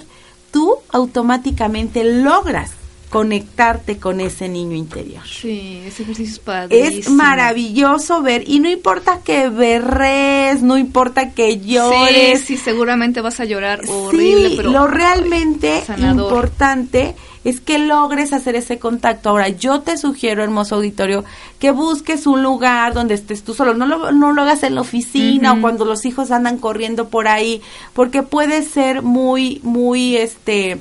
tú 0.49 0.77
automáticamente 0.89 2.03
logras 2.03 2.71
conectarte 3.11 3.97
con 3.99 4.19
ese 4.19 4.49
niño 4.49 4.75
interior. 4.75 5.21
Sí, 5.23 5.83
ese 5.85 6.01
ejercicio 6.01 6.33
es 6.33 6.39
padrísimo. 6.39 6.99
Es 6.99 7.09
maravilloso 7.11 8.23
ver, 8.23 8.43
y 8.49 8.59
no 8.59 8.71
importa 8.71 9.19
que 9.23 9.49
berres, 9.49 10.63
no 10.63 10.79
importa 10.79 11.29
que 11.33 11.59
llores, 11.59 12.39
Sí, 12.39 12.57
sí, 12.57 12.57
seguramente 12.57 13.21
vas 13.21 13.39
a 13.39 13.45
llorar 13.45 13.81
horrible, 13.87 14.49
Sí, 14.49 14.53
pero 14.57 14.71
lo 14.71 14.87
realmente 14.87 15.83
sanador. 15.85 16.23
importante 16.23 17.01
es 17.09 17.15
que 17.59 17.77
logres 17.77 18.31
hacer 18.33 18.55
ese 18.55 18.79
contacto. 18.79 19.29
Ahora, 19.29 19.49
yo 19.49 19.81
te 19.81 19.97
sugiero, 19.97 20.43
hermoso 20.43 20.75
auditorio, 20.75 21.25
que 21.59 21.71
busques 21.71 22.25
un 22.25 22.41
lugar 22.41 22.93
donde 22.93 23.15
estés 23.15 23.43
tú 23.43 23.53
solo. 23.53 23.73
No 23.73 23.85
lo, 23.85 24.11
no 24.11 24.31
lo 24.31 24.41
hagas 24.41 24.63
en 24.63 24.75
la 24.75 24.81
oficina 24.81 25.53
o 25.53 25.61
cuando 25.61 25.85
los 25.85 26.05
hijos 26.05 26.31
andan 26.31 26.57
corriendo 26.57 27.09
por 27.09 27.27
ahí, 27.27 27.61
porque 27.93 28.23
puede 28.23 28.63
ser 28.63 29.01
muy, 29.01 29.59
muy, 29.63 30.15
este, 30.15 30.79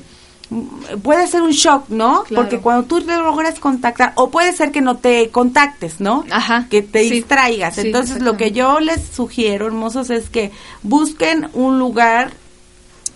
puede 1.01 1.27
ser 1.27 1.41
un 1.41 1.51
shock, 1.51 1.89
¿no? 1.89 2.23
Claro. 2.23 2.43
Porque 2.43 2.59
cuando 2.59 2.83
tú 2.87 2.99
logras 2.99 3.59
contactar, 3.59 4.13
o 4.15 4.29
puede 4.29 4.53
ser 4.53 4.71
que 4.71 4.81
no 4.81 4.97
te 4.97 5.29
contactes, 5.29 5.99
¿no? 5.99 6.23
Ajá, 6.31 6.67
Que 6.69 6.81
te 6.81 7.03
sí. 7.03 7.09
distraigas. 7.09 7.75
Sí, 7.75 7.81
Entonces, 7.87 8.21
lo 8.21 8.37
que 8.37 8.51
yo 8.51 8.79
les 8.79 9.01
sugiero, 9.05 9.67
hermosos, 9.67 10.09
es 10.09 10.29
que 10.29 10.51
busquen 10.81 11.49
un 11.53 11.79
lugar 11.79 12.31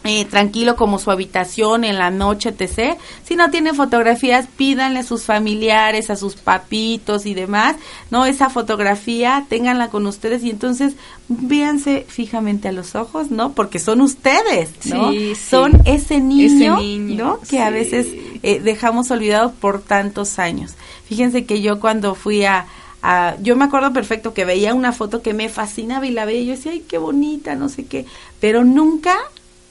eh, 0.03 0.23
tranquilo 0.25 0.75
como 0.77 0.99
su 0.99 1.11
habitación 1.11 1.83
en 1.83 1.97
la 1.97 2.09
noche, 2.11 2.53
etc. 2.57 2.97
Si 3.25 3.35
no 3.35 3.49
tiene 3.51 3.73
fotografías, 3.73 4.47
pídanle 4.55 4.99
a 4.99 5.03
sus 5.03 5.23
familiares, 5.23 6.09
a 6.09 6.15
sus 6.15 6.35
papitos 6.35 7.25
y 7.25 7.33
demás, 7.33 7.75
¿no? 8.09 8.25
Esa 8.25 8.49
fotografía, 8.49 9.45
ténganla 9.49 9.89
con 9.89 10.05
ustedes 10.07 10.43
y 10.43 10.49
entonces 10.49 10.93
véanse 11.27 12.05
fijamente 12.07 12.69
a 12.69 12.71
los 12.71 12.95
ojos, 12.95 13.31
¿no? 13.31 13.51
Porque 13.51 13.79
son 13.79 13.99
ustedes, 14.01 14.69
¿no? 14.85 15.11
Sí, 15.11 15.35
sí. 15.35 15.41
Son 15.49 15.81
ese 15.85 16.21
niño, 16.21 16.75
Ese 16.77 16.81
niño, 16.81 17.23
¿no? 17.25 17.39
Que 17.49 17.61
a 17.61 17.69
veces 17.69 18.07
eh, 18.43 18.59
dejamos 18.61 19.11
olvidados 19.11 19.51
por 19.53 19.81
tantos 19.81 20.39
años. 20.39 20.71
Fíjense 21.05 21.45
que 21.45 21.61
yo 21.61 21.79
cuando 21.81 22.15
fui 22.15 22.45
a, 22.45 22.65
a- 23.01 23.35
yo 23.41 23.55
me 23.57 23.65
acuerdo 23.65 23.91
perfecto 23.91 24.33
que 24.33 24.45
veía 24.45 24.73
una 24.73 24.93
foto 24.93 25.21
que 25.21 25.33
me 25.33 25.49
fascinaba 25.49 26.05
y 26.05 26.11
la 26.11 26.23
veía 26.25 26.41
y 26.41 26.45
yo 26.45 26.51
decía, 26.53 26.71
ay, 26.71 26.83
qué 26.87 26.97
bonita, 26.97 27.55
no 27.55 27.67
sé 27.67 27.85
qué, 27.85 28.05
pero 28.39 28.63
nunca 28.63 29.17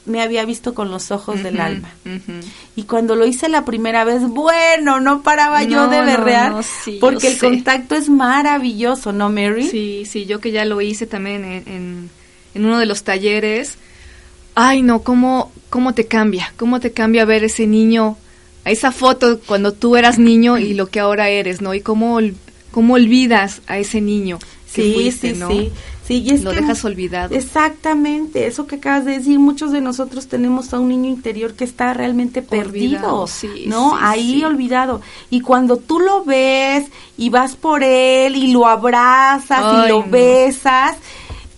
me 0.06 0.22
había 0.22 0.44
visto 0.44 0.72
con 0.72 0.90
los 0.90 1.10
ojos 1.10 1.42
del 1.42 1.60
alma. 1.60 1.90
Y 2.74 2.84
cuando 2.84 3.16
lo 3.16 3.26
hice 3.26 3.48
la 3.48 3.64
primera 3.64 4.04
vez, 4.04 4.22
bueno, 4.22 5.00
no 5.00 5.22
paraba 5.22 5.62
yo 5.64 5.88
de 5.88 6.00
berrear, 6.00 6.52
no, 6.52 6.62
sí, 6.62 6.98
porque 7.00 7.28
el 7.28 7.34
sé. 7.34 7.46
contacto 7.46 7.94
es 7.94 8.08
maravilloso, 8.08 9.12
¿no, 9.12 9.28
Mary? 9.30 9.68
Sí, 9.68 10.04
sí, 10.08 10.24
yo 10.26 10.40
que 10.40 10.52
ya 10.52 10.64
lo 10.64 10.80
hice 10.80 11.06
también 11.06 11.44
en, 11.44 11.68
en, 11.68 12.10
en 12.54 12.64
uno 12.64 12.78
de 12.78 12.86
los 12.86 13.02
talleres. 13.02 13.78
Ay, 14.54 14.82
no, 14.82 15.02
cómo, 15.02 15.52
cómo 15.68 15.92
te 15.92 16.06
cambia, 16.06 16.52
cómo 16.56 16.80
te 16.80 16.92
cambia 16.92 17.24
ver 17.24 17.44
ese 17.44 17.66
niño, 17.66 18.16
a 18.64 18.70
esa 18.70 18.92
foto 18.92 19.40
cuando 19.40 19.72
tú 19.72 19.96
eras 19.96 20.18
niño 20.18 20.56
y 20.58 20.74
lo 20.74 20.86
que 20.86 21.00
ahora 21.00 21.28
eres, 21.28 21.60
¿no? 21.60 21.74
Y 21.74 21.80
cómo, 21.80 22.20
cómo 22.70 22.94
olvidas 22.94 23.60
a 23.66 23.78
ese 23.78 24.00
niño 24.00 24.38
Sí, 24.66 24.92
fuiste, 24.94 25.32
sí, 25.34 25.38
¿no? 25.40 25.48
sí. 25.48 25.72
Sí, 26.06 26.22
y 26.22 26.30
es 26.30 26.42
Lo 26.44 26.50
que- 26.52 26.60
dejas 26.60 26.84
olvidado. 26.84 27.34
Exactamente, 27.34 28.46
eso 28.46 28.66
que 28.68 28.76
acabas 28.76 29.04
de 29.04 29.18
decir, 29.18 29.40
muchos 29.40 29.72
de 29.72 29.80
nosotros 29.80 30.28
tenemos 30.28 30.72
a 30.72 30.78
un 30.78 30.88
niño 30.88 31.08
interior 31.10 31.54
que 31.54 31.64
está 31.64 31.92
realmente 31.94 32.42
perdido, 32.42 32.98
Olvidado, 32.98 33.26
sí, 33.26 33.64
¿no? 33.66 33.90
sí, 33.90 33.96
Ahí 34.00 34.32
sí. 34.38 34.44
olvidado. 34.44 35.00
Y 35.30 35.40
cuando 35.40 35.78
tú 35.78 35.98
lo 35.98 36.24
ves 36.24 36.86
y 37.18 37.30
vas 37.30 37.56
por 37.56 37.82
él 37.82 38.36
y 38.36 38.52
lo 38.52 38.66
abrazas 38.68 39.58
y 39.86 39.88
lo 39.88 40.04
no. 40.04 40.10
besas, 40.10 40.96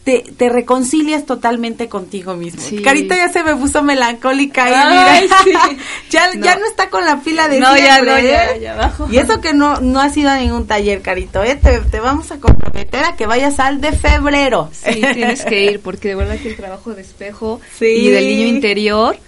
te, 0.09 0.25
te 0.39 0.49
reconcilias 0.49 1.27
totalmente 1.27 1.91
contigo 1.91 2.35
mismo. 2.35 2.63
Sí. 2.63 2.81
Carita 2.81 3.15
ya 3.15 3.29
se 3.31 3.45
me 3.45 3.55
puso 3.57 3.83
melancólica 3.83 4.65
Ay, 4.65 5.25
mira. 5.25 5.37
sí. 5.45 5.77
ya, 6.11 6.35
No. 6.35 6.43
ya 6.47 6.57
no 6.57 6.65
está 6.65 6.89
con 6.89 7.05
la 7.05 7.21
pila 7.21 7.47
de 7.49 7.61
No, 7.61 7.77
ya 7.77 7.99
no, 8.01 8.19
ya, 8.19 8.53
¿eh? 8.53 8.61
ya. 8.63 8.95
Y 9.11 9.19
eso 9.19 9.43
que 9.43 9.53
no, 9.53 9.81
no 9.83 10.01
has 10.01 10.17
ido 10.17 10.31
a 10.31 10.39
ningún 10.39 10.67
taller, 10.67 11.03
Carito, 11.03 11.43
¿eh? 11.45 11.57
Te, 11.57 11.81
te 11.81 12.01
vamos 12.01 12.31
a 12.33 12.39
comprometer 12.41 13.05
a 13.05 13.17
que 13.17 13.27
vayas 13.27 13.61
al 13.61 13.83
de 13.83 13.93
febrero. 13.93 14.71
Sí, 14.73 15.03
tienes 15.13 15.45
que 15.45 15.65
ir, 15.65 15.81
porque 15.81 16.09
de 16.09 16.15
verdad 16.15 16.39
que 16.39 16.49
el 16.49 16.57
trabajo 16.57 16.95
de 16.95 17.03
espejo 17.03 17.61
Sí. 17.79 17.85
y 17.85 18.11
del 18.11 18.27
niño 18.29 18.47
interior, 18.47 19.19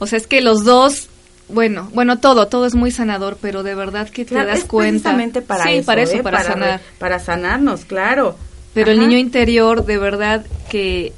o 0.00 0.06
sea, 0.08 0.16
es 0.18 0.26
que 0.26 0.40
los 0.40 0.64
dos, 0.64 1.08
bueno, 1.48 1.88
bueno, 1.94 2.18
todo, 2.18 2.48
todo 2.48 2.66
es 2.66 2.74
muy 2.74 2.90
sanador, 2.90 3.38
pero 3.40 3.62
de 3.62 3.76
verdad 3.76 4.08
que 4.08 4.24
te 4.24 4.30
Claro, 4.34 4.48
das 4.48 4.58
es 4.58 4.64
cuenta. 4.64 5.10
precisamente 5.10 5.42
para 5.42 5.62
sí, 5.64 5.70
eso, 5.76 5.86
para 5.86 6.02
eso, 6.02 6.16
¿eh? 6.16 6.22
para, 6.24 6.38
re- 6.38 6.44
sanar. 6.44 6.80
Para 6.98 7.18
sanarnos, 7.20 7.84
claro. 7.84 8.36
Pero 8.78 8.92
el 8.92 9.00
niño 9.00 9.18
interior, 9.18 9.84
de 9.86 9.98
verdad 9.98 10.46
que, 10.70 11.12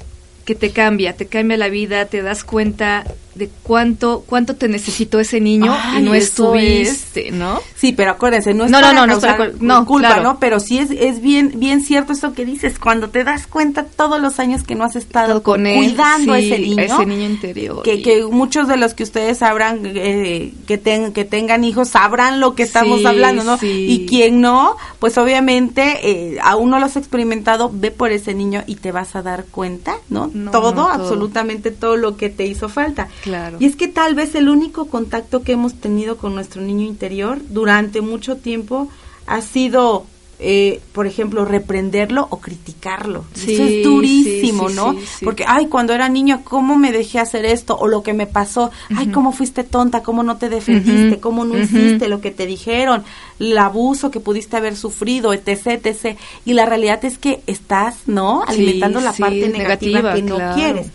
que 0.45 0.55
te 0.55 0.71
cambia, 0.71 1.15
te 1.15 1.27
cambia 1.27 1.57
la 1.57 1.69
vida, 1.69 2.07
te 2.07 2.23
das 2.23 2.43
cuenta 2.43 3.05
de 3.35 3.49
cuánto, 3.63 4.23
cuánto 4.27 4.55
te 4.55 4.67
necesitó 4.67 5.19
ese 5.19 5.39
niño 5.39 5.73
Ay, 5.77 6.01
y 6.01 6.05
no 6.05 6.13
estuviste, 6.13 7.31
¿no? 7.31 7.59
Sí, 7.75 7.93
pero 7.93 8.11
acuérdense, 8.11 8.53
no 8.53 8.65
es 8.65 8.71
No, 8.71 8.79
no, 8.79 8.87
para 8.87 8.93
no, 8.99 9.07
no 9.07 9.13
causar 9.13 9.51
culpa, 9.85 10.07
claro. 10.09 10.23
¿no? 10.23 10.39
Pero 10.39 10.59
sí 10.59 10.77
es, 10.79 10.91
es 10.91 11.21
bien, 11.21 11.53
bien 11.55 11.81
cierto 11.81 12.13
esto 12.13 12.33
que 12.33 12.45
dices, 12.45 12.77
cuando 12.79 13.09
te 13.09 13.23
das 13.23 13.47
cuenta 13.47 13.85
todos 13.85 14.21
los 14.21 14.39
años 14.39 14.63
que 14.63 14.75
no 14.75 14.83
has 14.83 14.95
estado 14.95 15.43
con 15.43 15.65
él, 15.65 15.77
cuidando 15.77 16.33
a 16.33 16.39
ese 16.39 16.59
niño. 16.59 16.81
a 16.81 16.83
ese 16.85 17.05
niño 17.05 17.25
interior. 17.25 17.83
Que, 17.83 17.95
y- 17.95 18.01
que 18.01 18.25
muchos 18.25 18.67
de 18.67 18.77
los 18.77 18.93
que 18.93 19.03
ustedes 19.03 19.37
sabrán 19.39 19.79
eh, 19.85 20.53
que, 20.67 20.77
ten- 20.77 21.13
que 21.13 21.25
tengan 21.25 21.63
hijos 21.63 21.89
sabrán 21.89 22.39
lo 22.39 22.53
que 22.55 22.63
estamos 22.63 22.99
Sí, 22.99 23.05
hablando, 23.05 23.43
¿no? 23.43 23.57
sí. 23.57 23.85
Y 23.89 24.05
quien 24.05 24.41
no, 24.41 24.75
pues 24.99 25.17
obviamente 25.17 25.99
eh, 26.03 26.37
aún 26.43 26.69
no 26.69 26.79
lo 26.79 26.85
has 26.85 26.97
experimentado, 26.97 27.71
ve 27.73 27.91
por 27.91 28.11
ese 28.11 28.33
niño 28.33 28.63
y 28.67 28.75
te 28.75 28.91
vas 28.91 29.15
a 29.15 29.21
dar 29.21 29.45
cuenta, 29.45 29.95
¿no? 30.09 30.29
No, 30.33 30.51
todo, 30.51 30.71
no, 30.73 30.83
todo. 30.83 30.89
absolutamente 30.89 31.71
todo 31.71 31.95
lo 31.97 32.17
que 32.17 32.29
te 32.29 32.45
hizo 32.45 32.69
falta. 32.69 33.07
Claro. 33.21 33.57
Y 33.59 33.65
es 33.65 33.75
que 33.75 33.87
tal 33.87 34.15
vez 34.15 34.35
el 34.35 34.49
único 34.49 34.87
contacto 34.87 35.43
que 35.43 35.53
hemos 35.53 35.75
tenido 35.75 36.17
con 36.17 36.35
nuestro 36.35 36.61
niño 36.61 36.85
interior 36.85 37.39
durante 37.49 38.01
mucho 38.01 38.37
tiempo 38.37 38.89
ha 39.27 39.41
sido, 39.41 40.05
eh, 40.39 40.81
por 40.91 41.05
ejemplo, 41.05 41.45
reprenderlo 41.45 42.25
o 42.31 42.39
criticarlo. 42.39 43.25
Sí, 43.33 43.53
Eso 43.53 43.63
es 43.63 43.83
durísimo, 43.83 44.69
sí, 44.69 44.73
sí, 44.73 44.75
¿no? 44.75 44.95
Porque, 45.23 45.45
ay, 45.47 45.67
cuando 45.67 45.93
era 45.93 46.09
niño, 46.09 46.41
¿cómo 46.43 46.75
me 46.75 46.91
dejé 46.91 47.19
hacer 47.19 47.45
esto? 47.45 47.77
O 47.77 47.87
lo 47.87 48.01
que 48.01 48.13
me 48.13 48.25
pasó, 48.25 48.71
ay, 48.95 49.07
¿cómo 49.07 49.31
fuiste 49.31 49.63
tonta? 49.63 50.01
¿Cómo 50.01 50.23
no 50.23 50.37
te 50.37 50.49
defendiste? 50.49 51.19
¿Cómo 51.19 51.45
no 51.45 51.57
hiciste 51.57 52.09
lo 52.09 52.21
que 52.21 52.31
te 52.31 52.47
dijeron? 52.47 53.03
El 53.39 53.57
abuso 53.57 54.09
que 54.09 54.19
pudiste 54.19 54.57
haber 54.57 54.75
sufrido, 54.75 55.31
etc., 55.31 55.79
etc. 55.85 56.17
Y 56.43 56.53
la 56.53 56.65
realidad 56.65 57.05
es 57.05 57.19
que 57.19 57.41
estás, 57.45 58.07
¿no? 58.07 58.43
Alimentando 58.47 58.99
la 58.99 59.13
parte 59.13 59.47
negativa, 59.47 60.01
negativa, 60.01 60.13
que 60.15 60.21
no 60.23 60.55
quieres. 60.55 60.87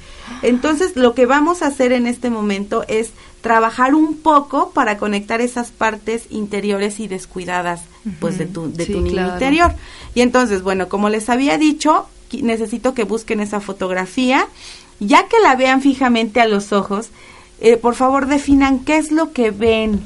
Entonces, 0.43 0.97
lo 0.97 1.15
que 1.15 1.27
vamos 1.27 1.62
a 1.62 1.67
hacer 1.69 1.93
en 1.93 2.07
este 2.07 2.31
momento 2.31 2.85
es 2.89 3.11
trabajar 3.41 3.95
un 3.95 4.17
poco 4.19 4.71
para 4.71 4.99
conectar 4.99 5.41
esas 5.41 5.71
partes 5.71 6.25
interiores 6.31 6.99
y 7.01 7.09
descuidadas, 7.09 7.83
pues, 8.21 8.39
de 8.39 8.47
tu, 8.47 8.73
de 8.73 8.87
Sí, 8.87 8.93
tu 8.93 9.01
niño 9.01 9.12
claro. 9.12 9.33
interior. 9.35 9.73
Y 10.15 10.21
entonces, 10.23 10.62
bueno, 10.62 10.89
como 10.89 11.09
les 11.09 11.29
había 11.29 11.59
dicho, 11.59 12.07
necesito 12.33 12.93
que 12.95 13.05
busquen 13.05 13.41
esa 13.41 13.61
fotografía, 13.61 14.47
ya 15.01 15.29
que 15.29 15.37
la 15.43 15.55
vean 15.57 15.81
fijamente 15.81 16.41
a 16.41 16.47
los 16.47 16.73
ojos, 16.73 17.11
eh, 17.61 17.77
por 17.77 17.95
favor 17.95 18.27
definan 18.27 18.81
qué 18.81 18.97
es 18.99 19.12
lo 19.12 19.33
que 19.33 19.51
ven, 19.51 20.01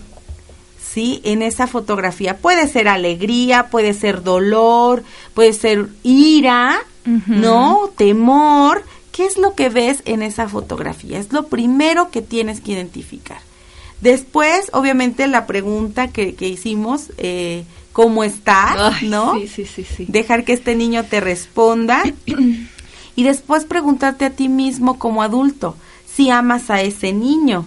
¿sí? 0.92 1.20
En 1.24 1.42
esa 1.42 1.66
fotografía. 1.66 2.36
Puede 2.36 2.68
ser 2.68 2.88
alegría, 2.88 3.68
puede 3.70 3.94
ser 3.94 4.22
dolor, 4.22 5.02
puede 5.34 5.52
ser 5.52 5.88
ira. 6.02 6.78
¿no? 7.26 7.90
Temor. 7.96 8.84
¿Qué 9.20 9.26
es 9.26 9.36
lo 9.36 9.54
que 9.54 9.68
ves 9.68 10.00
en 10.06 10.22
esa 10.22 10.48
fotografía? 10.48 11.18
Es 11.18 11.30
lo 11.30 11.48
primero 11.48 12.10
que 12.10 12.22
tienes 12.22 12.62
que 12.62 12.72
identificar. 12.72 13.36
Después, 14.00 14.70
obviamente, 14.72 15.26
la 15.26 15.46
pregunta 15.46 16.08
que, 16.08 16.34
que 16.34 16.48
hicimos, 16.48 17.12
eh, 17.18 17.64
¿cómo 17.92 18.24
estás? 18.24 18.76
Ay, 18.78 19.10
¿No? 19.10 19.38
Sí, 19.38 19.46
sí, 19.46 19.66
sí, 19.66 19.84
sí. 19.84 20.06
Dejar 20.08 20.46
que 20.46 20.54
este 20.54 20.74
niño 20.74 21.04
te 21.04 21.20
responda. 21.20 22.02
y 23.14 23.22
después 23.22 23.66
preguntarte 23.66 24.24
a 24.24 24.30
ti 24.30 24.48
mismo 24.48 24.98
como 24.98 25.22
adulto 25.22 25.76
si 26.10 26.30
amas 26.30 26.70
a 26.70 26.80
ese 26.80 27.12
niño 27.12 27.66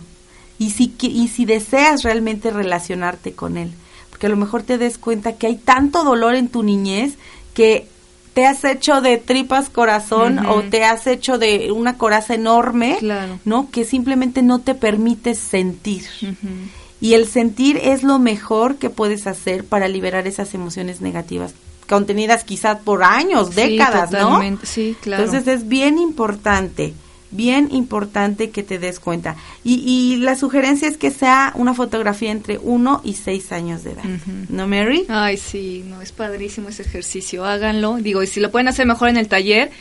y 0.57 0.71
si, 0.71 0.91
y 1.01 1.27
si 1.27 1.45
deseas 1.45 2.01
realmente 2.01 2.49
relacionarte 2.49 3.33
con 3.33 3.57
él. 3.57 3.71
Porque 4.09 4.25
a 4.25 4.29
lo 4.29 4.37
mejor 4.37 4.63
te 4.63 4.79
des 4.79 4.97
cuenta 4.97 5.33
que 5.33 5.45
hay 5.45 5.57
tanto 5.57 6.03
dolor 6.03 6.33
en 6.33 6.47
tu 6.47 6.63
niñez 6.63 7.13
que 7.53 7.87
te 8.33 8.45
has 8.45 8.63
hecho 8.63 9.01
de 9.01 9.17
tripas 9.17 9.69
corazón 9.69 10.39
o 10.45 10.61
te 10.63 10.83
has 10.83 11.05
hecho 11.07 11.37
de 11.37 11.71
una 11.71 11.97
coraza 11.97 12.33
enorme, 12.33 12.97
Claro. 12.99 13.39
¿no? 13.45 13.69
Que 13.71 13.85
simplemente 13.85 14.41
no 14.41 14.59
te 14.59 14.73
permites 14.75 15.37
sentir. 15.37 16.03
Y 16.99 17.13
el 17.13 17.27
sentir 17.27 17.77
es 17.77 18.01
lo 18.03 18.17
mejor 18.17 18.77
que 18.77 18.89
puedes 18.89 19.27
hacer 19.27 19.65
para 19.65 19.87
liberar 19.87 20.25
esas 20.27 20.53
emociones 20.53 21.01
negativas 21.01 21.53
contenidas 21.89 22.43
quizás 22.45 22.79
por 22.79 23.03
años, 23.03 23.49
Sí, 23.49 23.55
décadas, 23.55 24.09
¿no? 24.11 24.19
totalmente, 24.19 24.65
Sí, 24.65 24.95
claro. 25.01 25.23
Entonces 25.25 25.47
es 25.53 25.67
bien 25.67 25.97
importante, 25.99 26.93
bien 27.35 27.69
importante 27.71 28.49
que 28.49 28.63
te 28.63 28.79
des 28.79 28.99
cuenta. 28.99 29.35
Y, 29.63 29.75
y 29.85 30.17
la 30.17 30.35
sugerencia 30.35 30.87
es 30.87 30.97
que 30.97 31.11
sea 31.11 31.51
una 31.55 31.73
fotografía 31.73 32.31
entre 32.31 32.57
1 32.57 33.01
y 33.03 33.13
6 33.13 33.51
años 33.51 33.83
de 33.83 33.91
edad. 33.91 34.03
¿No, 34.49 34.67
Mary? 34.67 35.05
Ay, 35.09 35.37
sí, 35.37 35.83
no, 35.87 36.01
es 36.01 36.11
padrísimo 36.11 36.69
ese 36.69 36.83
ejercicio, 36.83 37.45
háganlo. 37.45 37.97
Digo, 37.97 38.23
y 38.23 38.27
si 38.27 38.39
lo 38.39 38.51
pueden 38.51 38.67
hacer 38.67 38.85
mejor 38.85 39.09
en 39.09 39.17
el 39.17 39.27
taller, 39.27 39.71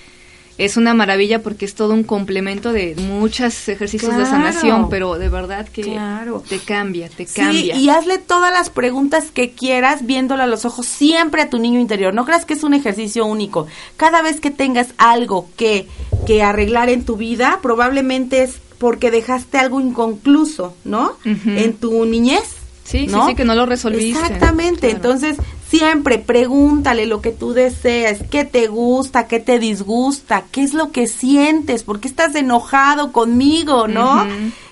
es 0.58 0.76
una 0.76 0.94
maravilla 0.94 1.42
porque 1.42 1.64
es 1.64 1.74
todo 1.74 1.92
un 1.94 2.02
complemento 2.04 2.72
de 2.72 2.94
muchos 2.96 3.68
ejercicios 3.68 4.16
de 4.16 4.26
sanación, 4.26 4.88
pero 4.90 5.14
de 5.18 5.28
verdad 5.28 5.66
que 5.68 5.82
Claro. 5.82 6.42
te 6.48 6.58
cambia, 6.58 7.08
te 7.08 7.26
Sí, 7.26 7.34
cambia. 7.34 7.76
y 7.76 7.88
hazle 7.88 8.18
todas 8.18 8.52
las 8.52 8.68
preguntas 8.70 9.30
que 9.32 9.50
quieras 9.52 10.04
viéndolo 10.06 10.42
a 10.42 10.46
los 10.46 10.64
ojos 10.64 10.86
siempre 10.86 11.42
a 11.42 11.50
tu 11.50 11.58
niño 11.58 11.80
interior. 11.80 12.12
No 12.14 12.24
creas 12.24 12.44
que 12.44 12.54
es 12.54 12.62
un 12.64 12.74
ejercicio 12.74 13.24
único. 13.26 13.66
Cada 13.96 14.22
vez 14.22 14.40
que 14.40 14.50
tengas 14.50 14.88
algo 14.98 15.48
que, 15.56 15.88
que 16.26 16.42
arreglar 16.42 16.88
en 16.90 17.04
tu 17.04 17.16
vida, 17.16 17.58
probablemente 17.62 18.42
es 18.42 18.56
porque 18.78 19.10
dejaste 19.10 19.58
algo 19.58 19.80
inconcluso, 19.80 20.74
¿no? 20.84 21.16
En 21.24 21.74
tu 21.74 22.04
niñez. 22.04 22.42
Sí, 22.84 23.00
sí, 23.00 23.06
¿no? 23.06 23.26
sí, 23.28 23.34
que 23.34 23.44
no 23.44 23.54
lo 23.54 23.64
resolviste. 23.66 24.20
Exactamente. 24.20 24.80
Claro. 24.90 24.96
Entonces, 24.96 25.36
siempre 25.68 26.18
pregúntale 26.18 27.06
lo 27.06 27.20
que 27.20 27.30
tú 27.30 27.52
deseas, 27.52 28.18
qué 28.30 28.44
te 28.44 28.66
gusta, 28.66 29.26
qué 29.28 29.40
te 29.40 29.58
disgusta, 29.58 30.44
qué 30.50 30.62
es 30.62 30.74
lo 30.74 30.90
que 30.92 31.06
sientes, 31.06 31.82
por 31.84 32.00
qué 32.00 32.08
estás 32.08 32.34
enojado 32.34 33.12
conmigo, 33.12 33.88
¿no? 33.88 34.26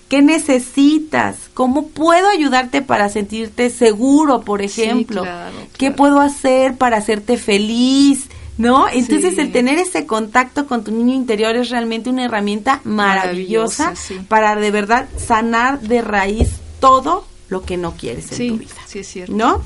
¿Qué 0.09 0.23
necesitas? 0.23 1.37
¿Cómo 1.55 1.89
puedo 1.89 2.29
ayudarte 2.29 2.83
para 2.83 3.09
sentirte 3.09 3.71
seguro, 3.71 4.41
por 4.41 4.61
Sí, 4.69 4.83
ejemplo? 4.83 5.23
claro, 5.23 5.55
¿Qué 5.79 5.91
puedo 5.93 6.21
hacer 6.21 6.75
para 6.77 6.97
hacerte 6.99 7.37
feliz? 7.37 8.29
¿no? 8.59 8.89
Entonces 8.89 9.37
Sí. 9.37 9.41
el 9.41 9.53
tener 9.53 9.79
ese 9.79 10.05
contacto 10.05 10.67
con 10.67 10.85
tu 10.85 10.91
niño 10.91 11.15
interior 11.15 11.57
es 11.57 11.71
realmente 11.71 12.11
una 12.11 12.27
herramienta 12.27 12.83
maravillosa, 12.85 13.85
Maravillosa, 13.85 13.97
sí. 13.97 14.21
para 14.29 14.55
de 14.55 14.71
verdad 14.71 15.09
sanar 15.17 15.81
de 15.81 16.03
raíz 16.03 16.51
todo 16.79 17.25
lo 17.51 17.63
que 17.63 17.77
no 17.77 17.93
quieres 17.93 18.25
en 18.25 18.31
tu 18.31 18.35
Sí, 18.37 18.51
vida, 18.51 18.75
sí 18.87 18.99
es 19.01 19.07
cierto. 19.09 19.35
¿no? 19.35 19.61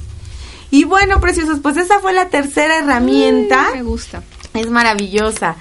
Y 0.70 0.84
bueno, 0.84 1.20
preciosos, 1.20 1.60
pues 1.60 1.76
esa 1.76 2.00
fue 2.00 2.12
la 2.12 2.28
tercera 2.30 2.78
herramienta. 2.78 3.68
Ay, 3.68 3.74
me 3.76 3.82
gusta. 3.82 4.22
Es 4.54 4.68
maravillosa. 4.70 5.54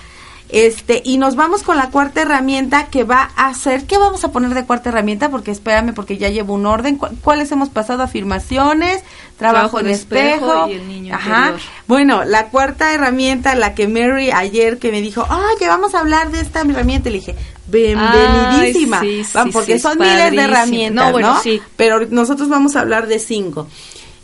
Este, 0.49 1.01
y 1.03 1.17
nos 1.17 1.35
vamos 1.35 1.63
con 1.63 1.77
la 1.77 1.89
cuarta 1.89 2.21
herramienta 2.21 2.85
que 2.87 3.03
va 3.03 3.23
a 3.35 3.51
ser, 3.55 3.85
¿qué 3.85 3.97
vamos 3.97 4.23
a 4.23 4.31
poner 4.31 4.53
de 4.53 4.65
cuarta 4.65 4.89
herramienta? 4.89 5.29
Porque 5.29 5.49
espérame, 5.49 5.93
porque 5.95 6.17
ya 6.19 6.29
llevo 6.29 6.53
un 6.53 6.67
orden. 6.67 6.97
¿Cu- 6.97 7.07
¿Cuáles 7.23 7.51
hemos 7.51 7.69
pasado? 7.69 8.03
Afirmaciones, 8.03 9.01
trabajo, 9.37 9.77
Trabajo 9.77 9.79
en 9.79 9.87
espejo. 9.89 10.45
espejo 10.45 10.67
y 10.69 10.73
el 10.73 10.87
niño 10.87 11.15
Ajá. 11.15 11.37
interior. 11.47 11.59
Bueno, 11.87 12.23
la 12.23 12.49
cuarta 12.49 12.93
herramienta, 12.93 13.55
la 13.55 13.73
que 13.73 13.87
Mary 13.87 14.29
ayer 14.31 14.77
que 14.77 14.91
me 14.91 15.01
dijo, 15.01 15.23
oye, 15.27 15.67
vamos 15.67 15.95
a 15.95 15.99
hablar 16.01 16.29
de 16.29 16.41
esta 16.41 16.61
herramienta, 16.61 17.09
le 17.09 17.15
dije, 17.15 17.35
bienvenidísima. 17.67 18.99
Ay, 18.99 19.23
sí, 19.23 19.29
sí, 19.31 19.49
porque 19.51 19.73
sí, 19.73 19.79
son 19.79 20.01
es 20.01 20.09
miles 20.09 20.31
de 20.31 20.41
herramientas, 20.41 21.05
No, 21.05 21.11
bueno, 21.11 21.33
¿no? 21.35 21.41
sí. 21.41 21.61
Pero 21.75 22.05
nosotros 22.07 22.49
vamos 22.49 22.75
a 22.75 22.81
hablar 22.81 23.07
de 23.07 23.19
cinco. 23.19 23.67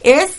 Es 0.03 0.31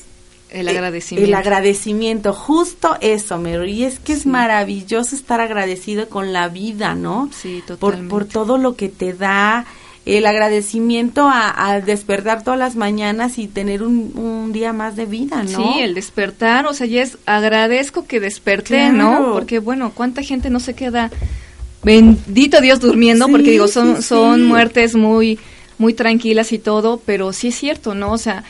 El 0.51 0.69
eh, 0.69 0.71
agradecimiento. 0.73 1.29
El 1.29 1.35
agradecimiento, 1.35 2.33
justo 2.33 2.97
eso, 3.01 3.39
Mary. 3.39 3.73
Y 3.73 3.85
es 3.85 3.99
que 4.01 4.13
es 4.15 4.23
Sí. 4.23 4.29
maravilloso 4.29 5.15
estar 5.15 5.41
agradecido 5.41 6.09
con 6.09 6.33
la 6.33 6.49
vida, 6.49 6.95
¿no? 6.95 7.31
Sí, 7.33 7.63
Por, 7.67 7.77
totalmente. 7.79 8.11
por 8.11 8.25
todo 8.27 8.59
lo 8.59 8.75
que 8.77 8.89
te 8.89 9.13
da. 9.13 9.65
El 10.07 10.25
agradecimiento 10.27 11.29
a, 11.29 11.71
a 11.71 11.81
despertar 11.83 12.43
todas 12.43 12.59
las 12.59 12.75
mañanas 12.75 13.37
y 13.39 13.47
tener 13.49 13.83
un, 13.83 14.13
un 14.17 14.51
día 14.51 14.73
más 14.73 14.97
de 14.97 15.05
vida, 15.05 15.43
¿no? 15.43 15.49
Sí, 15.75 15.81
el 15.81 15.93
despertar, 15.95 16.65
o 16.67 16.73
sea, 16.73 16.87
ya 16.87 17.03
es 17.03 17.19
agradezco 17.27 18.07
que 18.07 18.19
desperté, 18.19 18.89
Claro. 18.91 18.95
¿no? 18.95 19.33
Porque 19.35 19.59
bueno, 19.59 19.93
cuánta 19.95 20.23
gente 20.23 20.49
no 20.49 20.59
se 20.59 20.75
queda 20.75 21.11
bendito 21.83 22.61
Dios 22.61 22.81
durmiendo, 22.81 23.27
Sí, 23.27 23.33
porque 23.33 23.51
digo, 23.51 23.69
son 23.69 23.97
sí, 23.97 24.03
son 24.03 24.45
muertes 24.45 24.95
muy 24.95 25.39
muy 25.79 25.95
tranquilas 25.95 26.53
y 26.53 26.59
todo, 26.59 27.01
pero 27.07 27.33
sí 27.33 27.49
es 27.49 27.55
cierto, 27.55 27.95
¿no? 27.95 28.13
O 28.13 28.19
sea, 28.19 28.45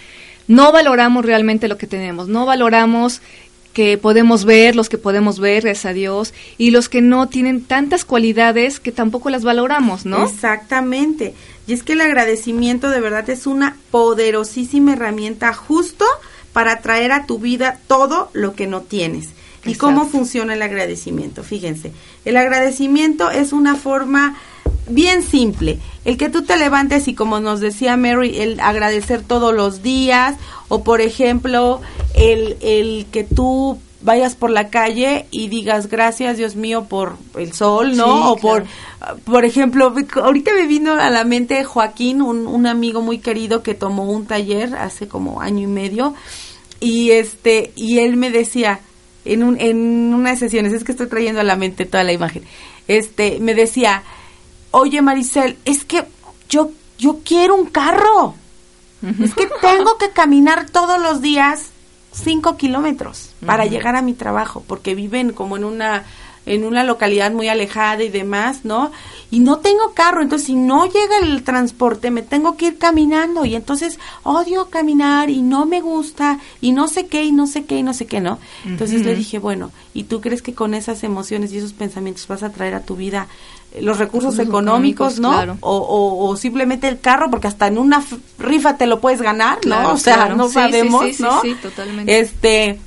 no 0.49 0.73
valoramos 0.73 1.25
realmente 1.25 1.69
lo 1.69 1.79
que 1.79 1.87
tenemos, 1.87 2.27
no 2.27 2.45
valoramos 2.45 3.23
que 3.73 3.99
podemos 3.99 4.45
ver, 4.45 4.75
los 4.75 4.89
que 4.89 4.99
podemos 4.99 5.39
ver, 5.39 5.63
gracias 5.63 5.87
a 5.87 5.93
Dios, 5.93 6.35
y 6.59 6.73
los 6.73 6.89
que 6.89 7.03
no 7.03 7.29
tienen 7.29 7.63
tantas 7.63 8.05
cualidades 8.05 8.81
que 8.81 8.91
tampoco 8.91 9.31
las 9.31 9.45
valoramos, 9.45 10.07
¿no? 10.07 10.25
Exactamente. 10.27 11.35
Y 11.69 11.73
es 11.73 11.85
que 11.85 11.93
el 11.93 12.01
agradecimiento 12.01 12.91
de 12.91 13.01
verdad 13.01 13.31
es 13.31 13.47
una 13.47 13.77
poderosísima 13.93 14.95
herramienta 14.95 15.53
justo 15.53 16.05
para 16.53 16.81
traer 16.81 17.13
a 17.13 17.27
tu 17.27 17.39
vida 17.39 17.79
todo 17.87 18.31
lo 18.33 18.55
que 18.55 18.67
no 18.67 18.81
tienes. 18.81 19.29
¿Y 19.65 19.73
Exacto. 19.73 19.87
cómo 19.87 20.07
funciona 20.07 20.55
el 20.55 20.63
agradecimiento? 20.63 21.43
Fíjense, 21.43 21.93
el 22.25 22.37
agradecimiento 22.37 23.31
es 23.31 23.53
una 23.53 23.75
forma 23.77 24.37
bien 24.89 25.23
simple. 25.23 25.79
El 26.05 26.17
que 26.17 26.29
tú 26.29 26.43
te 26.43 26.57
levantes 26.57 27.09
y 27.09 27.15
como 27.15 27.41
nos 27.41 27.61
decía 27.61 27.97
Mary, 27.97 28.39
el 28.39 28.61
agradecer 28.61 29.23
todos 29.23 29.55
los 29.55 29.83
días 29.83 30.37
o 30.69 30.83
por 30.83 31.01
ejemplo 31.01 31.81
el, 32.15 32.57
el 32.61 33.07
que 33.11 33.25
tú 33.25 33.79
vayas 34.03 34.35
por 34.35 34.51
la 34.51 34.69
calle 34.69 35.27
y 35.31 35.49
digas 35.49 35.89
gracias 35.89 36.39
Dios 36.39 36.57
mío 36.57 36.87
por 36.89 37.17
el 37.37 37.53
sol, 37.53 37.97
¿no? 37.97 38.05
Sí, 38.05 38.23
o 38.25 38.37
por, 38.37 38.65
por 39.25 39.45
ejemplo, 39.45 39.93
ahorita 40.23 40.53
me 40.55 40.67
vino 40.67 40.95
a 40.95 41.11
la 41.11 41.25
mente 41.25 41.63
Joaquín, 41.65 42.23
un, 42.23 42.47
un 42.47 42.67
amigo 42.67 43.03
muy 43.03 43.19
querido 43.19 43.63
que 43.63 43.75
tomó 43.75 44.11
un 44.11 44.27
taller 44.27 44.75
hace 44.75 45.07
como 45.07 45.41
año 45.41 45.65
y 45.65 45.67
medio 45.67 46.15
y 46.81 47.11
este 47.11 47.73
y 47.77 47.99
él 47.99 48.17
me 48.17 48.31
decía 48.31 48.81
en 49.25 49.43
un 49.43 49.61
en 49.61 50.15
unas 50.15 50.39
sesiones 50.39 50.73
es 50.73 50.85
que 50.85 50.93
estoy 50.93 51.09
trayendo 51.09 51.41
a 51.41 51.45
la 51.45 51.57
mente 51.57 51.87
toda 51.87 52.05
la 52.05 52.13
imagen. 52.13 52.45
Este 52.89 53.39
me 53.41 53.55
decía 53.55 54.03
oye 54.71 55.03
Maricel 55.03 55.57
es 55.65 55.85
que 55.85 56.05
yo 56.49 56.71
yo 56.99 57.21
quiero 57.25 57.57
un 57.57 57.67
carro. 57.67 58.35
Es 59.23 59.35
que 59.35 59.49
tengo 59.63 59.97
que 59.97 60.11
caminar 60.11 60.69
todos 60.69 61.01
los 61.01 61.23
días 61.23 61.71
cinco 62.13 62.59
kilómetros 62.59 63.31
para 63.47 63.65
llegar 63.65 63.97
a 63.97 64.03
mi 64.03 64.13
trabajo 64.13 64.63
porque 64.67 64.95
viven 64.95 65.33
como 65.33 65.57
en 65.57 65.65
una 65.65 66.05
en 66.47 66.65
una 66.65 66.85
localidad 66.85 67.31
muy 67.33 67.49
alejada 67.49 68.03
y 68.03 68.09
demás, 68.09 68.65
¿no? 68.65 68.91
Y 69.31 69.41
no 69.41 69.59
tengo 69.59 69.93
carro, 69.95 70.23
entonces 70.23 70.47
si 70.47 70.55
no 70.55 70.87
llega 70.87 71.19
el 71.23 71.45
transporte 71.45 72.11
me 72.11 72.23
tengo 72.23 72.57
que 72.57 72.69
ir 72.69 72.79
caminando 72.79 73.45
y 73.45 73.55
entonces 73.55 73.99
odio 74.25 74.71
caminar 74.71 75.31
y 75.31 75.43
no 75.43 75.67
me 75.67 75.81
gusta 75.81 76.41
y 76.61 76.73
no 76.73 76.89
sé 76.89 77.07
qué 77.07 77.25
y 77.25 77.33
no 77.33 77.47
sé 77.47 77.65
qué 77.65 77.79
y 77.79 77.83
no 77.83 77.95
sé 77.95 78.07
qué, 78.07 78.21
¿no? 78.21 78.39
Entonces 78.65 79.05
le 79.05 79.15
dije, 79.15 79.39
bueno, 79.39 79.71
¿y 79.95 80.05
tú 80.05 80.21
crees 80.21 80.43
que 80.43 80.55
con 80.55 80.75
esas 80.75 81.05
emociones 81.05 81.53
y 81.53 81.59
esos 81.59 81.73
pensamientos 81.73 82.27
vas 82.27 82.43
a 82.43 82.51
traer 82.51 82.75
a 82.75 82.81
tu 82.81 82.97
vida 82.97 83.29
eh, 83.73 83.83
los 83.83 83.99
recursos 83.99 84.39
económicos, 84.39 85.15
económicos, 85.15 85.21
¿no? 85.21 85.31
claro. 85.31 85.57
O, 85.61 85.77
o, 85.77 86.29
o 86.29 86.37
simplemente 86.37 86.89
el 86.89 86.99
carro, 86.99 87.31
porque 87.31 87.47
hasta 87.47 87.69
en 87.69 87.79
una 87.79 88.03
rifa 88.39 88.77
te 88.77 88.87
lo 88.87 89.01
puedes 89.01 89.23
ganar, 89.23 89.57
¿no? 89.57 89.61
Claro, 89.61 89.93
o 89.93 89.97
sea, 89.97 90.15
claro. 90.17 90.37
no 90.37 90.49
sí, 90.49 90.55
sabemos, 90.55 91.05
sí, 91.05 91.15
sí, 91.15 91.23
¿no? 91.23 91.41
sí, 91.43 91.55
totalmente. 91.55 92.19
Este, 92.19 92.81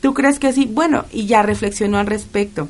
¿tú 0.00 0.14
crees 0.14 0.38
que 0.38 0.52
sí? 0.54 0.66
Bueno, 0.70 1.04
y 1.12 1.26
ya 1.26 1.42
reflexionó 1.42 1.98
al 1.98 2.06
respecto. 2.06 2.68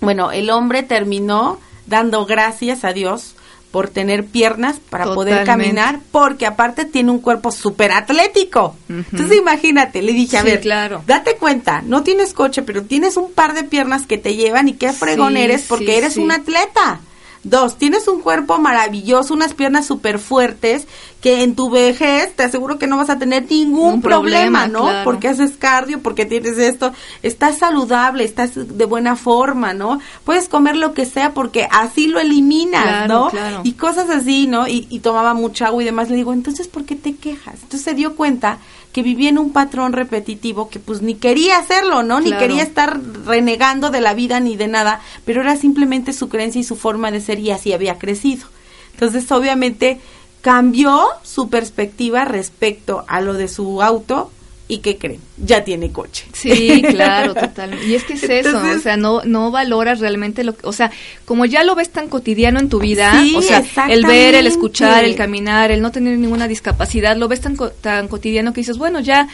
Bueno, 0.00 0.30
el 0.32 0.50
hombre 0.50 0.82
terminó 0.82 1.58
dando 1.86 2.24
gracias 2.26 2.84
a 2.84 2.92
Dios 2.92 3.34
por 3.70 3.88
tener 3.90 4.24
piernas 4.24 4.76
para 4.88 5.04
poder 5.14 5.44
caminar, 5.44 6.00
porque 6.10 6.46
aparte 6.46 6.86
tiene 6.86 7.10
un 7.10 7.18
cuerpo 7.20 7.52
súper 7.52 7.92
atlético. 7.92 8.74
Entonces 8.88 9.36
imagínate, 9.38 10.00
le 10.00 10.12
dije, 10.14 10.38
a 10.38 10.42
Sí, 10.42 10.46
ver, 10.46 10.60
claro. 10.60 11.02
date 11.06 11.36
cuenta, 11.36 11.82
no 11.82 12.02
tienes 12.02 12.32
coche, 12.32 12.62
pero 12.62 12.82
tienes 12.84 13.18
un 13.18 13.30
par 13.32 13.54
de 13.54 13.64
piernas 13.64 14.06
que 14.06 14.16
te 14.16 14.36
llevan 14.36 14.68
y 14.68 14.72
qué 14.72 14.92
fregón 14.92 15.34
Sí, 15.34 15.40
eres 15.42 15.66
porque 15.68 15.86
sí, 15.86 15.92
eres 15.92 16.16
un 16.16 16.30
atleta. 16.32 17.00
Dos, 17.44 17.76
tienes 17.78 18.08
un 18.08 18.20
cuerpo 18.20 18.58
maravilloso, 18.58 19.32
unas 19.32 19.54
piernas 19.54 19.86
súper 19.86 20.18
fuertes, 20.18 20.86
que 21.20 21.42
en 21.42 21.54
tu 21.54 21.70
vejez 21.70 22.34
te 22.34 22.42
aseguro 22.42 22.78
que 22.78 22.86
no 22.86 22.96
vas 22.96 23.10
a 23.10 23.18
tener 23.18 23.46
ningún 23.50 23.94
Un 23.94 24.02
problema, 24.02 24.64
problema, 24.64 24.66
¿no? 24.68 24.82
claro. 24.90 25.04
Porque 25.04 25.28
haces 25.28 25.56
cardio, 25.56 26.00
porque 26.00 26.26
tienes 26.26 26.58
esto, 26.58 26.92
estás 27.22 27.58
saludable, 27.58 28.24
estás 28.24 28.50
de 28.54 28.84
buena 28.84 29.16
forma, 29.16 29.72
¿no? 29.72 30.00
Puedes 30.24 30.48
comer 30.48 30.76
lo 30.76 30.94
que 30.94 31.06
sea 31.06 31.32
porque 31.32 31.68
así 31.70 32.06
lo 32.08 32.20
eliminas, 32.20 32.82
Claro, 32.82 33.14
¿no? 33.14 33.30
claro. 33.30 33.60
Y 33.64 33.72
cosas 33.72 34.10
así, 34.10 34.46
¿no? 34.46 34.66
Y, 34.68 34.86
y 34.90 34.98
tomaba 35.00 35.34
mucha 35.34 35.66
agua 35.68 35.82
y 35.82 35.86
demás. 35.86 36.10
Le 36.10 36.16
digo, 36.16 36.32
entonces, 36.32 36.68
¿por 36.68 36.84
qué 36.84 36.96
te 36.96 37.14
quejas? 37.16 37.54
Entonces 37.54 37.82
se 37.82 37.94
dio 37.94 38.14
cuenta 38.16 38.58
que 38.98 39.02
vivía 39.04 39.28
en 39.28 39.38
un 39.38 39.52
patrón 39.52 39.92
repetitivo 39.92 40.68
que 40.68 40.80
pues 40.80 41.02
ni 41.02 41.14
quería 41.14 41.56
hacerlo, 41.58 42.02
¿no? 42.02 42.18
Ni 42.18 42.30
Claro. 42.30 42.40
quería 42.40 42.64
estar 42.64 43.00
renegando 43.24 43.90
de 43.90 44.00
la 44.00 44.12
vida 44.12 44.40
ni 44.40 44.56
de 44.56 44.66
nada, 44.66 45.00
pero 45.24 45.40
era 45.40 45.54
simplemente 45.54 46.12
su 46.12 46.28
creencia 46.28 46.60
y 46.60 46.64
su 46.64 46.74
forma 46.74 47.12
de 47.12 47.20
ser 47.20 47.38
y 47.38 47.52
así 47.52 47.72
había 47.72 47.96
crecido. 47.96 48.48
Entonces, 48.94 49.30
obviamente, 49.30 50.00
cambió 50.40 51.00
su 51.22 51.48
perspectiva 51.48 52.24
respecto 52.24 53.04
a 53.06 53.20
lo 53.20 53.34
de 53.34 53.46
su 53.46 53.82
auto 53.82 54.32
y 54.68 54.78
¿qué 54.78 54.98
creen? 54.98 55.20
Ya 55.38 55.64
tiene 55.64 55.90
coche. 55.90 56.26
Sí, 56.34 56.82
claro, 56.90 57.34
totalmente. 57.34 57.86
Y 57.86 57.94
es 57.94 58.04
que 58.04 58.12
es 58.12 58.22
eso, 58.22 58.48
Entonces- 58.50 58.76
o 58.76 58.80
sea, 58.80 58.96
no 58.96 59.22
no 59.24 59.50
valoras 59.50 59.98
realmente 59.98 60.44
lo 60.44 60.54
que, 60.54 60.66
o 60.66 60.72
sea, 60.72 60.92
como 61.24 61.46
ya 61.46 61.64
lo 61.64 61.74
ves 61.74 61.90
tan 61.90 62.08
cotidiano 62.08 62.60
en 62.60 62.68
tu 62.68 62.78
vida, 62.78 63.20
Sí, 63.22 63.34
o 63.34 63.42
sea, 63.42 63.64
el 63.88 64.04
ver, 64.04 64.34
el 64.34 64.46
escuchar, 64.46 65.04
el 65.04 65.16
caminar, 65.16 65.70
el 65.70 65.80
no 65.80 65.90
tener 65.90 66.18
ninguna 66.18 66.46
discapacidad, 66.46 67.16
lo 67.16 67.28
ves 67.28 67.40
tan 67.40 67.56
tan 67.80 68.08
cotidiano 68.08 68.52
que 68.52 68.60
dices, 68.60 68.78
bueno, 68.78 69.00
ya 69.00 69.28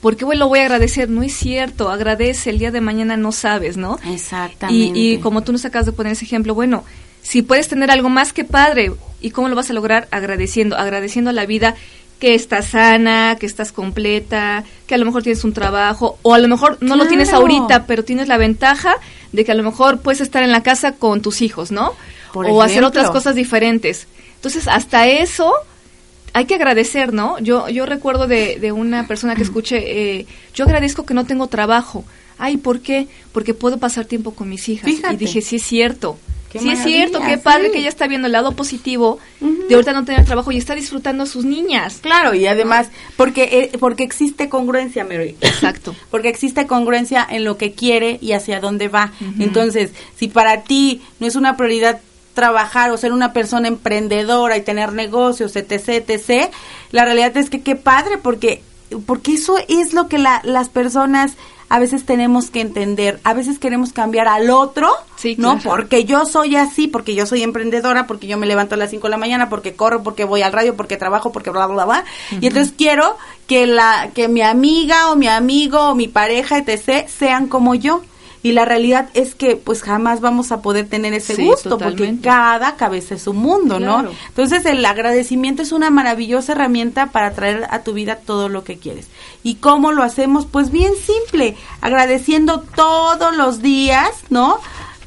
¿Por 0.00 0.16
qué 0.16 0.24
lo 0.36 0.48
voy 0.48 0.60
a 0.60 0.62
agradecer? 0.62 1.10
No 1.10 1.24
es 1.24 1.34
cierto, 1.34 1.90
agradece, 1.90 2.50
el 2.50 2.60
día 2.60 2.70
de 2.70 2.80
mañana 2.80 3.16
no 3.16 3.32
sabes, 3.32 3.76
¿no? 3.76 3.98
Y, 4.04 4.14
Exactamente. 4.14 4.96
y 4.98 5.18
como 5.18 5.42
tú 5.42 5.50
nos 5.50 5.64
acabas 5.64 5.86
de 5.86 5.92
poner 5.92 6.12
ese 6.12 6.24
ejemplo, 6.24 6.54
bueno, 6.54 6.84
si 7.22 7.42
puedes 7.42 7.66
tener 7.66 7.90
algo 7.90 8.08
más 8.08 8.32
que 8.32 8.44
padre, 8.44 8.92
¿y 9.20 9.30
cómo 9.30 9.48
lo 9.48 9.56
vas 9.56 9.70
a 9.70 9.72
lograr? 9.72 10.06
Agradeciendo, 10.12 10.76
agradeciendo 10.76 11.30
a 11.30 11.32
la 11.32 11.46
vida 11.46 11.74
que 12.18 12.34
estás 12.34 12.66
sana, 12.66 13.36
que 13.38 13.46
estás 13.46 13.72
completa, 13.72 14.64
que 14.86 14.94
a 14.94 14.98
lo 14.98 15.04
mejor 15.04 15.22
tienes 15.22 15.44
un 15.44 15.52
trabajo, 15.52 16.18
o 16.22 16.34
a 16.34 16.38
lo 16.38 16.48
mejor 16.48 16.78
no 16.80 16.96
lo 16.96 17.06
tienes 17.06 17.32
ahorita, 17.32 17.86
pero 17.86 18.04
tienes 18.04 18.28
la 18.28 18.38
ventaja 18.38 18.96
de 19.32 19.44
que 19.44 19.52
a 19.52 19.54
lo 19.54 19.62
mejor 19.62 20.00
puedes 20.00 20.20
estar 20.20 20.42
en 20.42 20.50
la 20.50 20.62
casa 20.62 20.92
con 20.92 21.22
tus 21.22 21.42
hijos, 21.42 21.70
¿no? 21.70 21.92
Por 22.32 22.46
o 22.46 22.62
hacer 22.62 22.84
otras 22.84 23.10
cosas 23.10 23.34
diferentes. 23.34 24.08
Entonces, 24.34 24.68
hasta 24.68 25.06
eso 25.06 25.52
hay 26.32 26.44
que 26.46 26.54
agradecer, 26.54 27.12
¿no? 27.12 27.38
Yo, 27.38 27.68
yo 27.68 27.86
recuerdo 27.86 28.26
de, 28.26 28.58
de 28.60 28.72
una 28.72 29.06
persona 29.06 29.34
que 29.34 29.42
escuché, 29.42 30.18
eh, 30.18 30.26
yo 30.54 30.64
agradezco 30.64 31.06
que 31.06 31.14
no 31.14 31.24
tengo 31.24 31.46
trabajo. 31.46 32.04
Ay, 32.38 32.56
¿por 32.56 32.80
qué? 32.80 33.08
Porque 33.32 33.54
puedo 33.54 33.78
pasar 33.78 34.04
tiempo 34.04 34.32
con 34.32 34.48
mis 34.48 34.68
hijas. 34.68 34.84
Fíjate. 34.84 35.14
Y 35.14 35.16
dije, 35.16 35.40
sí 35.42 35.56
es 35.56 35.62
cierto. 35.62 36.18
Qué 36.50 36.58
sí 36.60 36.70
es 36.70 36.82
cierto, 36.82 37.20
qué 37.20 37.36
padre 37.36 37.66
sí. 37.66 37.72
que 37.72 37.78
ella 37.80 37.90
está 37.90 38.06
viendo 38.06 38.26
el 38.26 38.32
lado 38.32 38.52
positivo 38.52 39.18
de 39.68 39.74
ahorita 39.74 39.92
no 39.92 40.04
tener 40.06 40.24
trabajo 40.24 40.50
y 40.50 40.56
está 40.56 40.74
disfrutando 40.74 41.24
a 41.24 41.26
sus 41.26 41.44
niñas. 41.44 41.98
Claro, 42.00 42.34
y 42.34 42.46
además, 42.46 42.88
porque, 43.16 43.70
eh, 43.72 43.78
porque 43.78 44.02
existe 44.02 44.48
congruencia, 44.48 45.04
Mary. 45.04 45.36
Exacto. 45.42 45.94
Porque 46.10 46.28
existe 46.30 46.66
congruencia 46.66 47.26
en 47.28 47.44
lo 47.44 47.58
que 47.58 47.72
quiere 47.72 48.18
y 48.22 48.32
hacia 48.32 48.60
dónde 48.60 48.88
va. 48.88 49.12
Entonces, 49.38 49.90
si 50.16 50.28
para 50.28 50.62
ti 50.62 51.02
no 51.20 51.26
es 51.26 51.36
una 51.36 51.56
prioridad 51.58 52.00
trabajar 52.32 52.90
o 52.92 52.96
ser 52.96 53.12
una 53.12 53.32
persona 53.32 53.68
emprendedora 53.68 54.56
y 54.56 54.62
tener 54.62 54.92
negocios, 54.92 55.54
etc., 55.56 55.88
etc., 56.08 56.50
la 56.92 57.04
realidad 57.04 57.36
es 57.36 57.50
que 57.50 57.60
qué 57.62 57.76
padre, 57.76 58.16
porque, 58.16 58.62
porque 59.06 59.34
eso 59.34 59.56
es 59.68 59.92
lo 59.92 60.08
que 60.08 60.16
la- 60.18 60.40
las 60.44 60.68
personas 60.70 61.32
a 61.68 61.78
veces 61.78 62.06
tenemos 62.06 62.50
que 62.50 62.60
entender, 62.60 63.20
a 63.24 63.34
veces 63.34 63.58
queremos 63.58 63.92
cambiar 63.92 64.28
al 64.28 64.50
otro, 64.50 64.90
Sí, 65.16 65.34
¿no? 65.38 65.58
claro. 65.58 65.70
Porque 65.70 66.04
yo 66.04 66.24
soy 66.26 66.56
así, 66.56 66.86
porque 66.88 67.14
yo 67.14 67.26
soy 67.26 67.42
emprendedora, 67.42 68.06
porque 68.06 68.26
yo 68.26 68.38
me 68.38 68.46
levanto 68.46 68.74
a 68.74 68.78
las 68.78 68.90
5 68.90 69.06
de 69.06 69.10
la 69.10 69.16
mañana, 69.18 69.48
porque 69.48 69.74
corro, 69.74 70.02
porque 70.02 70.24
voy 70.24 70.42
al 70.42 70.52
radio, 70.52 70.76
porque 70.76 70.96
trabajo, 70.96 71.32
porque 71.32 71.50
bla, 71.50 71.66
bla, 71.66 71.84
bla. 71.84 72.04
Y 72.40 72.46
entonces 72.46 72.72
quiero 72.76 73.16
que, 73.46 73.66
la, 73.66 74.10
que 74.14 74.28
mi 74.28 74.42
amiga 74.42 75.10
o 75.10 75.16
mi 75.16 75.28
amigo 75.28 75.90
o 75.90 75.94
mi 75.94 76.08
pareja, 76.08 76.58
etc., 76.58 77.08
sean 77.08 77.48
como 77.48 77.74
yo. 77.74 78.02
Y 78.42 78.52
la 78.52 78.64
realidad 78.64 79.08
es 79.14 79.34
que 79.34 79.56
pues 79.56 79.82
jamás 79.82 80.20
vamos 80.20 80.52
a 80.52 80.62
poder 80.62 80.88
tener 80.88 81.12
ese 81.12 81.34
Sí, 81.34 81.44
gusto, 81.46 81.76
porque 81.78 82.16
cada 82.22 82.76
cabeza 82.76 83.14
es 83.16 83.26
un 83.26 83.38
mundo, 83.38 83.80
¿no? 83.80 84.08
Entonces 84.28 84.64
el 84.66 84.84
agradecimiento 84.84 85.62
es 85.62 85.72
una 85.72 85.90
maravillosa 85.90 86.52
herramienta 86.52 87.06
para 87.06 87.32
traer 87.32 87.66
a 87.70 87.80
tu 87.80 87.92
vida 87.94 88.16
todo 88.16 88.48
lo 88.48 88.62
que 88.64 88.78
quieres. 88.78 89.08
¿Y 89.42 89.56
cómo 89.56 89.90
lo 89.92 90.02
hacemos? 90.02 90.46
Pues 90.46 90.70
bien 90.70 90.92
simple, 91.04 91.56
agradeciendo 91.80 92.60
todos 92.76 93.36
los 93.36 93.60
días, 93.60 94.10
¿no? 94.30 94.58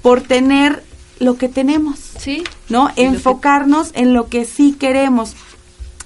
Por 0.02 0.22
tener 0.22 0.84
lo 1.20 1.38
que 1.38 1.48
tenemos, 1.48 2.00
Sí. 2.18 2.44
¿no? 2.68 2.90
Enfocarnos 2.96 3.92
en 3.94 4.14
lo 4.14 4.28
que 4.28 4.46
sí 4.46 4.74
queremos. 4.78 5.36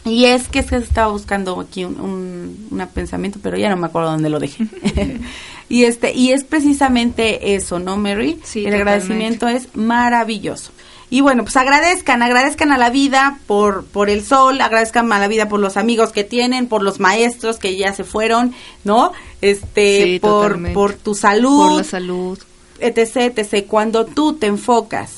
Y 0.06 0.26
es 0.26 0.48
que 0.48 0.62
se 0.64 0.78
estaba 0.78 1.12
buscando 1.12 1.60
aquí 1.60 1.84
un, 1.84 2.00
un 2.00 2.68
una 2.72 2.88
pensamiento, 2.88 3.40
pero 3.42 3.58
ya 3.58 3.70
no 3.70 3.76
me 3.78 3.88
acuerdo 3.88 4.12
dónde 4.12 4.30
lo 4.30 4.40
dejé. 4.40 4.66
y 5.70 5.84
este 5.86 6.14
y 6.14 6.32
es 6.32 6.44
precisamente 6.44 7.56
eso, 7.56 7.80
¿no, 7.80 7.98
Mary? 7.98 8.40
Sí, 8.44 8.60
El 8.60 8.66
totalmente. 8.66 8.78
agradecimiento 8.78 9.48
es 9.48 9.70
maravilloso. 9.76 10.72
Y 11.10 11.22
bueno, 11.22 11.44
pues 11.44 11.56
agradezcan, 11.56 12.24
agradezcan 12.24 12.72
a 12.72 12.78
la 12.80 12.90
vida 12.90 13.40
por, 13.46 13.86
por 13.86 14.10
el 14.10 14.24
sol, 14.24 14.60
agradezcan 14.60 15.12
a 15.14 15.20
la 15.20 15.28
vida 15.28 15.48
por 15.48 15.60
los 15.60 15.78
amigos 15.78 16.12
que 16.12 16.24
tienen, 16.24 16.68
por 16.68 16.82
los 16.82 17.00
maestros 17.00 17.58
que 17.58 17.78
ya 17.78 17.94
se 17.94 18.04
fueron, 18.04 18.54
¿no? 18.84 19.12
Este, 19.42 20.04
Sí, 20.04 20.20
por, 20.20 20.32
totalmente. 20.48 20.74
por 20.74 20.94
tu 20.94 21.14
salud, 21.14 21.68
Por 21.70 21.78
la 21.78 21.84
salud. 21.84 22.40
etc, 22.80 23.38
etc. 23.38 23.66
Cuando 23.68 24.06
tú 24.06 24.34
te 24.34 24.48
enfocas, 24.48 25.12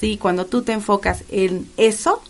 sí, 0.00 0.16
cuando 0.16 0.46
tú 0.46 0.62
te 0.62 0.72
enfocas 0.72 1.24
en 1.30 1.68
eso, 1.76 2.22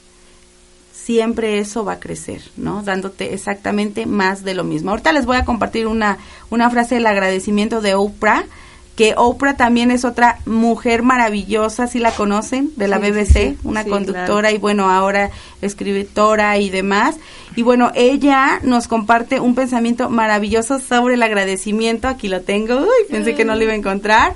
siempre 1.05 1.59
eso 1.59 1.85
va 1.85 1.95
a 1.95 2.01
crecer, 2.01 2.41
¿no? 2.57 2.83
Dándote 2.83 3.35
exactamente 3.35 4.07
más 4.07 4.43
de 4.45 4.55
lo 4.55 4.65
mismo. 4.65 4.91
Ahorita 4.91 5.13
les 5.13 5.27
voy 5.27 5.37
a 5.37 5.45
compartir 5.45 5.87
una, 5.87 6.19
una 6.51 6.71
frase 6.71 6.95
del 6.95 7.07
agradecimiento 7.07 7.81
de 7.81 7.95
Oprah, 7.95 8.45
que 8.97 9.15
Oprah 9.17 9.57
también 9.57 9.91
es 9.91 10.05
otra 10.05 10.39
mujer 10.47 11.03
maravillosa, 11.03 11.89
si 11.89 11.99
la 11.99 12.13
conocen, 12.13 12.71
de 12.77 12.87
la 12.89 13.01
Sí, 13.01 13.11
BBC, 13.11 13.33
sí. 13.33 13.59
una 13.65 13.85
conductora 13.85 14.53
y 14.53 14.59
bueno, 14.59 14.89
ahora 14.89 15.31
escritora 15.63 16.57
y 16.59 16.71
demás. 16.71 17.17
Y 17.57 17.63
bueno, 17.63 17.91
ella 17.97 18.61
nos 18.63 18.87
comparte 18.89 19.41
un 19.41 19.55
pensamiento 19.57 20.11
maravilloso 20.11 20.79
sobre 20.79 21.15
el 21.15 21.23
agradecimiento. 21.25 22.07
Aquí 22.09 22.29
lo 22.29 22.43
tengo. 22.43 22.77
Uy, 22.83 23.11
pensé 23.11 23.35
que 23.35 23.45
no 23.45 23.57
lo 23.57 23.63
iba 23.65 23.73
a 23.73 23.77
encontrar. 23.77 24.35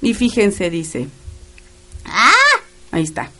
Y 0.00 0.14
fíjense, 0.14 0.68
dice. 0.68 1.06
¡Ah! 2.04 2.32
Ahí 2.90 3.04
está. 3.04 3.30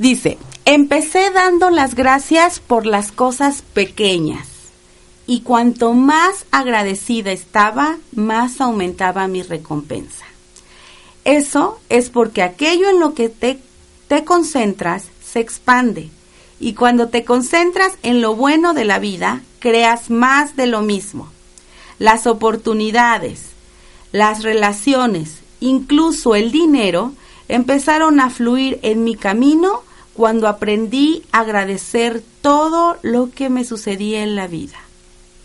Dice, 0.00 0.38
empecé 0.64 1.30
dando 1.30 1.68
las 1.68 1.94
gracias 1.94 2.58
por 2.58 2.86
las 2.86 3.12
cosas 3.12 3.60
pequeñas. 3.60 4.48
Y 5.26 5.42
cuanto 5.42 5.92
más 5.92 6.46
agradecida 6.50 7.32
estaba, 7.32 7.98
más 8.14 8.62
aumentaba 8.62 9.28
mi 9.28 9.42
recompensa. 9.42 10.24
Eso 11.26 11.78
es 11.90 12.08
porque 12.08 12.42
aquello 12.42 12.88
en 12.88 12.98
lo 12.98 13.12
que 13.12 13.28
te, 13.28 13.58
te 14.08 14.24
concentras 14.24 15.04
se 15.22 15.40
expande. 15.40 16.08
Y 16.58 16.72
cuando 16.72 17.08
te 17.08 17.22
concentras 17.22 17.92
en 18.02 18.22
lo 18.22 18.34
bueno 18.34 18.72
de 18.72 18.86
la 18.86 19.00
vida, 19.00 19.42
creas 19.58 20.08
más 20.08 20.56
de 20.56 20.66
lo 20.66 20.80
mismo. 20.80 21.28
Las 21.98 22.26
oportunidades, 22.26 23.50
las 24.12 24.44
relaciones, 24.44 25.40
incluso 25.60 26.36
el 26.36 26.52
dinero, 26.52 27.12
empezaron 27.48 28.18
a 28.18 28.30
fluir 28.30 28.78
en 28.80 29.04
mi 29.04 29.14
camino 29.14 29.82
cuando 30.20 30.48
aprendí 30.48 31.22
a 31.32 31.38
agradecer 31.40 32.22
todo 32.42 32.98
lo 33.00 33.30
que 33.30 33.48
me 33.48 33.64
sucedía 33.64 34.22
en 34.22 34.36
la 34.36 34.48
vida. 34.48 34.76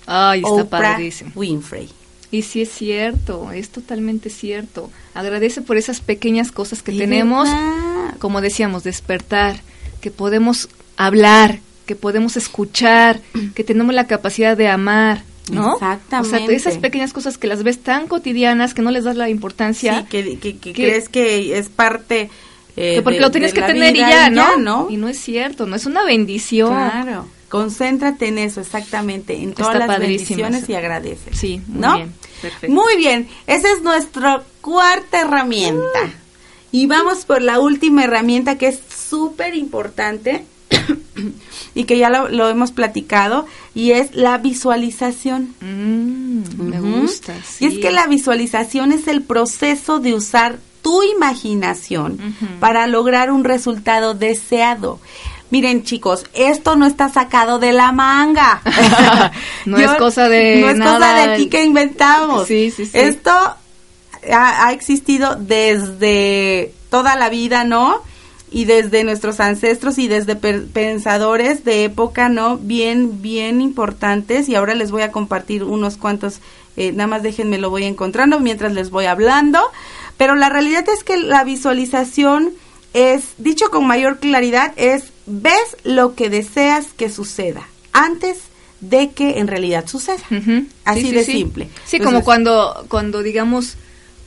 Ay, 0.05 0.39
está 0.39 0.51
Oprah 0.51 0.91
padrísimo. 0.91 1.31
Winfrey. 1.33 1.87
Y 2.29 2.41
sí 2.41 2.63
es 2.63 2.71
cierto, 2.73 3.53
es 3.53 3.69
totalmente 3.69 4.29
cierto. 4.29 4.91
Agradece 5.13 5.61
por 5.61 5.77
esas 5.77 6.01
pequeñas 6.01 6.51
cosas 6.51 6.83
que 6.83 6.91
tenemos, 6.91 7.47
¿verdad? 7.47 8.15
como 8.19 8.41
decíamos, 8.41 8.83
despertar, 8.83 9.61
que 10.01 10.11
podemos 10.11 10.67
hablar, 10.97 11.59
que 11.85 11.95
podemos 11.95 12.35
escuchar, 12.35 13.21
que 13.55 13.63
tenemos 13.63 13.95
la 13.95 14.07
capacidad 14.07 14.57
de 14.57 14.67
amar, 14.67 15.23
¿no? 15.49 15.75
Exactamente. 15.75 16.35
O 16.35 16.37
sea, 16.47 16.53
esas 16.57 16.77
pequeñas 16.79 17.13
cosas 17.13 17.37
que 17.37 17.47
las 17.47 17.63
ves 17.63 17.79
tan 17.81 18.07
cotidianas 18.07 18.73
que 18.73 18.81
no 18.81 18.91
les 18.91 19.05
das 19.05 19.15
la 19.15 19.29
importancia. 19.29 20.01
Sí, 20.01 20.07
que, 20.09 20.23
que- 20.23 20.37
que 20.39 20.57
que- 20.57 20.73
crees 20.73 21.07
que 21.07 21.57
es 21.57 21.69
parte... 21.69 22.29
eh, 22.77 22.95
que 22.95 23.01
porque 23.01 23.17
de- 23.19 23.21
lo 23.25 23.31
tienes 23.31 23.53
que 23.53 23.61
tener 23.61 23.95
y 23.95 23.99
ya, 23.99 24.29
¿no? 24.29 24.57
¿no? 24.57 24.87
Y 24.89 24.97
no 24.97 25.07
es 25.07 25.19
cierto, 25.19 25.65
no 25.65 25.75
es 25.75 25.85
una 25.85 26.03
bendición. 26.03 26.69
Claro. 26.73 27.27
Concéntrate 27.49 28.27
en 28.27 28.37
eso, 28.39 28.59
exactamente, 28.59 29.37
en 29.41 29.53
todas 29.53 29.75
Está 29.75 29.87
las 29.87 29.99
bendiciones 29.99 30.63
eso. 30.63 30.71
y 30.71 30.75
agradece. 30.75 31.33
Sí, 31.33 31.61
muy 31.67 31.79
¿no? 31.81 31.95
bien, 31.95 32.13
perfecto. 32.41 32.73
Muy 32.75 32.97
bien, 32.97 33.27
esa 33.47 33.71
es 33.71 33.81
nuestra 33.83 34.43
cuarta 34.61 35.21
herramienta. 35.21 35.99
Y 36.71 36.87
vamos 36.87 37.23
por 37.23 37.41
la 37.41 37.59
última 37.59 38.03
herramienta 38.03 38.57
que 38.57 38.67
es 38.67 38.79
súper 39.09 39.55
importante 39.55 40.43
y 41.75 41.83
que 41.85 41.97
ya 41.97 42.09
lo, 42.09 42.27
lo 42.27 42.49
hemos 42.49 42.71
platicado 42.71 43.45
y 43.73 43.91
es 43.91 44.13
la 44.15 44.37
visualización. 44.39 45.55
Mm, 45.61 46.61
me 46.61 46.81
gusta. 46.81 47.33
Y 47.59 47.67
es 47.67 47.73
sí. 47.75 47.79
que 47.79 47.91
la 47.91 48.07
visualización 48.07 48.91
es 48.91 49.07
el 49.07 49.21
proceso 49.21 49.99
de 49.99 50.13
usar 50.15 50.57
tu 50.85 51.01
imaginación 51.01 52.19
para 52.59 52.85
lograr 52.85 53.31
un 53.31 53.43
resultado 53.43 54.13
deseado. 54.13 54.99
Miren 55.49 55.81
chicos, 55.81 56.25
esto 56.35 56.75
no 56.75 56.85
está 56.85 57.09
sacado 57.09 57.57
de 57.57 57.71
la 57.71 57.91
manga. 57.91 58.61
No 59.65 59.79
es 59.79 59.91
cosa 59.95 60.29
de 60.29 60.61
No 60.61 60.69
es 60.69 60.77
cosa 60.77 60.99
nada. 60.99 61.25
de 61.25 61.33
aquí 61.33 61.47
que 61.47 61.63
inventamos. 61.63 62.47
Sí, 62.47 62.69
sí, 62.69 62.85
sí. 62.85 62.91
Esto 62.99 63.31
ha, 63.31 64.67
ha 64.67 64.73
existido 64.73 65.35
desde 65.35 66.71
toda 66.91 67.15
la 67.15 67.29
vida, 67.29 67.63
¿no? 67.63 68.03
Y 68.51 68.65
desde 68.65 69.03
nuestros 69.03 69.39
ancestros 69.39 69.97
y 69.97 70.07
desde 70.07 70.35
pensadores 70.35 71.65
de 71.65 71.85
época, 71.85 72.29
¿no? 72.29 72.57
Bien, 72.57 73.23
bien 73.23 73.59
importantes. 73.59 74.49
Y 74.49 74.53
ahora 74.53 74.75
les 74.75 74.91
voy 74.91 75.01
a 75.01 75.11
compartir 75.11 75.63
unos 75.63 75.97
cuantos, 75.97 76.41
eh, 76.77 76.91
nada 76.91 77.07
más 77.07 77.23
déjenme 77.23 77.57
lo 77.57 77.71
voy 77.71 77.85
encontrando 77.85 78.39
mientras 78.39 78.71
les 78.71 78.91
voy 78.91 79.05
hablando. 79.05 79.59
Pero 80.17 80.35
la 80.35 80.49
realidad 80.49 80.85
es 80.89 81.03
que 81.03 81.17
la 81.17 81.43
visualización 81.43 82.51
es, 82.93 83.23
dicho 83.37 83.69
con 83.69 83.85
mayor 83.85 84.19
claridad, 84.19 84.71
es 84.77 85.05
ves 85.25 85.77
lo 85.83 86.15
que 86.15 86.29
deseas 86.29 86.87
que 86.95 87.09
suceda 87.09 87.67
antes 87.91 88.37
de 88.81 89.11
que 89.11 89.39
en 89.39 89.47
realidad 89.47 89.85
suceda. 89.87 90.23
Así 90.85 91.01
Sí, 91.01 91.07
sí, 91.07 91.11
de 91.15 91.23
sí. 91.25 91.31
simple. 91.33 91.65
Sí, 91.85 91.97
Entonces- 91.97 92.05
como 92.05 92.23
cuando, 92.23 92.85
cuando 92.87 93.23
digamos, 93.23 93.75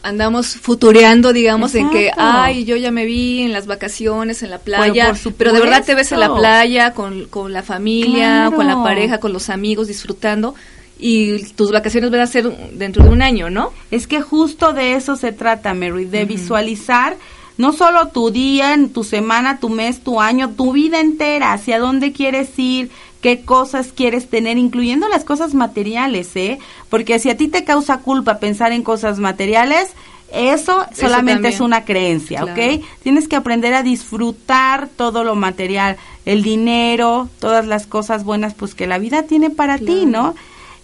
andamos 0.03 0.57
futureando, 0.57 1.33
digamos, 1.33 1.75
en 1.75 1.91
que, 1.91 2.09
Exacto. 2.09 2.23
ay, 2.25 2.65
yo 2.65 2.77
ya 2.77 2.91
me 2.91 3.05
vi 3.05 3.43
en 3.43 3.53
las 3.53 3.67
vacaciones, 3.67 4.43
en 4.43 4.51
la 4.51 4.59
playa, 4.59 5.13
por 5.23 5.33
pero 5.35 5.53
de 5.53 5.61
verdad 5.61 5.85
te 5.85 5.95
ves 5.95 6.13
en 6.13 6.21
la 6.21 6.35
playa, 6.35 6.93
con, 6.95 7.27
con 7.27 7.53
la 7.53 7.63
familia, 7.63 8.45
Claro. 8.47 8.57
con 8.57 8.67
la 8.67 8.83
pareja, 8.83 9.19
con 9.21 9.33
los 9.33 9.49
amigos, 9.51 9.89
disfrutando, 9.89 10.55
y 10.99 11.45
tus 11.55 11.71
vacaciones 11.71 12.11
van 12.11 12.21
a 12.21 12.27
ser 12.27 12.51
dentro 12.73 13.05
de 13.05 13.11
un 13.11 13.23
año, 13.23 13.51
¿no? 13.51 13.73
Es 13.91 14.07
que 14.07 14.21
justo 14.21 14.73
de 14.73 14.95
eso 14.95 15.17
se 15.17 15.33
trata, 15.33 15.75
Mary, 15.75 16.05
de 16.07 16.25
visualizar 16.25 17.17
no 17.57 17.73
solo 17.73 18.09
tu 18.09 18.31
día, 18.31 18.77
tu 18.95 19.03
semana, 19.03 19.59
tu 19.59 19.69
mes, 19.69 20.01
tu 20.01 20.21
año, 20.21 20.51
tu 20.51 20.73
vida 20.73 21.01
entera, 21.01 21.53
hacia 21.53 21.81
dónde 21.81 22.13
quieres 22.13 22.57
ir, 22.57 22.91
qué 23.21 23.41
cosas 23.41 23.93
quieres 23.93 24.29
tener, 24.31 24.59
incluyendo 24.59 25.09
las 25.09 25.25
cosas 25.25 25.55
materiales, 25.55 26.35
¿eh? 26.37 26.59
Porque 26.89 27.19
si 27.19 27.31
a 27.31 27.37
ti 27.37 27.49
te 27.49 27.65
causa 27.65 27.99
culpa 27.99 28.39
pensar 28.39 28.71
en 28.73 28.85
cosas 28.85 29.19
materiales, 29.19 29.91
eso 30.33 30.85
solamente 30.93 31.49
es 31.49 31.61
una 31.61 31.85
creencia, 31.85 32.45
¿ok? 32.45 32.85
Tienes 33.03 33.27
que 33.27 33.37
aprender 33.37 33.75
a 33.75 33.83
disfrutar 33.83 34.89
todo 34.89 35.25
lo 35.25 35.35
material, 35.35 35.97
el 36.27 36.43
dinero, 36.43 37.29
todas 37.41 37.67
las 37.67 37.87
cosas 37.87 38.25
buenas 38.25 38.55
pues 38.55 38.75
que 38.75 38.87
la 38.87 38.99
vida 38.99 39.25
tiene 39.25 39.51
para 39.51 39.79
ti. 39.79 40.07
¿no? 40.07 40.35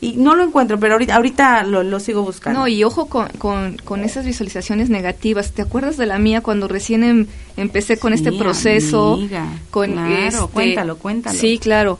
Y 0.05 0.13
no 0.17 0.35
lo 0.35 0.45
encuentro, 0.45 0.79
pero 0.79 0.95
ahorita, 0.95 1.15
ahorita 1.17 1.63
lo, 1.65 1.83
lo 1.83 1.99
sigo 2.01 2.23
buscando. 2.23 2.61
No, 2.61 2.69
y 2.69 2.85
ojo 2.85 3.07
con, 3.07 3.29
con, 3.39 3.77
con 3.85 4.05
esas 4.05 4.27
visualizaciones 4.27 4.91
negativas. 4.91 5.53
¿Te 5.53 5.63
acuerdas 5.63 5.97
de 5.97 6.07
la 6.07 6.19
mía 6.19 6.41
cuando 6.43 6.69
recién 6.69 7.05
em- 7.05 7.27
empecé 7.57 7.97
con 7.97 8.13
este 8.13 8.31
proceso? 8.33 9.15
amiga, 9.15 9.47
con 9.71 9.93
claro, 9.93 10.27
este- 10.27 10.53
cuéntalo, 10.53 10.99
cuéntalo. 10.99 11.39
Sí, 11.39 11.59
claro. 11.59 11.99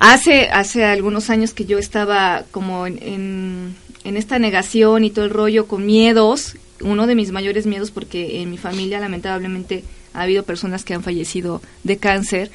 Hace, 0.00 0.48
hace 0.50 0.84
algunos 0.84 1.30
años 1.30 1.54
que 1.54 1.64
yo 1.64 1.78
estaba 1.78 2.44
como 2.50 2.86
en, 2.86 2.98
en, 3.02 3.74
en 4.04 4.16
esta 4.16 4.38
negación 4.38 5.04
y 5.04 5.10
todo 5.10 5.24
el 5.24 5.30
rollo 5.30 5.66
con 5.66 5.86
miedos. 5.86 6.56
Uno 6.80 7.06
de 7.06 7.14
mis 7.14 7.30
mayores 7.30 7.66
miedos, 7.66 7.90
porque 7.90 8.42
en 8.42 8.50
mi 8.50 8.58
familia 8.58 8.98
lamentablemente 9.00 9.84
ha 10.12 10.22
habido 10.22 10.42
personas 10.42 10.84
que 10.84 10.94
han 10.94 11.02
fallecido 11.02 11.62
de 11.84 11.96
cáncer. 11.96 12.50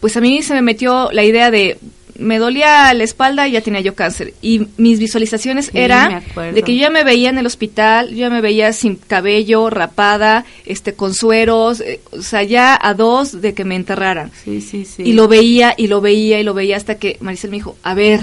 Pues 0.00 0.16
a 0.16 0.20
mí 0.20 0.42
se 0.42 0.54
me 0.54 0.62
metió 0.62 1.10
la 1.12 1.24
idea 1.24 1.50
de 1.50 1.78
me 2.18 2.38
dolía 2.38 2.92
la 2.94 3.04
espalda 3.04 3.46
y 3.46 3.52
ya 3.52 3.60
tenía 3.60 3.80
yo 3.80 3.94
cáncer. 3.94 4.34
Y 4.42 4.68
mis 4.76 4.98
visualizaciones 4.98 5.66
Sí, 5.66 5.72
eran 5.74 6.22
de 6.52 6.62
que 6.62 6.74
yo 6.74 6.82
ya 6.82 6.90
me 6.90 7.04
veía 7.04 7.30
en 7.30 7.38
el 7.38 7.46
hospital, 7.46 8.10
yo 8.10 8.16
ya 8.16 8.30
me 8.30 8.40
veía 8.40 8.72
sin 8.72 8.96
cabello, 8.96 9.70
rapada, 9.70 10.44
este, 10.64 10.94
con 10.94 11.14
sueros, 11.14 11.80
eh, 11.80 12.00
o 12.12 12.22
sea, 12.22 12.42
ya 12.42 12.78
a 12.80 12.94
dos 12.94 13.40
de 13.40 13.54
que 13.54 13.64
me 13.64 13.76
enterraran. 13.76 14.30
Sí, 14.44 14.60
sí, 14.60 14.84
sí. 14.84 15.02
Y 15.04 15.12
lo 15.12 15.28
veía 15.28 15.74
y 15.76 15.86
lo 15.86 16.00
veía 16.00 16.40
y 16.40 16.44
lo 16.44 16.54
veía 16.54 16.76
hasta 16.76 16.96
que 16.96 17.16
Maricel 17.20 17.50
me 17.50 17.56
dijo, 17.56 17.76
a 17.82 17.94
ver, 17.94 18.20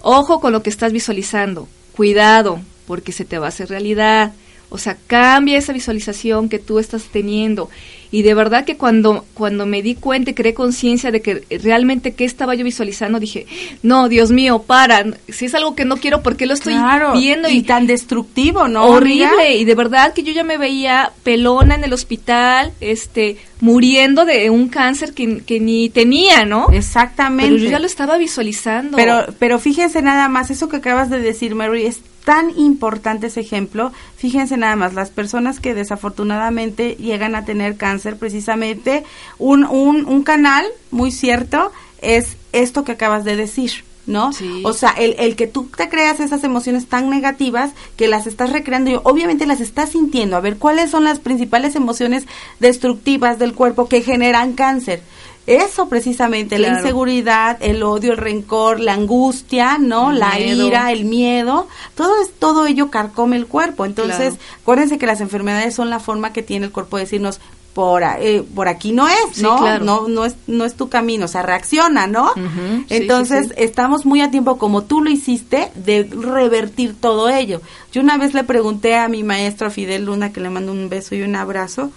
ojo 0.00 0.40
con 0.40 0.52
lo 0.52 0.62
que 0.62 0.70
estás 0.70 0.92
visualizando, 0.92 1.68
cuidado, 1.96 2.60
porque 2.86 3.12
se 3.12 3.24
te 3.24 3.38
va 3.38 3.46
a 3.46 3.48
hacer 3.48 3.68
realidad. 3.68 4.32
O 4.72 4.78
sea, 4.78 4.96
cambia 5.06 5.58
esa 5.58 5.72
visualización 5.72 6.48
que 6.48 6.58
tú 6.58 6.78
estás 6.78 7.04
teniendo. 7.04 7.68
Y 8.10 8.22
de 8.22 8.34
verdad 8.34 8.66
que 8.66 8.76
cuando, 8.76 9.24
cuando 9.32 9.64
me 9.64 9.80
di 9.80 9.94
cuenta 9.94 10.30
y 10.30 10.34
creé 10.34 10.52
conciencia 10.52 11.10
de 11.10 11.22
que 11.22 11.44
realmente 11.62 12.12
qué 12.12 12.26
estaba 12.26 12.54
yo 12.54 12.62
visualizando, 12.62 13.18
dije, 13.18 13.46
no, 13.82 14.10
Dios 14.10 14.30
mío, 14.30 14.62
para, 14.66 15.04
si 15.28 15.46
es 15.46 15.54
algo 15.54 15.74
que 15.74 15.86
no 15.86 15.96
quiero, 15.96 16.22
¿por 16.22 16.36
qué 16.36 16.44
lo 16.44 16.52
estoy 16.52 16.74
Claro, 16.74 17.14
viendo? 17.14 17.48
y, 17.48 17.62
tan 17.62 17.86
destructivo, 17.86 18.68
¿no? 18.68 18.84
horrible 18.84 19.24
amiga? 19.24 19.48
y 19.48 19.64
de 19.64 19.74
verdad 19.74 20.12
que 20.12 20.22
yo 20.22 20.32
ya 20.32 20.44
me 20.44 20.58
veía 20.58 21.12
pelona 21.22 21.74
en 21.74 21.84
el 21.84 21.92
hospital, 21.94 22.72
este, 22.80 23.38
muriendo 23.60 24.26
de 24.26 24.50
un 24.50 24.68
cáncer 24.68 25.14
que, 25.14 25.38
que 25.40 25.58
ni 25.58 25.88
tenía, 25.88 26.44
¿no? 26.44 26.68
Exactamente. 26.70 27.50
Pero 27.50 27.64
yo 27.64 27.70
ya 27.70 27.78
lo 27.78 27.86
estaba 27.86 28.18
visualizando. 28.18 28.96
Pero, 28.96 29.24
pero 29.38 29.58
fíjense 29.58 30.02
nada 30.02 30.28
más, 30.28 30.50
eso 30.50 30.68
que 30.68 30.76
acabas 30.76 31.08
de 31.08 31.18
decir, 31.18 31.54
Mary, 31.54 31.86
es 31.86 32.00
tan 32.24 32.56
importante 32.58 33.28
ese 33.28 33.40
ejemplo. 33.40 33.92
Fíjense 34.16 34.56
nada 34.56 34.76
más, 34.76 34.94
las 34.94 35.10
personas 35.10 35.60
que 35.60 35.74
desafortunadamente 35.74 36.96
llegan 36.96 37.34
a 37.34 37.44
tener 37.44 37.76
cáncer, 37.76 38.16
precisamente, 38.16 39.04
un, 39.38 39.64
un, 39.64 40.06
un 40.06 40.22
canal 40.22 40.64
muy 40.90 41.10
cierto 41.10 41.72
es 42.00 42.36
esto 42.52 42.84
que 42.84 42.92
acabas 42.92 43.24
de 43.24 43.36
decir. 43.36 43.84
¿No? 44.04 44.32
Sí. 44.32 44.62
O 44.64 44.72
sea, 44.72 44.90
el, 44.98 45.14
el 45.20 45.36
que 45.36 45.46
tú 45.46 45.68
te 45.76 45.88
creas 45.88 46.18
esas 46.18 46.42
emociones 46.42 46.88
tan 46.88 47.08
negativas 47.08 47.70
que 47.96 48.08
las 48.08 48.26
estás 48.26 48.50
recreando 48.50 48.90
y 48.90 48.98
obviamente 49.04 49.46
las 49.46 49.60
estás 49.60 49.90
sintiendo. 49.90 50.34
A 50.34 50.40
ver, 50.40 50.56
¿cuáles 50.56 50.90
son 50.90 51.04
las 51.04 51.20
principales 51.20 51.76
emociones 51.76 52.24
destructivas 52.58 53.38
del 53.38 53.54
cuerpo 53.54 53.86
que 53.86 54.02
generan 54.02 54.54
cáncer? 54.54 55.04
Eso 55.46 55.88
precisamente, 55.88 56.58
la 56.58 56.68
inseguridad, 56.68 57.58
el 57.60 57.82
odio, 57.82 58.12
el 58.12 58.18
rencor, 58.18 58.78
la 58.78 58.92
angustia, 58.94 59.76
¿no? 59.78 60.12
El 60.12 60.20
la 60.20 60.30
miedo. 60.36 60.66
ira, 60.68 60.92
el 60.92 61.04
miedo, 61.04 61.66
todo 61.96 62.12
es 62.22 62.30
todo 62.38 62.66
ello 62.66 62.90
carcome 62.90 63.36
el 63.36 63.46
cuerpo. 63.46 63.84
Entonces, 63.84 64.34
Claro. 64.34 64.36
acuérdense 64.62 64.98
que 64.98 65.06
las 65.06 65.20
enfermedades 65.20 65.74
son 65.74 65.90
la 65.90 65.98
forma 65.98 66.32
que 66.32 66.42
tiene 66.42 66.66
el 66.66 66.72
cuerpo 66.72 66.96
de 66.96 67.04
decirnos 67.04 67.40
por, 67.74 68.02
eh, 68.04 68.44
por 68.54 68.68
aquí 68.68 68.92
no 68.92 69.08
es, 69.08 69.16
Sí, 69.32 69.42
¿no? 69.42 69.56
claro. 69.56 69.82
No 69.84 70.06
no 70.06 70.26
es 70.26 70.34
no 70.46 70.66
es 70.66 70.74
tu 70.74 70.90
camino, 70.90 71.24
o 71.24 71.28
sea, 71.28 71.40
reacciona, 71.42 72.06
¿no? 72.06 72.30
Sí, 72.34 72.84
Entonces, 72.90 73.46
sí. 73.48 73.54
estamos 73.56 74.04
muy 74.04 74.20
a 74.20 74.30
tiempo 74.30 74.58
como 74.58 74.82
tú 74.82 75.00
lo 75.02 75.10
hiciste 75.10 75.70
de 75.74 76.04
revertir 76.12 76.94
todo 77.00 77.30
ello. 77.30 77.62
Yo 77.90 78.02
una 78.02 78.18
vez 78.18 78.34
le 78.34 78.44
pregunté 78.44 78.94
a 78.96 79.08
mi 79.08 79.22
maestro 79.22 79.70
Fidel 79.70 80.04
Luna 80.04 80.32
que 80.34 80.40
le 80.40 80.50
mando 80.50 80.70
un 80.70 80.88
beso 80.90 81.14
y 81.14 81.22
un 81.22 81.34
abrazo. 81.34 81.90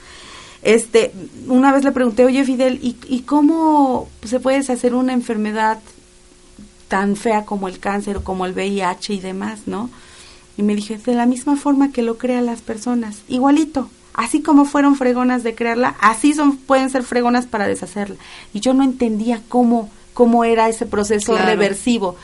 Este, 0.66 1.14
una 1.48 1.72
vez 1.72 1.84
le 1.84 1.92
pregunté, 1.92 2.26
"Oye, 2.26 2.44
Fidel, 2.44 2.80
¿y, 2.82 2.98
y 3.08 3.22
cómo 3.22 4.10
se 4.24 4.40
puede 4.40 4.58
deshacer 4.58 4.94
una 4.94 5.14
enfermedad 5.14 5.80
tan 6.88 7.16
fea 7.16 7.46
como 7.46 7.68
el 7.68 7.80
cáncer 7.80 8.18
o 8.18 8.24
como 8.24 8.46
el 8.46 8.54
VIH 8.54 9.14
y 9.14 9.20
demás, 9.20 9.62
¿no? 9.68 9.90
Y 10.58 10.64
me 10.64 10.76
dije, 10.76 10.98
de 10.98 11.14
la 11.14 11.26
misma 11.26 11.56
forma 11.56 11.92
que 11.92 12.02
lo 12.02 12.18
crean 12.18 12.46
las 12.46 12.62
personas, 12.62 13.22
igualito. 13.28 13.90
Así 14.14 14.42
como 14.42 14.64
fueron 14.64 14.96
fregonas 14.96 15.44
de 15.44 15.56
crearla, 15.56 15.96
así 16.00 16.34
son, 16.34 16.56
pueden 16.56 16.90
ser 16.90 17.04
fregonas 17.04 17.46
para 17.46 17.68
deshacerla. 17.68 18.16
Y 18.54 18.62
yo 18.62 18.74
no 18.74 18.84
entendía 18.84 19.42
cómo, 19.50 19.90
cómo 20.16 20.44
era 20.46 20.68
ese 20.70 20.88
proceso 20.88 21.34
Claro. 21.34 21.46
reversivo. 21.46 22.16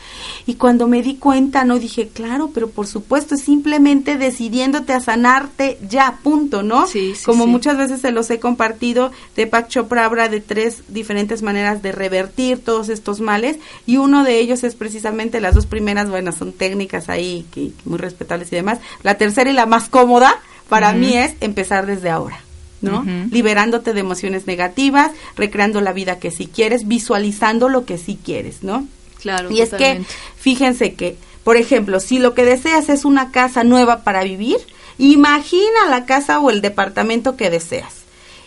Y 0.48 0.56
cuando 0.56 0.88
me 0.88 1.04
di 1.04 1.18
cuenta, 1.18 1.66
no 1.66 1.78
dije, 1.78 2.08
claro, 2.08 2.50
pero 2.54 2.70
por 2.70 2.88
supuesto, 2.88 3.36
es 3.36 3.42
simplemente 3.42 4.18
decidiéndote 4.18 4.94
a 4.94 5.02
sanarte 5.02 5.78
ya, 5.88 6.18
punto, 6.24 6.64
¿no? 6.64 6.88
Sí, 6.88 7.14
sí, 7.16 7.24
como 7.26 7.44
sí. 7.44 7.50
muchas 7.52 7.78
veces 7.78 8.02
se 8.02 8.12
los 8.12 8.30
he 8.32 8.39
compartido, 8.39 9.12
Deepak 9.36 9.68
Chopra 9.68 10.06
habla 10.06 10.30
de 10.30 10.39
tres 10.39 10.84
diferentes 10.88 11.42
maneras 11.44 11.82
de 11.84 11.92
revertir 11.92 12.64
todos 12.64 12.89
estos 12.89 13.20
males 13.20 13.58
y 13.86 13.98
uno 13.98 14.24
de 14.24 14.39
ellos 14.39 14.64
es 14.64 14.74
precisamente 14.76 15.42
las 15.42 15.54
dos 15.54 15.66
primeras, 15.66 16.10
bueno, 16.10 16.32
son 16.32 16.54
técnicas 16.54 17.10
ahí 17.10 17.46
que 17.54 17.72
muy 17.84 17.98
respetables 18.00 18.52
y 18.54 18.56
demás. 18.56 18.80
La 19.04 19.16
tercera 19.16 19.52
y 19.52 19.54
la 19.54 19.66
más 19.66 19.89
cómoda 19.89 20.39
para 20.70 20.94
mí 20.94 21.18
es 21.18 21.34
empezar 21.42 21.86
desde 21.86 22.10
ahora. 22.10 22.39
¿No? 22.82 23.06
Liberándote 23.32 23.94
de 23.94 24.00
emociones 24.00 24.48
negativas, 24.48 25.12
recreando 25.36 25.82
la 25.82 25.94
vida 25.94 26.20
que 26.20 26.32
sí 26.32 26.48
quieres, 26.48 26.88
visualizando 26.88 27.70
lo 27.70 27.86
que 27.86 27.98
sí 27.98 28.18
quieres, 28.24 28.64
¿no? 28.64 28.88
Claro, 29.20 29.52
Y 29.52 29.62
es 29.62 29.70
que, 29.70 30.04
fíjense 30.36 30.94
que, 30.94 31.16
por 31.44 31.58
ejemplo, 31.58 32.00
si 32.00 32.18
lo 32.20 32.34
que 32.34 32.46
deseas 32.46 32.90
es 32.90 33.06
una 33.06 33.32
casa 33.32 33.64
nueva 33.64 34.04
para 34.04 34.24
vivir, 34.24 34.58
imagina 34.98 35.90
la 35.90 36.06
casa 36.06 36.40
o 36.40 36.50
el 36.50 36.62
departamento 36.62 37.38
que 37.38 37.50
deseas 37.50 38.02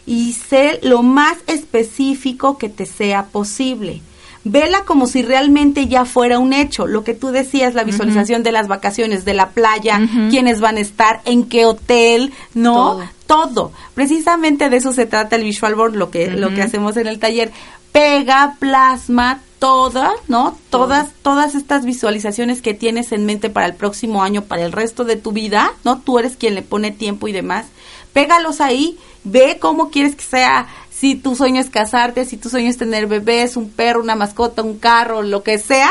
y 0.07 0.35
sé 0.35 0.80
lo 0.82 1.03
más 1.03 1.39
específico 1.47 2.59
que 2.59 2.68
te 2.68 2.87
sea 2.87 3.26
posible. 3.26 4.03
Vela 4.45 4.84
como 4.84 5.07
si 5.07 5.22
realmente 5.22 5.88
ya 5.88 6.05
fuera 6.05 6.38
un 6.38 6.53
hecho, 6.53 6.86
lo 6.86 7.03
que 7.03 7.14
tú 7.14 7.30
decías, 7.30 7.74
la 7.74 7.82
visualización 7.82 8.42
de 8.42 8.53
las 8.53 8.68
vacaciones, 8.68 9.24
de 9.24 9.32
la 9.32 9.51
playa, 9.51 10.01
quiénes 10.28 10.61
van 10.61 10.76
a 10.76 10.80
estar, 10.80 11.22
en 11.24 11.45
qué 11.45 11.64
hotel, 11.64 12.32
¿no? 12.53 12.74
Todo. 12.74 13.09
Todo. 13.26 13.72
Precisamente 13.95 14.68
de 14.68 14.76
eso 14.76 14.92
se 14.92 15.07
trata 15.07 15.36
el 15.36 15.45
visual 15.45 15.74
board, 15.74 15.97
lo 15.97 16.11
que, 16.11 16.30
lo 16.30 16.55
que 16.55 16.61
hacemos 16.61 16.97
en 16.99 17.07
el 17.07 17.18
taller. 17.18 17.53
Pega, 17.90 18.57
plasma, 18.59 19.40
toda, 19.59 20.12
¿no? 20.28 20.59
Todas, 20.68 21.09
todas 21.22 21.55
estas 21.55 21.86
visualizaciones 21.86 22.61
que 22.61 22.74
tienes 22.74 23.12
en 23.12 23.24
mente 23.24 23.49
para 23.49 23.64
el 23.64 23.74
próximo 23.74 24.22
año, 24.22 24.42
para 24.42 24.62
el 24.62 24.72
resto 24.72 25.05
de 25.05 25.16
tu 25.16 25.32
vida, 25.32 25.72
¿no? 25.84 26.01
Tú 26.01 26.18
eres 26.18 26.36
quien 26.36 26.55
le 26.55 26.61
pone 26.61 26.90
tiempo 26.90 27.28
y 27.28 27.32
demás. 27.32 27.64
Pégalos 28.12 28.61
ahí, 28.61 28.99
ve 29.24 29.57
cómo 29.59 29.88
quieres 29.88 30.16
que 30.16 30.22
sea, 30.22 30.66
si 31.05 31.16
tu 31.16 31.36
sueño 31.36 31.61
es 31.61 31.68
casarte, 31.68 32.24
si 32.24 32.38
tu 32.38 32.48
sueño 32.48 32.70
es 32.70 32.78
tener 32.78 33.07
bebés, 33.07 33.59
un 33.59 33.68
perro, 33.68 34.00
una 34.00 34.16
mascota, 34.16 34.62
un 34.62 34.78
carro, 34.78 35.20
lo 35.20 35.42
que 35.42 35.59
sea, 35.59 35.90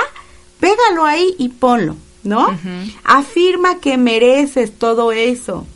pégalo 0.59 1.05
ahí 1.05 1.35
y 1.37 1.49
ponlo, 1.49 1.97
¿no? 2.23 2.47
Afirma 3.03 3.77
que 3.77 3.99
mereces 3.99 4.75
todo 4.75 5.11
eso. 5.11 5.67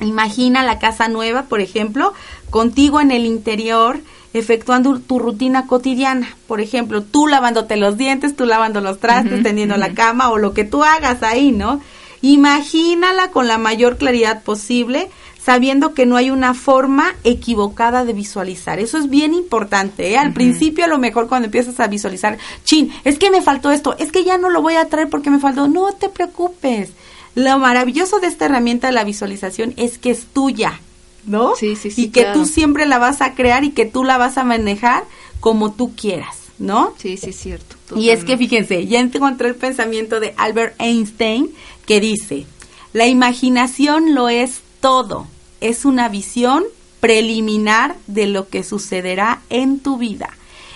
Imagina 0.00 0.64
la 0.64 0.78
casa 0.78 1.06
nueva, 1.08 1.42
por 1.42 1.60
ejemplo, 1.60 2.14
contigo 2.48 3.02
en 3.02 3.10
el 3.10 3.26
interior, 3.26 4.00
efectuando 4.32 4.98
tu 5.00 5.18
rutina 5.18 5.66
cotidiana. 5.66 6.34
Por 6.46 6.62
ejemplo, 6.62 7.02
tú 7.02 7.26
lavándote 7.26 7.76
los 7.76 7.98
dientes, 7.98 8.36
tú 8.36 8.46
lavando 8.46 8.80
los 8.80 9.00
trastes, 9.00 9.34
Ujú, 9.34 9.42
tendiendo 9.42 9.76
la 9.76 9.92
cama 9.92 10.30
o 10.30 10.38
lo 10.38 10.54
que 10.54 10.64
tú 10.64 10.82
hagas 10.82 11.22
ahí, 11.22 11.52
¿no? 11.52 11.82
Imagínala 12.22 13.32
con 13.32 13.48
la 13.48 13.58
mayor 13.58 13.98
claridad 13.98 14.42
posible, 14.44 15.10
sabiendo 15.48 15.94
que 15.94 16.04
no 16.04 16.16
hay 16.16 16.28
una 16.28 16.52
forma 16.52 17.14
equivocada 17.24 18.04
de 18.04 18.12
visualizar. 18.12 18.78
Eso 18.80 18.98
es 18.98 19.08
bien 19.08 19.32
importante, 19.32 20.10
¿eh? 20.10 20.18
Al 20.18 20.34
principio 20.34 20.84
a 20.84 20.88
lo 20.88 20.98
mejor 20.98 21.26
cuando 21.26 21.46
empiezas 21.46 21.80
a 21.80 21.86
visualizar, 21.86 22.36
chin, 22.64 22.92
es 23.04 23.18
que 23.18 23.30
me 23.30 23.40
faltó 23.40 23.70
esto, 23.70 23.96
es 23.98 24.12
que 24.12 24.24
ya 24.24 24.36
no 24.36 24.50
lo 24.50 24.60
voy 24.60 24.74
a 24.74 24.90
traer 24.90 25.08
porque 25.08 25.30
me 25.30 25.38
faltó. 25.38 25.66
No 25.66 25.90
te 25.94 26.10
preocupes. 26.10 26.90
Lo 27.34 27.58
maravilloso 27.58 28.20
de 28.20 28.26
esta 28.26 28.44
herramienta 28.44 28.88
de 28.88 28.92
la 28.92 29.04
visualización 29.04 29.72
es 29.78 29.96
que 29.96 30.10
es 30.10 30.26
tuya, 30.26 30.82
¿no? 31.24 31.56
Sí, 31.56 31.76
sí, 31.76 31.90
sí, 31.92 32.02
Y 32.02 32.08
que 32.08 32.24
claro. 32.24 32.40
tú 32.40 32.44
siempre 32.44 32.84
la 32.84 32.98
vas 32.98 33.22
a 33.22 33.32
crear 33.32 33.64
y 33.64 33.70
que 33.70 33.86
tú 33.86 34.04
la 34.04 34.18
vas 34.18 34.36
a 34.36 34.44
manejar 34.44 35.04
como 35.40 35.72
tú 35.72 35.94
quieras, 35.96 36.36
¿no? 36.58 36.92
Sí, 36.98 37.16
sí, 37.16 37.30
es 37.30 37.36
cierto. 37.36 37.76
Y 37.96 38.10
es 38.10 38.22
que 38.24 38.36
fíjense, 38.36 38.86
ya 38.86 39.00
encontré 39.00 39.48
el 39.48 39.54
pensamiento 39.54 40.20
de 40.20 40.34
Albert 40.36 40.74
Einstein 40.78 41.48
que 41.86 42.00
dice, 42.00 42.44
la 42.92 43.06
imaginación 43.06 44.14
lo 44.14 44.28
es 44.28 44.60
todo, 44.80 45.26
es 45.60 45.84
una 45.84 46.08
visión 46.08 46.64
preliminar 47.00 47.96
de 48.06 48.26
lo 48.26 48.48
que 48.48 48.62
sucederá 48.64 49.40
en 49.50 49.80
tu 49.80 49.98
vida. 49.98 50.30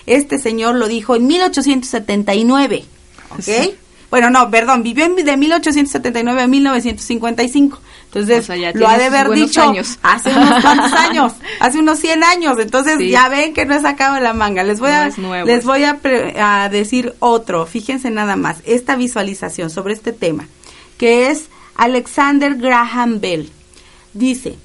Este 0.07 0.39
señor 0.39 0.75
lo 0.77 0.89
dijo 0.89 1.15
en 1.17 1.27
1879, 1.27 2.85
¿ok? 3.31 3.41
Sí. 3.41 3.75
Bueno, 4.11 4.29
no, 4.29 4.51
perdón, 4.51 4.83
vivió 4.83 5.07
en- 5.07 5.15
de 5.17 5.37
1879 5.39 6.43
a 6.43 6.47
1955. 6.47 7.81
Entonces, 8.07 8.41
O 8.41 8.43
sea, 8.49 8.57
ya 8.57 8.73
lo 8.75 8.87
ha 8.87 8.99
de 8.99 9.05
haber 9.07 9.31
dicho 9.31 9.63
años. 9.63 9.99
hace 10.03 10.29
unos 10.31 10.61
cuantos 10.61 10.93
años, 10.99 11.33
hace 11.61 11.79
unos 11.79 11.99
100 11.99 12.23
años. 12.23 12.59
Entonces, 12.59 12.99
Sí. 12.99 13.09
ya 13.09 13.31
ven 13.31 13.55
que 13.55 13.65
no 13.65 13.75
he 13.75 13.81
sacado 13.81 14.21
la 14.21 14.35
manga. 14.35 14.65
Les 14.65 14.81
voy 14.81 14.91
No 14.91 14.97
a 14.97 15.09
nuevo 15.17 15.47
les 15.47 15.65
voy 15.65 15.85
a, 15.85 15.97
pre- 16.01 16.39
a 16.39 16.69
decir 16.69 17.15
otro. 17.21 17.65
Fíjense 17.65 18.11
nada 18.11 18.37
más, 18.37 18.59
esta 18.67 18.97
visualización 18.97 19.71
sobre 19.71 19.95
este 19.95 20.13
tema, 20.13 20.47
que 20.99 21.31
es 21.31 21.47
Alexander 21.77 22.55
Graham 22.57 23.19
Bell. 23.19 23.51
Dice, 24.13 24.57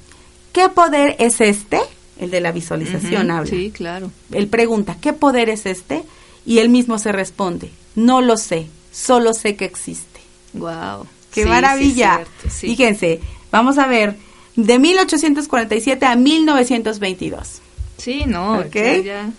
¿qué 0.58 0.68
poder 0.68 1.14
es 1.18 1.40
este? 1.40 1.78
El 2.18 2.30
de 2.32 2.40
la 2.40 2.50
visualización 2.50 3.26
Ujú, 3.26 3.36
habla. 3.38 3.50
Sí, 3.50 3.70
claro. 3.70 4.10
Él 4.32 4.48
pregunta, 4.48 4.96
¿qué 5.00 5.12
poder 5.12 5.48
es 5.50 5.66
este? 5.66 6.02
Y 6.44 6.58
él 6.58 6.68
mismo 6.68 6.98
se 6.98 7.12
responde, 7.12 7.70
no 7.94 8.20
lo 8.20 8.36
sé, 8.36 8.66
solo 8.90 9.34
sé 9.34 9.54
que 9.54 9.64
existe. 9.66 10.20
Wow. 10.54 11.06
¡Qué 11.32 11.46
maravilla! 11.46 12.22
Fíjense, 12.48 13.20
vamos 13.52 13.78
a 13.78 13.86
ver, 13.86 14.16
de 14.56 14.78
1847 14.80 16.04
a 16.06 16.16
1922. 16.16 17.60
Sí, 17.98 18.24
no, 18.26 18.58
Ok. 18.60 18.74
ya, 18.74 19.00
ya. 19.02 19.30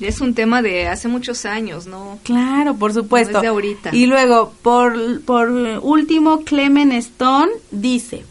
es 0.00 0.20
un 0.20 0.34
tema 0.34 0.60
de 0.60 0.88
hace 0.88 1.08
muchos 1.08 1.46
años, 1.46 1.86
¿no? 1.86 2.18
Claro, 2.24 2.74
por 2.74 2.92
supuesto. 2.92 3.32
No 3.32 3.38
es 3.38 3.42
de 3.42 3.48
ahorita. 3.48 3.90
Y 3.94 4.06
luego, 4.06 4.52
por, 4.62 5.22
por 5.22 5.48
último, 5.48 6.40
Clement 6.44 6.92
Stone 6.94 7.52
dice, 7.70 8.24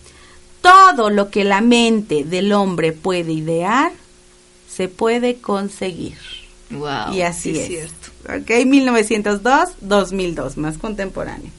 todo 0.61 1.09
lo 1.09 1.29
que 1.29 1.43
la 1.43 1.61
mente 1.61 2.23
del 2.23 2.53
hombre 2.53 2.91
puede 2.91 3.31
idear, 3.33 3.91
se 4.69 4.87
puede 4.87 5.35
conseguir. 5.39 6.17
Wow. 6.69 7.13
Y 7.13 7.21
así 7.21 7.53
sí 7.53 7.59
es. 7.59 7.67
cierto. 7.67 8.09
Ok, 8.25 8.49
1902-2002, 8.65 10.55
más 10.57 10.77
contemporáneo. 10.77 11.51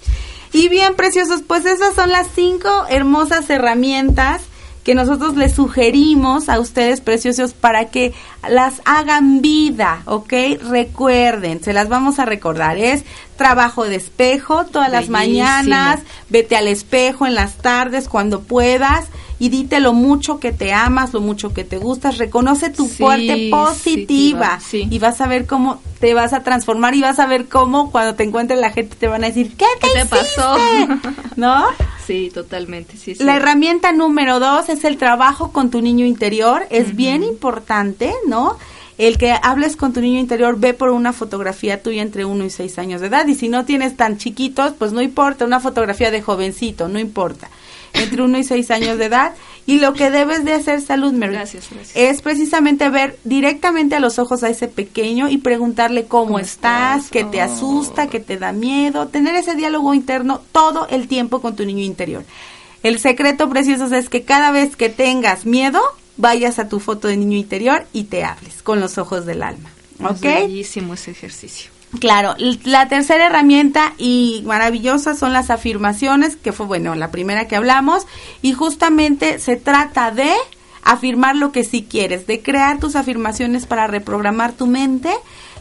Y 0.53 0.69
bien, 0.69 0.95
preciosos, 0.97 1.43
pues 1.47 1.65
esas 1.65 1.95
son 1.95 2.11
las 2.11 2.29
cinco 2.35 2.69
hermosas 2.89 3.49
herramientas 3.51 4.43
que 4.85 4.95
nosotros 4.95 5.37
les 5.37 5.55
sugerimos 5.55 6.49
a 6.49 6.59
ustedes, 6.59 7.01
preciosos, 7.01 7.53
para 7.53 7.87
que 7.87 8.15
las 8.49 8.81
hagan 8.85 9.43
vida, 9.43 10.03
¿ok? 10.07 10.33
Recuerden, 10.69 11.63
se 11.63 11.73
las 11.73 11.89
vamos 11.89 12.19
a 12.19 12.25
recordar. 12.25 12.79
Es 12.79 13.05
trabajo 13.37 13.85
de 13.85 13.97
espejo 13.97 14.65
todas 14.65 14.91
las 14.91 15.09
mañanas, 15.09 16.01
vete 16.29 16.57
al 16.57 16.69
espejo 16.69 17.27
en 17.27 17.35
las 17.35 17.57
tardes 17.57 18.09
cuando 18.09 18.41
puedas 18.41 19.07
y 19.41 19.49
dite 19.49 19.81
lo 19.81 19.93
mucho 19.93 20.39
que 20.39 20.53
te 20.53 20.73
amas, 20.73 21.13
lo 21.13 21.21
mucho 21.21 21.53
que 21.53 21.65
te 21.65 21.79
gustas, 21.79 22.19
reconoce 22.19 22.71
tu 22.71 22.87
Sí, 22.87 23.49
positiva 23.51 24.61
sí. 24.61 24.87
y 24.91 24.99
vas 25.01 25.21
a 25.21 25.27
ver 25.27 25.47
cómo 25.47 25.81
te 25.99 26.15
vas 26.15 26.33
a 26.33 26.43
transformar 26.43 26.95
y 26.95 27.01
vas 27.01 27.19
a 27.19 27.27
ver 27.27 27.49
cómo 27.49 27.91
cuando 27.91 28.15
te 28.15 28.23
encuentre 28.25 28.57
la 28.57 28.71
gente 28.71 28.97
te 28.97 29.09
van 29.09 29.25
a 29.25 29.29
decir, 29.29 29.57
¿qué 29.57 29.67
te, 29.81 29.89
¿Qué 29.89 29.93
te 29.95 29.99
hiciste?" 30.01 30.17
pasó? 30.17 30.57
¿No? 31.37 31.65
Sí, 32.07 32.29
totalmente, 32.35 32.97
sí, 32.97 33.15
sí. 33.15 33.23
La 33.23 33.37
herramienta 33.37 33.93
número 33.93 34.41
dos 34.41 34.69
es 34.69 34.83
el 34.83 34.97
trabajo 34.97 35.53
con 35.53 35.71
tu 35.71 35.81
niño 35.81 36.05
interior. 36.05 36.67
Es 36.71 36.97
bien 36.97 37.23
importante, 37.23 38.13
¿no? 38.27 38.57
El 38.99 39.17
que 39.17 39.33
hables 39.41 39.77
con 39.77 39.93
tu 39.93 40.01
niño 40.01 40.19
interior, 40.19 40.59
ve 40.59 40.75
por 40.75 40.91
una 40.91 41.13
fotografía 41.13 41.81
tuya 41.85 42.03
entre 42.03 42.25
uno 42.25 42.45
y 42.45 42.51
seis 42.51 42.81
años 42.81 43.01
de 43.01 43.07
edad. 43.07 43.29
Y 43.29 43.37
si 43.37 43.49
no 43.49 43.65
tienes 43.65 43.97
tan 43.97 44.19
chiquitos, 44.19 44.73
pues 44.77 44.91
no 44.93 45.03
importa, 45.03 45.45
una 45.45 45.61
fotografía 45.61 46.11
de 46.11 46.21
jovencito, 46.21 46.89
no 46.89 46.99
importa. 46.99 47.49
Entre 47.95 48.23
uno 48.23 48.39
y 48.39 48.45
seis 48.45 48.71
años 48.71 48.99
de 48.99 49.07
edad. 49.07 49.33
Y 49.67 49.79
lo 49.79 49.93
que 49.93 50.11
debes 50.11 50.45
de 50.45 50.53
hacer, 50.55 50.81
salud, 50.81 51.13
Mary, 51.13 51.35
Gracias, 51.35 51.69
gracias. 51.71 51.95
es 51.97 52.23
precisamente 52.23 52.89
ver 52.89 53.19
directamente 53.25 53.95
a 53.95 54.01
los 54.01 54.19
ojos 54.19 54.43
a 54.43 54.49
ese 54.49 54.67
pequeño 54.69 55.29
y 55.29 55.39
preguntarle 55.39 56.07
cómo, 56.07 56.25
¿Cómo 56.27 56.39
estás, 56.39 57.05
estás? 57.05 57.11
qué 57.11 57.25
te 57.25 57.39
Oh. 57.41 57.45
asusta, 57.45 58.07
qué 58.09 58.19
te 58.21 58.37
da 58.39 58.53
miedo, 58.53 59.09
tener 59.09 59.35
ese 59.37 59.55
diálogo 59.55 59.95
interno 59.95 60.41
todo 60.53 60.89
el 60.89 61.07
tiempo 61.09 61.41
con 61.41 61.55
tu 61.57 61.65
niño 61.65 61.85
interior. 61.85 62.25
El 62.83 62.99
secreto 62.99 63.49
precioso 63.51 63.95
es 63.95 64.09
que 64.09 64.23
cada 64.23 64.51
vez 64.51 64.75
que 64.77 64.89
tengas 64.89 65.45
miedo, 65.45 65.81
vayas 66.17 66.59
a 66.59 66.69
tu 66.69 66.81
foto 66.81 67.07
de 67.09 67.17
niño 67.19 67.37
interior 67.37 67.87
y 67.93 68.05
te 68.05 68.25
hables 68.25 68.63
con 68.63 68.81
los 68.81 68.99
ojos 68.99 69.27
del 69.27 69.43
alma. 69.43 69.71
Es 70.15 70.21
bellísimo 70.23 70.95
ese 70.95 71.11
ejercicio. 71.11 71.71
Claro, 71.99 72.37
la 72.65 72.89
tercera 72.89 73.27
herramienta 73.27 73.95
y 73.99 74.43
maravillosa 74.47 75.17
son 75.17 75.33
las 75.33 75.51
afirmaciones, 75.51 76.37
que 76.37 76.53
fue, 76.53 76.67
bueno, 76.67 76.95
la 76.95 77.11
primera 77.11 77.49
que 77.49 77.57
hablamos, 77.57 78.07
y 78.43 78.53
justamente 78.53 79.41
se 79.41 79.57
trata 79.57 80.13
de 80.13 80.31
afirmar 80.83 81.35
lo 81.35 81.51
que 81.51 81.65
sí 81.65 81.87
quieres, 81.89 82.27
de 82.29 82.43
crear 82.43 82.79
tus 82.79 82.95
afirmaciones 82.95 83.67
para 83.67 83.89
reprogramar 83.89 84.53
tu 84.53 84.67
mente 84.67 85.11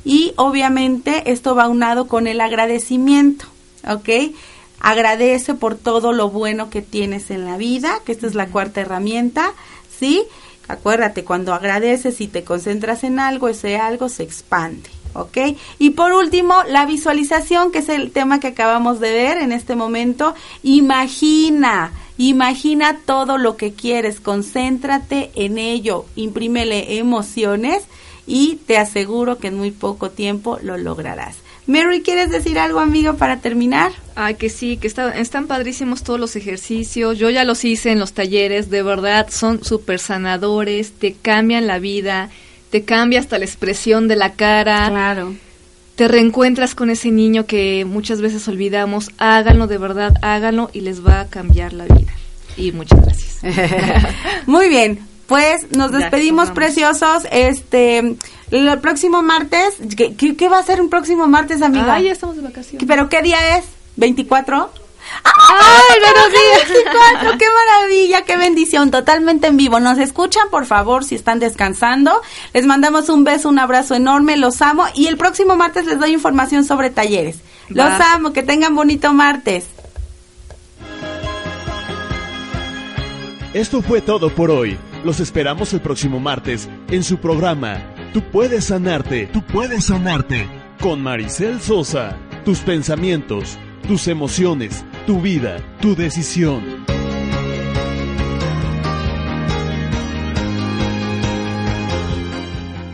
y 0.05 0.33
obviamente 0.37 1.31
esto 1.31 1.55
va 1.55 1.67
unado 1.67 2.07
con 2.07 2.27
el 2.27 2.41
agradecimiento, 2.41 3.45
¿ok? 3.87 4.33
Agradece 4.79 5.55
por 5.55 5.75
todo 5.75 6.13
lo 6.13 6.29
bueno 6.29 6.69
que 6.69 6.81
tienes 6.81 7.31
en 7.31 7.45
la 7.45 7.57
vida, 7.57 7.99
que 8.05 8.11
esta 8.11 8.27
es 8.27 8.35
la 8.35 8.47
cuarta 8.47 8.81
herramienta, 8.81 9.51
¿sí? 9.99 10.23
Acuérdate, 10.67 11.23
cuando 11.23 11.53
agradeces 11.53 12.21
y 12.21 12.27
te 12.27 12.43
concentras 12.43 13.03
en 13.03 13.19
algo, 13.19 13.49
ese 13.49 13.77
algo 13.77 14.07
se 14.07 14.23
expande. 14.23 14.89
¿Ok? 15.13 15.37
Y 15.79 15.91
por 15.91 16.13
último, 16.13 16.55
la 16.67 16.85
visualización, 16.85 17.71
que 17.71 17.79
es 17.79 17.89
el 17.89 18.11
tema 18.11 18.39
que 18.39 18.47
acabamos 18.47 18.99
de 18.99 19.11
ver 19.11 19.37
en 19.37 19.51
este 19.51 19.75
momento. 19.75 20.33
Imagina, 20.63 21.91
imagina 22.17 22.99
todo 23.05 23.37
lo 23.37 23.57
que 23.57 23.73
quieres, 23.73 24.19
concéntrate 24.19 25.31
en 25.35 25.57
ello, 25.57 26.05
imprímele 26.15 26.97
emociones 26.97 27.83
y 28.27 28.57
te 28.67 28.77
aseguro 28.77 29.37
que 29.37 29.47
en 29.47 29.57
muy 29.57 29.71
poco 29.71 30.09
tiempo 30.09 30.59
lo 30.61 30.77
lograrás. 30.77 31.37
Mary, 31.67 32.01
¿quieres 32.01 32.31
decir 32.31 32.57
algo, 32.57 32.79
amigo, 32.79 33.13
para 33.15 33.41
terminar? 33.41 33.91
Ay, 34.15 34.35
que 34.35 34.49
sí, 34.49 34.77
que 34.77 34.87
está- 34.87 35.15
están 35.19 35.45
padrísimos 35.45 36.01
todos 36.03 36.19
los 36.19 36.35
ejercicios. 36.35 37.19
Yo 37.19 37.29
ya 37.29 37.43
los 37.43 37.63
hice 37.63 37.91
en 37.91 37.99
los 37.99 38.13
talleres, 38.13 38.71
de 38.71 38.81
verdad, 38.81 39.27
son 39.29 39.63
súper 39.63 39.99
sanadores, 39.99 40.93
te 40.93 41.13
cambian 41.13 41.67
la 41.67 41.77
vida, 41.77 42.31
te 42.69 42.83
cambia 42.83 43.19
hasta 43.19 43.37
la 43.39 43.45
expresión 43.45 44.07
de 44.07 44.15
la 44.15 44.33
cara, 44.33 44.87
Claro. 44.89 45.33
te 45.95 46.07
reencuentras 46.07 46.75
con 46.75 46.89
ese 46.89 47.11
niño 47.11 47.45
que 47.45 47.85
muchas 47.85 48.21
veces 48.21 48.47
olvidamos. 48.47 49.11
Háganlo 49.17 49.67
de 49.67 49.77
verdad, 49.77 50.13
háganlo 50.21 50.69
y 50.73 50.81
les 50.81 51.05
va 51.05 51.21
a 51.21 51.27
cambiar 51.27 51.73
la 51.73 51.85
vida. 51.85 52.13
Y 52.57 52.71
muchas 52.71 53.01
gracias. 53.01 53.37
Muy 54.45 54.69
bien, 54.69 54.99
pues 55.27 55.71
nos 55.71 55.91
despedimos 55.91 56.51
preciosos. 56.51 57.23
Este, 57.31 58.15
el 58.51 58.79
próximo 58.79 59.21
martes, 59.21 59.75
¿qué, 59.95 60.13
qué, 60.15 60.35
qué 60.35 60.49
va 60.49 60.59
a 60.59 60.63
ser 60.63 60.81
un 60.81 60.89
próximo 60.89 61.27
martes, 61.27 61.61
amiga? 61.61 61.93
Ay, 61.95 62.05
ya 62.05 62.11
estamos 62.11 62.35
de 62.35 62.41
vacaciones. 62.41 62.85
¿Pero 62.87 63.09
qué 63.09 63.21
día 63.21 63.57
es? 63.57 63.65
¿24? 63.97 64.67
¡Ay, 65.23 65.99
buenos 65.99 66.31
días! 66.31 66.69
24, 66.69 67.37
¡Qué 67.37 67.45
maravilla! 67.49 68.21
¡Qué 68.23 68.37
bendición! 68.37 68.91
Totalmente 68.91 69.47
en 69.47 69.57
vivo. 69.57 69.79
Nos 69.79 69.97
escuchan, 69.97 70.49
por 70.49 70.65
favor, 70.65 71.03
si 71.03 71.15
están 71.15 71.39
descansando. 71.39 72.21
Les 72.53 72.65
mandamos 72.65 73.09
un 73.09 73.23
beso, 73.23 73.49
un 73.49 73.59
abrazo 73.59 73.95
enorme. 73.95 74.37
Los 74.37 74.61
amo. 74.61 74.85
Y 74.93 75.07
el 75.07 75.17
próximo 75.17 75.55
martes 75.55 75.85
les 75.85 75.99
doy 75.99 76.13
información 76.13 76.63
sobre 76.63 76.89
talleres. 76.89 77.39
Los 77.69 77.89
Va. 77.89 78.13
amo. 78.13 78.33
Que 78.33 78.43
tengan 78.43 78.75
bonito 78.75 79.13
martes. 79.13 79.67
Esto 83.53 83.81
fue 83.81 84.01
todo 84.01 84.29
por 84.29 84.51
hoy. 84.51 84.77
Los 85.03 85.19
esperamos 85.19 85.73
el 85.73 85.81
próximo 85.81 86.19
martes 86.19 86.69
en 86.89 87.03
su 87.03 87.17
programa 87.17 87.81
Tú 88.13 88.23
puedes 88.23 88.65
sanarte, 88.65 89.27
tú 89.27 89.43
puedes 89.43 89.85
sanarte 89.85 90.47
con 90.81 91.01
Maricel 91.03 91.61
Sosa. 91.61 92.17
Tus 92.43 92.59
pensamientos, 92.61 93.59
tus 93.89 94.07
emociones, 94.07 94.85
tu 95.07 95.19
vida, 95.19 95.57
tu 95.81 95.95
decisión. 95.95 96.98